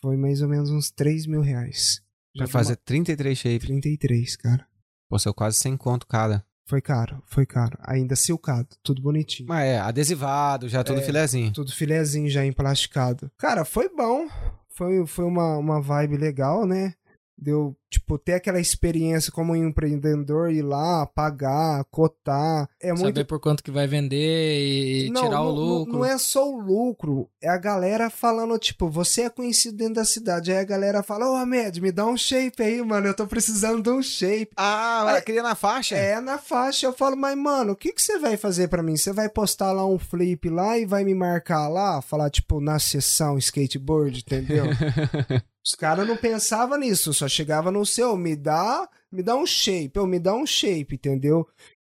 [0.02, 2.02] Foi mais ou menos uns 3 mil reais.
[2.36, 3.68] Pra Já fazer 33 deu uma- shape.
[3.68, 4.68] 33, cara.
[5.10, 6.46] Pô, saiu quase 100 conto cada.
[6.66, 7.78] Foi caro, foi caro.
[7.82, 9.48] Ainda silcado, tudo bonitinho.
[9.48, 11.04] Mas é, adesivado, já tudo É.
[11.04, 11.52] filezinho.
[11.54, 13.32] Tudo filezinho já emplasticado.
[13.38, 14.28] Cara, foi bom.
[14.70, 16.94] Foi, foi uma, uma vibe legal, né?
[17.40, 22.68] Deu, tipo, ter aquela experiência como empreendedor, ir lá, pagar, cotar.
[22.82, 23.06] É muito.
[23.06, 24.18] Saber por quanto que vai vender
[24.60, 25.94] e tirar o não, não- lucro.
[25.94, 30.06] Não é só o lucro, é a galera falando, tipo, você é conhecido dentro da
[30.06, 30.52] cidade.
[30.52, 33.06] Aí a galera fala, ô Ahmed, me dá um shape aí, mano.
[33.06, 34.50] Eu tô precisando de um shape.
[34.58, 35.96] Ah, ela queria na faixa?
[35.96, 38.98] É, na faixa eu falo, mas mano, o que, que você vai fazer pra mim?
[38.98, 42.02] Você vai postar lá um flip lá e vai me marcar lá?
[42.02, 44.66] Falar, tipo, na sessão skateboard, entendeu?
[45.68, 49.92] Os caras não pensavam nisso, só chegava no seu, me dá, me dá um shape,
[49.98, 51.46] eu me dá um shape, entendeu?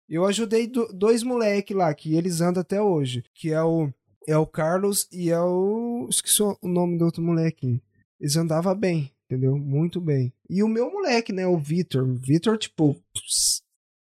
[0.08, 3.88] Eu ajudei do- dois moleque lá, que eles andam até hoje, que é o,
[4.26, 6.08] é o Carlos e é o...
[6.10, 7.80] esqueci o nome do outro moleque.
[8.20, 9.56] Eles andavam bem, entendeu?
[9.56, 10.32] Muito bem.
[10.50, 12.04] E o meu moleque, né, o Vitor.
[12.16, 12.96] Vitor, tipo,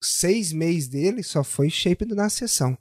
[0.01, 2.79] seis meses dele só foi shape na sessão.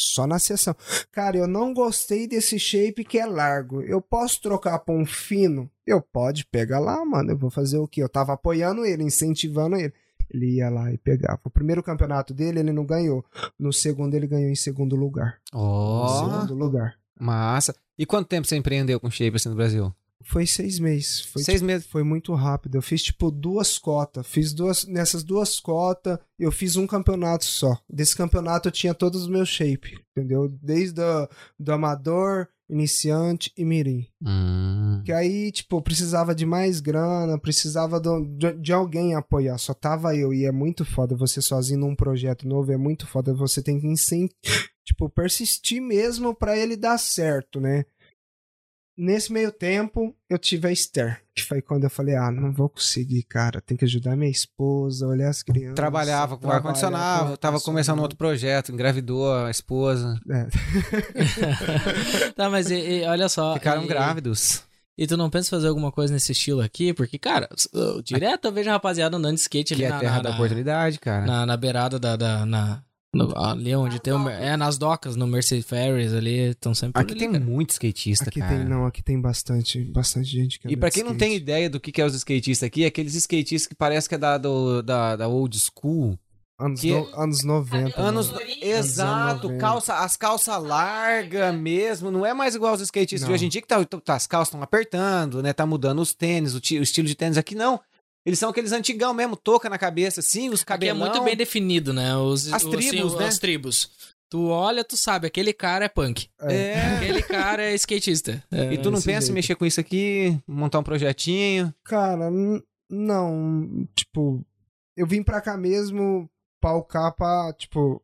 [0.00, 0.76] Só na sessão.
[1.10, 3.82] Cara, eu não gostei desse shape que é largo.
[3.82, 5.68] Eu posso trocar pra um fino?
[5.84, 7.32] Eu pode, pega lá, mano.
[7.32, 8.00] Eu vou fazer o quê?
[8.00, 9.92] Eu tava apoiando ele, incentivando ele.
[10.32, 11.40] Ele ia lá e pegava.
[11.42, 13.24] O primeiro campeonato dele, ele não ganhou.
[13.58, 15.40] No segundo, ele ganhou em segundo lugar.
[15.52, 16.94] Ó, segundo lugar.
[17.18, 17.74] massa.
[17.98, 19.92] E quanto tempo você empreendeu com shape assim no Brasil?
[20.24, 21.20] Foi seis meses.
[21.22, 21.86] Foi, Seis tipo, meses.
[21.86, 22.74] Foi muito rápido.
[22.76, 24.26] Eu fiz, tipo, duas cotas.
[24.26, 24.84] Fiz duas.
[24.86, 27.78] Nessas duas cotas, eu fiz um campeonato só.
[27.88, 29.98] Desse campeonato eu tinha todos os meus shape.
[30.16, 30.48] Entendeu?
[30.62, 31.28] Desde o,
[31.58, 34.06] do amador, iniciante e mirim.
[34.20, 35.02] Hum.
[35.04, 39.56] Que aí, tipo, precisava de mais grana, precisava do- de, de alguém apoiar.
[39.58, 40.34] Só tava eu.
[40.34, 42.72] E é muito foda você sozinho num projeto novo.
[42.72, 43.32] É muito foda.
[43.32, 44.36] Você tem que incentivar.
[44.84, 47.84] tipo, persistir mesmo pra ele dar certo, né?
[49.00, 52.68] Nesse meio tempo, eu tive a Esther, que foi quando eu falei, ah, não vou
[52.68, 55.76] conseguir, cara, tem que ajudar minha esposa, olhar as crianças.
[55.76, 60.18] Trabalhava com ar-condicionado, tava começando outro projeto, engravidou a esposa.
[60.28, 60.46] É.
[62.34, 63.54] tá, mas e- e olha só.
[63.54, 64.62] Ficaram e- grávidos.
[64.96, 66.92] E tu não pensa em fazer alguma coisa nesse estilo aqui?
[66.92, 69.96] Porque, cara, eu- direto eu vejo a rapaziada andando de skate ali Que é na,
[69.96, 71.24] a terra na, da na- oportunidade, cara.
[71.24, 72.16] na, na beirada da.
[72.16, 72.82] da na,
[73.14, 74.18] no- ali onde tem o.
[74.18, 77.44] mer- É, nas docas, no Mercedes Ferries ali, estão sempre Aqui ali, tem cara.
[77.44, 78.56] muito skatista, Aqui cara.
[78.56, 81.28] tem, não, aqui tem bastante, bastante gente que E anda pra de quem não skate.
[81.30, 84.14] tem ideia do que, que é os skatistas aqui, é aqueles skatistas que parece que
[84.14, 86.18] é da, do- da, da old school.
[86.60, 88.00] Anos, que- no- anos 90.
[88.00, 88.32] Anos.
[88.32, 88.40] mano.
[88.60, 89.60] Exato, 90.
[89.60, 92.10] calça, as calças largas mesmo.
[92.10, 93.32] Não é mais igual os skatistas de Não.
[93.34, 95.52] hoje em dia que tá, tá- as calças estão apertando, né?
[95.52, 97.80] Tá mudando os tênis, o, o estilo de tênis aqui não.
[98.28, 101.92] Eles são aqueles antigão mesmo, touca na cabeça, assim, os Aqui é muito bem definido,
[101.94, 102.14] né?
[102.16, 103.26] Os, As os- tribos, sim, né?
[103.26, 103.90] As tribos.
[104.30, 106.28] Tu olha, tu sabe, aquele cara é punk.
[106.42, 106.74] É.
[106.96, 108.44] Aquele cara é skatista.
[108.52, 109.32] É, E tu não pensa em jeito.
[109.32, 111.72] mexer com isso aqui, montar um projetinho?
[111.84, 112.28] Cara,
[112.90, 114.44] não, tipo,
[114.96, 116.28] eu vim pra cá mesmo
[116.60, 118.02] palcar pra, tipo,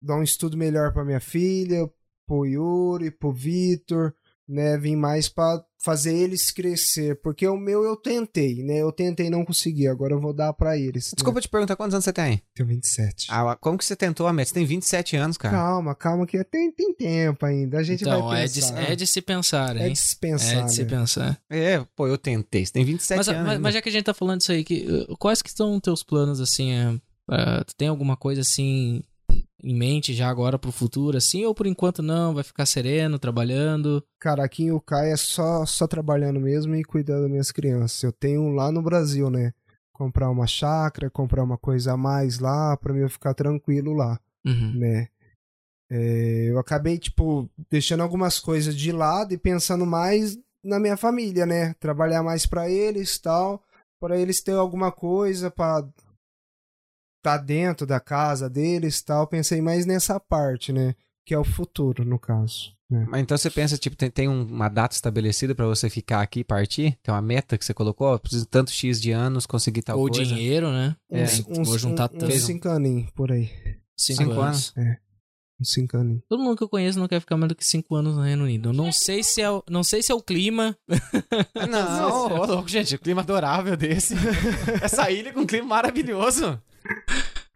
[0.00, 1.86] dar um estudo melhor pra minha filha,
[2.26, 4.14] pro Yuri, pro Vitor,
[4.48, 9.26] né, vim mais pra fazer eles crescer, porque o meu eu tentei, né, eu tentei
[9.26, 11.06] e não consegui, agora eu vou dar pra eles.
[11.06, 11.12] né.
[11.16, 12.42] Desculpa te perguntar quantos anos você tem?
[12.54, 13.26] Tenho 27.
[13.30, 14.48] Ah, como que você tentou a meta?
[14.48, 15.56] Você tem 27 anos, cara.
[15.56, 18.82] Calma, calma, que tem, tem tempo ainda, a gente Então, vai é de, pensar.
[18.82, 19.92] é de se pensar, É hein?
[19.92, 20.88] de se pensar, É de se né?
[20.88, 21.40] pensar.
[21.50, 22.64] É, pô, eu tentei.
[22.66, 23.46] Você tem 27 Mas, anos.
[23.46, 25.78] mas, mas já que a gente tá falando disso aí, que, uh, quais que são
[25.78, 26.72] teus planos, assim?
[26.72, 29.02] é, uh, tu tem alguma coisa, assim,
[29.62, 31.44] em mente já agora pro futuro, assim?
[31.44, 32.34] Ou por enquanto não?
[32.34, 34.02] Vai ficar sereno, trabalhando?
[34.20, 38.02] Cara, aqui em Ucai é só, só trabalhando mesmo e cuidando das minhas crianças.
[38.02, 39.52] Eu tenho lá no Brasil, né?
[39.92, 44.20] Comprar uma chácara, comprar uma coisa a mais lá, pra mim eu ficar tranquilo lá,
[44.44, 44.72] Uhum.
[44.78, 45.08] né?
[45.90, 51.46] É, eu acabei, tipo, deixando algumas coisas de lado e pensando mais na minha família,
[51.46, 51.74] né?
[51.78, 53.62] Trabalhar mais pra eles tal,
[54.00, 55.86] para eles ter alguma coisa pra
[57.26, 59.26] tá dentro da casa deles tal.
[59.26, 60.94] Pensei mais nessa parte, né?
[61.24, 62.72] Que é o futuro, no caso.
[62.88, 63.04] né?
[63.08, 66.40] Mas então você pensa, tipo, tem, tem um- uma data estabelecida pra você ficar aqui
[66.40, 66.96] e partir?
[67.02, 68.06] Tem uma meta que você colocou?
[68.14, 70.24] Ó, preciso de tanto X de anos conseguir tal Ou coisa.
[70.24, 70.94] dinheiro, né?
[71.10, 72.26] É, Uns, vou juntar uns, tanto.
[72.32, 73.50] uns cinco aninhos por aí.
[73.96, 74.72] Cinco, Cinco anos.
[75.58, 76.22] Uns cinco aninhos.
[76.28, 78.44] Todo mundo que eu conheço não quer ficar mais do que cinco anos no Reino
[78.44, 78.68] Unido.
[78.68, 80.76] Eu não sei se é o, não sei se é o clima.
[81.56, 84.14] Ah, Não, ô, louco, gente, o clima adorável desse.
[84.80, 86.60] Essa ilha com um clima maravilhoso.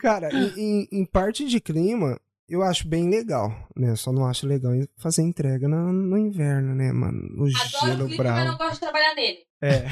[0.00, 2.18] Cara, em, em- parte de clima,
[2.48, 3.94] eu acho bem legal, né?
[3.96, 7.18] Só não acho legal fazer entrega no, no inverno, né, mano?
[7.38, 8.58] O Adoro o gelo clima, mas não bravo.
[8.58, 9.38] gosto de trabalhar nele.
[9.62, 9.84] É.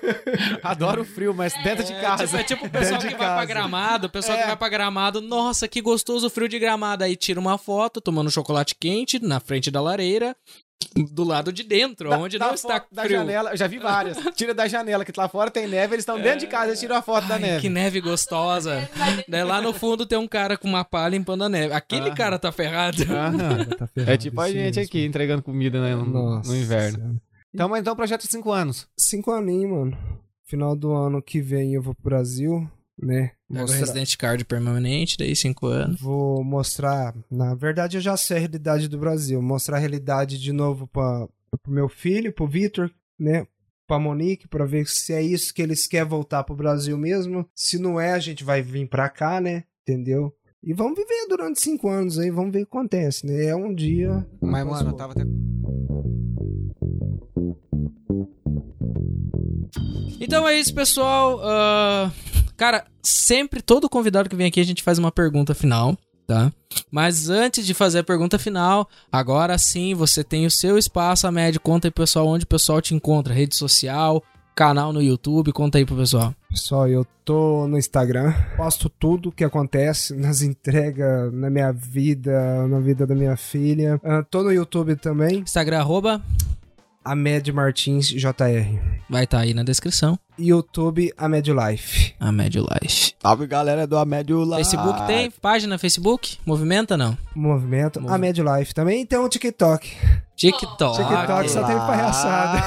[0.62, 2.24] Adoro o frio, mas dentro de É casa.
[2.24, 4.40] tipo, é tipo o pessoal que de vai pra gramado, o pessoal É.
[4.40, 7.04] que vai pra gramado, nossa, que gostoso o frio de gramado.
[7.04, 10.34] Aí tira uma foto tomando chocolate quente na frente da lareira,
[11.12, 13.18] do lado de dentro, Da- onde da não está foto da frio.
[13.18, 14.16] janela, eu já vi várias.
[14.34, 16.96] Tira da janela, que lá fora tem neve, eles estão dentro de casa, eles tiram
[16.96, 17.60] a foto da Ai, neve.
[17.60, 18.88] que neve gostosa.
[19.28, 21.72] Daí lá no fundo tem um cara com uma pá limpando a neve.
[21.74, 22.14] Aquele Ah.
[22.14, 23.02] cara tá ferrado.
[23.02, 23.64] Aham.
[23.78, 24.82] Tá ferrado É tipo a gente mesmo.
[24.82, 26.98] aqui, entregando comida né, no, Nossa no inverno.
[26.98, 27.22] Senhora.
[27.54, 28.86] Então, mas então, projeto de 5 anos.
[28.96, 29.98] Cinco aninhos, mano.
[30.46, 32.68] Final do ano que vem eu vou pro Brasil,
[33.02, 33.30] né?
[33.48, 36.00] Pega o Mostrar- Resident Card permanente, daí cinco anos.
[36.00, 37.14] Vou mostrar.
[37.30, 39.40] Na verdade, eu já sei a realidade do Brasil.
[39.42, 41.28] Mostrar a realidade de novo para
[41.62, 43.46] pro meu filho, pro Vitor, né?
[43.86, 47.44] Pra Monique, pra ver se é isso que eles querem voltar pro Brasil mesmo.
[47.56, 49.64] Se não é, a gente vai vir pra cá, né?
[49.82, 50.32] Entendeu?
[50.62, 53.46] E vamos viver durante cinco anos aí, vamos ver o que acontece, né?
[53.46, 54.24] É um dia.
[54.40, 55.24] Mas, mano, eu tava até.
[60.20, 61.40] Então é isso, pessoal.
[61.42, 62.12] Ah,
[62.60, 65.96] cara, sempre todo convidado que vem aqui a gente faz uma pergunta final,
[66.26, 66.52] tá?
[66.90, 71.32] Mas antes de fazer a pergunta final, agora sim você tem o seu espaço, a
[71.32, 71.58] média.
[71.58, 73.32] Conta aí, pessoal, onde o pessoal te encontra.
[73.32, 74.22] Rede social,
[74.54, 75.54] canal no YouTube.
[75.54, 76.34] Conta aí pro pessoal.
[76.50, 82.78] Pessoal, eu tô no Instagram, posto tudo que acontece nas entregas, na minha vida, na
[82.78, 83.98] vida da minha filha.
[84.04, 86.20] Ah, tô no YouTube também, Instagram, arroba,
[87.04, 88.78] Amed Martins JR.
[89.08, 90.18] vai estar aí na descrição.
[90.38, 92.14] YouTube Amed Life.
[92.20, 93.14] A Médio Life.
[93.20, 94.56] Salve, galera do Amédio lá.
[94.58, 95.30] Facebook tem?
[95.30, 96.36] Página Facebook?
[96.44, 97.16] Movimenta não?
[97.34, 98.74] Movimento Movi- Amed Life.
[98.74, 99.90] Também tem um TikTok.
[100.36, 100.96] TikTok.
[100.96, 102.62] TikTok só tem palhaçada.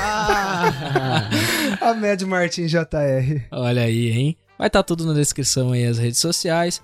[1.82, 3.46] Amed Martins JR.
[3.52, 4.38] Olha aí, hein?
[4.58, 6.82] Vai estar tudo na descrição aí, as redes sociais.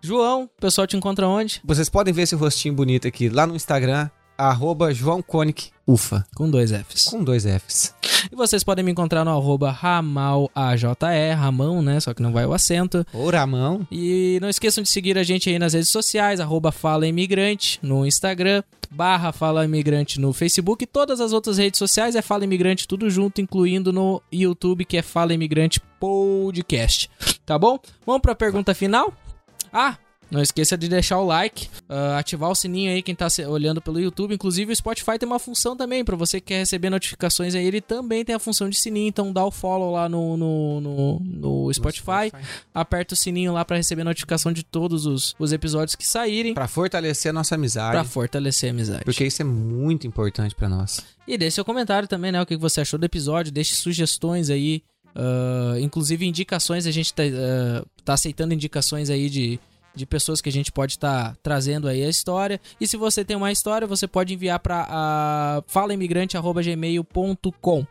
[0.00, 1.60] João, o pessoal te encontra onde?
[1.64, 4.10] Vocês podem ver esse rostinho bonito aqui lá no Instagram,
[4.48, 7.04] arroba João Koenig Ufa, Com dois Fs.
[7.10, 7.94] com dois Fs.
[8.30, 10.86] E vocês podem me encontrar no arroba ramalaje,
[11.36, 11.98] Ramão, né?
[12.00, 13.04] Só que não vai o acento.
[13.12, 13.86] Ô, Ramão.
[13.90, 18.06] E não esqueçam de seguir a gente aí nas redes sociais, arroba Fala Imigrante no
[18.06, 22.86] Instagram, barra Fala Imigrante no Facebook e todas as outras redes sociais é Fala Imigrante
[22.86, 27.10] tudo junto, incluindo no YouTube que é Fala Imigrante Podcast.
[27.44, 27.78] Tá bom?
[28.06, 29.12] Vamos pra pergunta final?
[29.72, 29.96] Ah,
[30.32, 34.00] não esqueça de deixar o like, ah, ativar o sininho aí quem tá olhando pelo
[34.00, 34.34] YouTube.
[34.34, 37.80] Inclusive o Spotify tem uma função também, pra você que quer receber notificações aí, ele
[37.82, 41.74] também tem a função de sininho, então dá o follow lá no, no, no, no
[41.74, 42.32] Spotify
[42.74, 46.66] aperta o sininho lá pra receber notificação de todos os, os episódios que saírem Pra
[46.66, 47.92] fortalecer a nossa amizade.
[47.92, 49.04] pra fortalecer a amizade.
[49.04, 51.02] Porque isso é muito importante pra nós.
[51.28, 52.40] E deixe seu comentário também, né?
[52.40, 54.82] O que você achou do episódio, deixe sugestões aí,
[55.14, 59.60] ah, inclusive indicações, a gente tá, ah, tá aceitando indicações aí de,
[59.94, 62.58] de pessoas que a gente pode estar trazendo aí a história.
[62.80, 67.86] E se você tem uma história, você pode enviar para uh, falaimigrante.gmail.com.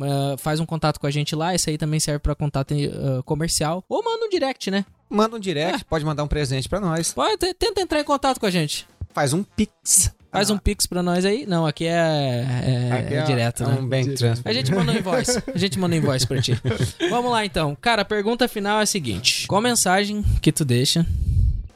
[0.00, 3.22] Ah, faz um contato com a gente lá, esse aí também serve para contato ah,
[3.22, 3.82] comercial.
[3.88, 4.84] Ou manda um direct, né?
[5.08, 7.12] Manda um direct, pode mandar um presente pra nós.
[7.12, 8.86] Pode, tenta entrar em contato com a gente.
[9.14, 10.12] Faz um pix.
[10.30, 11.46] Faz um pix pra nós aí.
[11.46, 13.78] Não, aqui é, é, Aqui é direto, é né?
[13.80, 14.50] um bank transfer.
[14.50, 15.42] A gente manda um invoice.
[15.54, 16.60] A gente manda um invoice pra ti.
[17.08, 17.74] Vamos lá então.
[17.80, 21.06] Cara, a pergunta final é a seguinte: Qual mensagem que tu deixa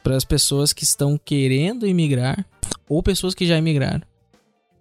[0.03, 2.45] para as pessoas que estão querendo imigrar
[2.87, 4.01] ou pessoas que já imigraram?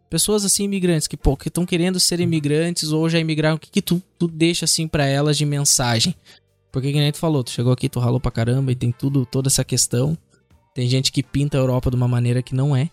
[0.08, 3.70] Pessoas assim imigrantes que pô, que estão querendo ser imigrantes ou já imigraram, o que
[3.70, 6.14] que tu, tu deixa assim pra elas de mensagem?
[6.72, 9.24] Porque que nem tu falou, tu chegou aqui, tu ralou pra caramba e tem tudo,
[9.24, 10.16] toda essa questão.
[10.74, 12.90] Tem gente que pinta a Europa de uma maneira que não é.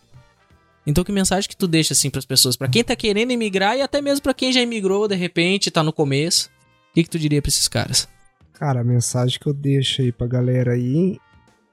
[0.86, 3.82] Então que mensagem que tu deixa assim pras pessoas, Pra quem tá querendo imigrar e
[3.82, 6.50] até mesmo pra quem já imigrou de repente, tá no começo?
[6.92, 8.08] O que que tu diria pra esses caras?
[8.54, 11.20] Cara, a mensagem que eu deixo aí pra galera aí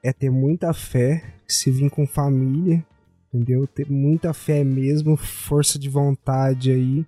[0.05, 2.85] é ter muita fé, se vir com família,
[3.33, 3.65] entendeu?
[3.65, 7.03] Ter muita fé mesmo, força de vontade aí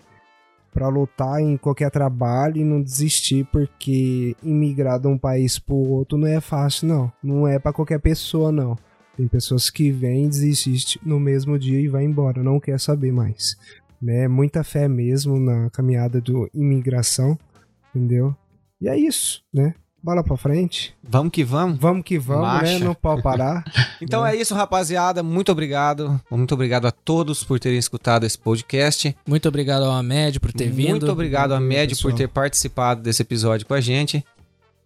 [0.74, 6.18] pra lutar em qualquer trabalho e não desistir, porque imigrar de um país pro outro
[6.18, 7.14] não é fácil, não.
[7.22, 8.76] Não é pra qualquer pessoa, não.
[9.16, 13.56] Tem pessoas que vêm, desistem no mesmo dia e vai embora, não quer saber mais.
[14.02, 14.28] Né?
[14.28, 17.38] Muita fé mesmo na caminhada do imigração,
[17.94, 18.36] entendeu?
[18.82, 19.76] E é isso, né?
[20.08, 20.96] Bola pra frente.
[21.04, 21.78] Vamos que vamos.
[21.78, 22.80] Vamos que vamos, Marcha.
[22.80, 22.86] né?
[22.86, 23.66] Não pode parar.
[24.02, 25.22] Então é isso, rapaziada.
[25.22, 26.22] Muito obrigado.
[26.32, 29.14] Muito obrigado a todos por terem escutado esse podcast.
[29.28, 30.92] Muito obrigado ao Amédio por ter vindo.
[30.92, 34.24] Muito obrigado a Valeu, Médio por ter participado desse episódio com a gente.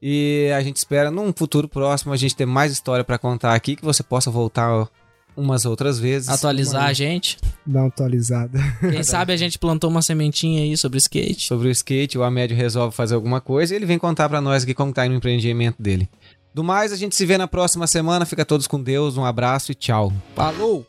[0.01, 3.75] E a gente espera num futuro próximo a gente ter mais história pra contar aqui
[3.75, 4.87] que você possa voltar
[5.35, 6.29] umas outras vezes.
[6.29, 7.37] Atualizar a gente.
[7.65, 8.59] Dá uma atualizada.
[8.79, 11.47] Quem sabe a gente plantou uma sementinha aí sobre skate.
[11.47, 14.63] sobre o skate, o Amédio resolve fazer alguma coisa e ele vem contar pra nós
[14.63, 16.09] aqui como tá indo o empreendimento dele.
[16.53, 18.25] Do mais, a gente se vê na próxima semana.
[18.25, 20.11] Fica todos com Deus, um abraço e tchau.
[20.35, 20.85] Falou!